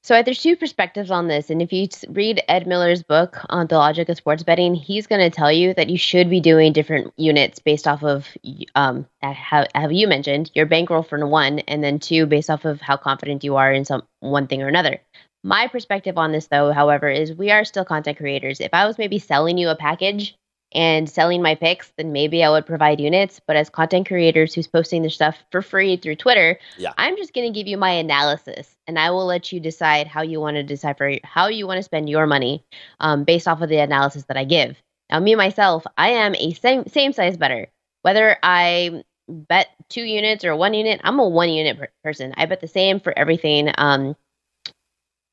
So 0.04 0.22
there's 0.22 0.42
two 0.42 0.54
perspectives 0.54 1.10
on 1.10 1.28
this, 1.28 1.48
and 1.48 1.62
if 1.62 1.72
you 1.72 1.88
read 2.10 2.42
Ed 2.46 2.66
Miller's 2.66 3.02
book 3.02 3.38
on 3.48 3.68
the 3.68 3.78
logic 3.78 4.10
of 4.10 4.18
sports 4.18 4.42
betting, 4.42 4.74
he's 4.74 5.06
going 5.06 5.22
to 5.22 5.34
tell 5.34 5.50
you 5.50 5.72
that 5.72 5.88
you 5.88 5.96
should 5.96 6.28
be 6.28 6.40
doing 6.40 6.74
different 6.74 7.14
units 7.16 7.58
based 7.58 7.88
off 7.88 8.04
of, 8.04 8.28
um, 8.74 9.06
how, 9.22 9.64
how 9.74 9.88
you 9.88 10.06
mentioned 10.06 10.50
your 10.54 10.66
bankroll 10.66 11.04
for 11.04 11.26
one, 11.26 11.60
and 11.60 11.82
then 11.82 11.98
two 11.98 12.26
based 12.26 12.50
off 12.50 12.66
of 12.66 12.82
how 12.82 12.98
confident 12.98 13.44
you 13.44 13.56
are 13.56 13.72
in 13.72 13.86
some 13.86 14.02
one 14.20 14.46
thing 14.46 14.62
or 14.62 14.68
another. 14.68 15.00
My 15.42 15.68
perspective 15.68 16.18
on 16.18 16.32
this, 16.32 16.48
though, 16.48 16.70
however, 16.74 17.08
is 17.08 17.32
we 17.32 17.50
are 17.50 17.64
still 17.64 17.86
content 17.86 18.18
creators. 18.18 18.60
If 18.60 18.74
I 18.74 18.86
was 18.86 18.98
maybe 18.98 19.18
selling 19.18 19.56
you 19.56 19.70
a 19.70 19.76
package 19.76 20.36
and 20.74 21.08
selling 21.08 21.42
my 21.42 21.54
picks, 21.54 21.92
then 21.96 22.12
maybe 22.12 22.42
I 22.42 22.50
would 22.50 22.66
provide 22.66 23.00
units. 23.00 23.40
But 23.46 23.56
as 23.56 23.70
content 23.70 24.08
creators 24.08 24.54
who's 24.54 24.66
posting 24.66 25.02
their 25.02 25.10
stuff 25.10 25.36
for 25.50 25.62
free 25.62 25.96
through 25.96 26.16
Twitter, 26.16 26.58
Yeah. 26.76 26.92
I'm 26.98 27.16
just 27.16 27.32
going 27.34 27.52
to 27.52 27.56
give 27.56 27.66
you 27.66 27.76
my 27.76 27.90
analysis, 27.90 28.74
and 28.86 28.98
I 28.98 29.10
will 29.10 29.26
let 29.26 29.52
you 29.52 29.60
decide 29.60 30.06
how 30.06 30.22
you 30.22 30.40
want 30.40 30.56
to 30.56 30.62
decipher 30.62 31.14
how 31.22 31.48
you 31.48 31.66
want 31.66 31.78
to 31.78 31.82
spend 31.82 32.08
your 32.08 32.26
money 32.26 32.64
um, 33.00 33.24
based 33.24 33.48
off 33.48 33.60
of 33.62 33.68
the 33.68 33.78
analysis 33.78 34.24
that 34.24 34.36
I 34.36 34.44
give. 34.44 34.76
Now, 35.10 35.20
me 35.20 35.34
myself, 35.34 35.84
I 35.96 36.10
am 36.10 36.34
a 36.34 36.52
same 36.54 36.86
same 36.86 37.12
size 37.12 37.36
better. 37.36 37.68
Whether 38.02 38.36
I 38.42 39.04
bet 39.28 39.68
two 39.88 40.02
units 40.02 40.44
or 40.44 40.54
one 40.56 40.74
unit, 40.74 41.00
I'm 41.04 41.18
a 41.18 41.28
one 41.28 41.48
unit 41.48 41.78
per- 41.78 41.88
person. 42.02 42.34
I 42.36 42.46
bet 42.46 42.60
the 42.60 42.68
same 42.68 43.00
for 43.00 43.16
everything. 43.16 43.70
Um, 43.78 44.16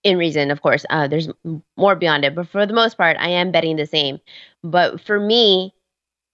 in 0.04 0.18
reason, 0.18 0.52
of 0.52 0.62
course, 0.62 0.86
uh, 0.90 1.08
there's 1.08 1.30
more 1.78 1.96
beyond 1.96 2.26
it, 2.26 2.36
but 2.36 2.48
for 2.50 2.66
the 2.66 2.74
most 2.74 2.98
part, 2.98 3.18
I 3.20 3.30
am 3.30 3.52
betting 3.52 3.76
the 3.76 3.86
same. 3.86 4.20
But 4.64 5.02
for 5.02 5.20
me, 5.20 5.74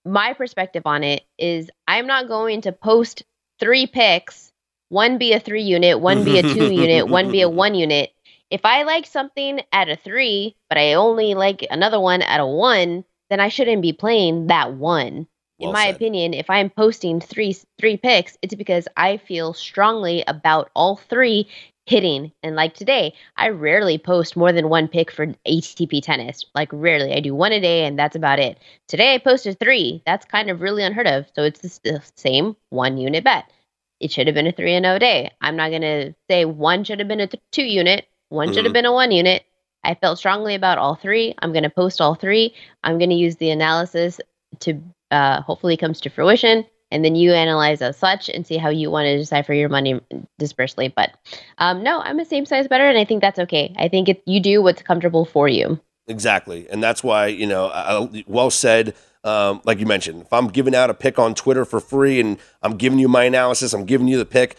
my 0.06 0.34
perspective 0.34 0.84
on 0.86 1.04
it 1.04 1.24
is 1.38 1.70
I'm 1.88 2.08
not 2.08 2.28
going 2.28 2.62
to 2.62 2.72
post 2.72 3.24
three 3.60 3.86
picks, 3.86 4.52
one 4.90 5.18
be 5.18 5.34
a 5.34 5.40
three 5.40 5.64
unit, 5.64 6.00
one 6.00 6.24
be 6.24 6.40
a 6.40 6.44
two 6.44 6.74
unit, 6.74 7.10
one 7.10 7.32
be 7.32 7.42
a 7.42 7.50
one 7.50 7.76
unit. 7.76 8.12
If 8.50 8.62
I 8.64 8.84
like 8.84 9.06
something 9.06 9.62
at 9.74 9.90
a 9.90 9.98
three, 9.98 10.56
but 10.70 10.78
I 10.78 10.94
only 10.94 11.34
like 11.34 11.68
another 11.70 12.00
one 12.00 12.22
at 12.22 12.40
a 12.40 12.46
one, 12.46 13.04
then 13.30 13.42
I 13.42 13.50
shouldn't 13.50 13.82
be 13.82 13.92
playing 13.92 14.48
that 14.48 14.74
one. 14.74 15.28
Well 15.60 15.72
In 15.72 15.74
my 15.74 15.88
said. 15.88 15.96
opinion, 15.96 16.34
if 16.34 16.50
I'm 16.50 16.70
posting 16.70 17.20
three 17.20 17.58
three 17.78 17.98
picks, 17.98 18.38
it's 18.42 18.56
because 18.56 18.88
I 18.96 19.18
feel 19.18 19.54
strongly 19.54 20.24
about 20.26 20.72
all 20.74 20.96
three 20.96 21.50
hitting. 21.88 22.32
And 22.44 22.56
like 22.56 22.74
today, 22.74 23.14
I 23.38 23.50
rarely 23.50 23.98
post 23.98 24.36
more 24.36 24.52
than 24.52 24.70
one 24.70 24.88
pick 24.88 25.10
for 25.10 25.28
ATP 25.48 26.02
tennis. 26.04 26.46
Like 26.54 26.70
rarely, 26.72 27.14
I 27.14 27.20
do 27.22 27.34
one 27.34 27.54
a 27.54 27.62
day, 27.62 27.86
and 27.86 27.98
that's 27.98 28.16
about 28.16 28.40
it. 28.40 28.60
Today, 28.88 29.16
I 29.16 29.18
posted 29.18 29.60
three. 29.60 30.04
That's 30.06 30.26
kind 30.26 30.50
of 30.50 30.62
really 30.62 30.84
unheard 30.84 31.08
of. 31.08 31.26
So 31.36 31.44
it's 31.44 31.80
the 31.80 32.02
same 32.16 32.56
one 32.70 32.98
unit 32.98 33.24
bet. 33.24 33.52
It 34.00 34.12
should 34.12 34.28
have 34.28 34.36
been 34.36 34.48
a 34.48 34.52
three 34.52 34.76
and 34.76 34.86
zero 34.86 35.00
day. 35.00 35.32
I'm 35.42 35.56
not 35.56 35.72
gonna 35.72 36.14
say 36.30 36.46
one 36.46 36.84
should 36.84 37.00
have 37.00 37.08
been 37.08 37.22
a 37.22 37.28
th- 37.28 37.42
two 37.52 37.64
unit. 37.64 38.06
One 38.30 38.54
should 38.54 38.66
have 38.66 38.74
been 38.74 38.86
a 38.86 38.94
one 38.94 39.12
unit. 39.12 39.44
I 39.84 39.96
felt 39.96 40.20
strongly 40.20 40.54
about 40.54 40.78
all 40.78 40.96
three. 40.96 41.34
I'm 41.40 41.54
gonna 41.54 41.70
post 41.70 42.02
all 42.02 42.14
three. 42.14 42.54
I'm 42.84 43.00
gonna 43.00 43.16
use 43.16 43.38
the 43.38 43.50
analysis 43.50 44.20
to 44.60 44.82
uh, 45.10 45.42
hopefully 45.42 45.78
comes 45.78 46.02
to 46.02 46.10
fruition 46.10 46.66
and 46.92 47.04
then 47.04 47.16
you 47.16 47.34
analyze 47.34 47.82
as 47.82 47.98
such 47.98 48.30
and 48.30 48.46
see 48.48 48.58
how 48.58 48.70
you 48.70 48.90
want 48.90 49.06
to 49.06 49.18
decipher 49.18 49.54
your 49.54 49.70
money 49.70 50.00
dispersely 50.40 50.88
but 50.88 51.12
um, 51.58 51.84
no 51.84 52.00
i'm 52.02 52.20
a 52.20 52.26
same 52.26 52.46
size 52.46 52.68
better 52.68 52.88
and 52.88 52.98
i 52.98 53.06
think 53.06 53.22
that's 53.22 53.40
okay 53.40 53.74
i 53.78 53.88
think 53.88 54.10
it, 54.10 54.22
you 54.26 54.40
do 54.40 54.62
what's 54.62 54.82
comfortable 54.82 55.26
for 55.26 55.48
you 55.48 55.80
Exactly, 56.08 56.68
and 56.70 56.82
that's 56.82 57.04
why 57.04 57.28
you 57.28 57.46
know, 57.46 57.68
I, 57.68 58.24
well 58.28 58.50
said. 58.50 58.96
Um, 59.24 59.60
like 59.66 59.80
you 59.80 59.86
mentioned, 59.86 60.22
if 60.22 60.32
I'm 60.32 60.48
giving 60.48 60.74
out 60.74 60.90
a 60.90 60.94
pick 60.94 61.20
on 61.20 61.36
Twitter 61.36 61.66
for 61.66 61.82
free 61.82 62.22
and 62.22 62.38
I'm 62.62 62.78
giving 62.78 62.98
you 62.98 63.10
my 63.10 63.26
analysis, 63.26 63.74
I'm 63.74 63.84
giving 63.84 64.08
you 64.08 64.18
the 64.18 64.26
pick. 64.26 64.56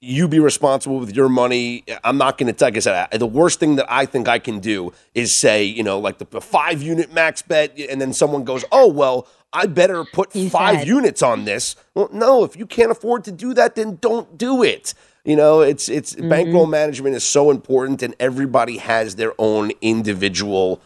You 0.00 0.26
be 0.26 0.40
responsible 0.40 0.98
with 0.98 1.14
your 1.14 1.28
money. 1.28 1.84
I'm 2.02 2.18
not 2.18 2.38
going 2.38 2.52
to, 2.52 2.64
like 2.64 2.76
I 2.76 2.80
said, 2.80 3.10
the 3.12 3.26
worst 3.26 3.60
thing 3.60 3.76
that 3.76 3.86
I 3.88 4.04
think 4.04 4.26
I 4.26 4.40
can 4.40 4.58
do 4.58 4.92
is 5.14 5.36
say, 5.36 5.62
you 5.62 5.84
know, 5.84 6.00
like 6.00 6.18
the 6.18 6.40
five 6.40 6.82
unit 6.82 7.12
max 7.12 7.42
bet, 7.42 7.78
and 7.78 8.00
then 8.00 8.12
someone 8.12 8.42
goes, 8.42 8.64
oh, 8.72 8.88
well, 8.88 9.28
I 9.52 9.66
better 9.66 10.04
put 10.04 10.34
You 10.34 10.50
five 10.50 10.80
said. 10.80 10.88
units 10.88 11.22
on 11.22 11.44
this. 11.44 11.76
Well, 11.94 12.08
no, 12.12 12.44
if 12.44 12.56
you 12.56 12.66
can't 12.66 12.90
afford 12.90 13.24
to 13.24 13.32
do 13.32 13.54
that, 13.54 13.74
then 13.74 13.96
don't 14.00 14.36
do 14.36 14.62
it. 14.62 14.94
You 15.24 15.36
know, 15.36 15.60
it's 15.60 15.88
it's 15.88 16.14
bankroll 16.14 16.66
management 16.66 17.14
is 17.14 17.24
so 17.24 17.50
important, 17.50 18.02
and 18.02 18.14
everybody 18.18 18.78
has 18.78 19.16
their 19.16 19.32
own 19.38 19.72
individual, 19.80 20.80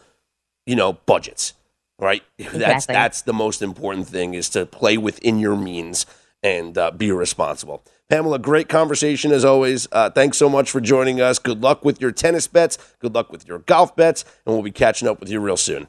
you 0.65 0.75
know, 0.75 0.93
budgets. 0.93 1.53
Right? 1.99 2.23
That's 2.51 2.85
that's 2.85 3.21
the 3.21 3.33
most 3.33 3.61
important 3.61 4.07
thing 4.07 4.33
is 4.33 4.49
to 4.49 4.65
play 4.65 4.97
within 4.97 5.39
your 5.39 5.55
means 5.55 6.05
and 6.41 6.77
uh, 6.77 6.91
be 6.91 7.11
responsible. 7.11 7.83
Pamela, 8.09 8.37
great 8.37 8.67
conversation 8.67 9.31
as 9.31 9.45
always. 9.45 9.87
Uh, 9.91 10.09
thanks 10.09 10.37
so 10.37 10.49
much 10.49 10.69
for 10.69 10.81
joining 10.81 11.21
us. 11.21 11.39
Good 11.39 11.61
luck 11.61 11.85
with 11.85 12.01
your 12.01 12.11
tennis 12.11 12.47
bets. 12.47 12.77
Good 12.99 13.15
luck 13.15 13.31
with 13.31 13.47
your 13.47 13.59
golf 13.59 13.95
bets, 13.95 14.25
and 14.45 14.53
we'll 14.53 14.63
be 14.63 14.71
catching 14.71 15.07
up 15.07 15.19
with 15.21 15.29
you 15.29 15.39
real 15.39 15.55
soon. 15.57 15.87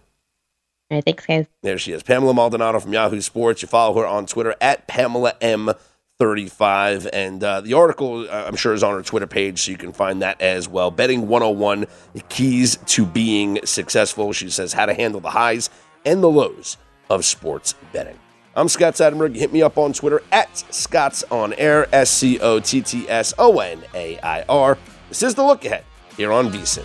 All 0.95 0.99
right 0.99 1.05
thanks 1.05 1.27
guys 1.27 1.47
There 1.63 1.79
she 1.79 1.93
is, 1.93 2.03
Pamela 2.03 2.33
Maldonado 2.35 2.79
from 2.79 2.93
Yahoo 2.93 3.21
Sports. 3.21 3.63
You 3.63 3.69
follow 3.69 4.01
her 4.01 4.07
on 4.07 4.27
Twitter 4.27 4.55
at 4.61 4.87
Pamela 4.87 5.35
M35. 5.41 7.09
And 7.13 7.43
uh, 7.43 7.61
the 7.61 7.75
article, 7.75 8.29
uh, 8.31 8.45
I'm 8.47 8.55
sure, 8.57 8.73
is 8.73 8.83
on 8.83 8.95
her 8.95 9.03
Twitter 9.03 9.27
page, 9.27 9.63
so 9.63 9.73
you 9.73 9.77
can 9.77 9.93
find 9.93 10.23
that 10.23 10.41
as 10.41 10.69
well. 10.69 10.91
Betting 10.91 11.27
101 11.27 11.87
Keys 12.29 12.77
to 12.87 13.05
Being 13.05 13.59
Successful. 13.65 14.33
She 14.33 14.51
says 14.51 14.73
how 14.73 14.87
to 14.87 14.95
handle 14.95 15.21
the 15.21 15.31
highs 15.31 15.71
and 16.05 16.23
the 16.23 16.31
lows 16.31 16.77
of 17.11 17.25
sports 17.25 17.75
betting. 17.93 18.19
I'm 18.57 18.69
Scott 18.69 18.95
Seidenberg. 18.95 19.35
Hit 19.35 19.53
me 19.53 19.63
up 19.63 19.77
on 19.79 19.93
Twitter 19.93 20.23
at 20.31 20.57
Scott's 20.73 21.25
On 21.25 21.53
Air, 21.55 21.89
S 21.93 22.11
C 22.11 22.39
O 22.39 22.61
T 22.61 22.83
T 22.83 23.09
S 23.09 23.35
O 23.37 23.59
N 23.59 23.83
A 23.95 24.19
I 24.21 24.43
R. 24.49 24.79
This 25.09 25.25
is 25.25 25.35
the 25.35 25.43
look 25.43 25.65
ahead 25.65 25.85
here 26.17 26.33
on 26.33 26.51
VSIN. 26.51 26.85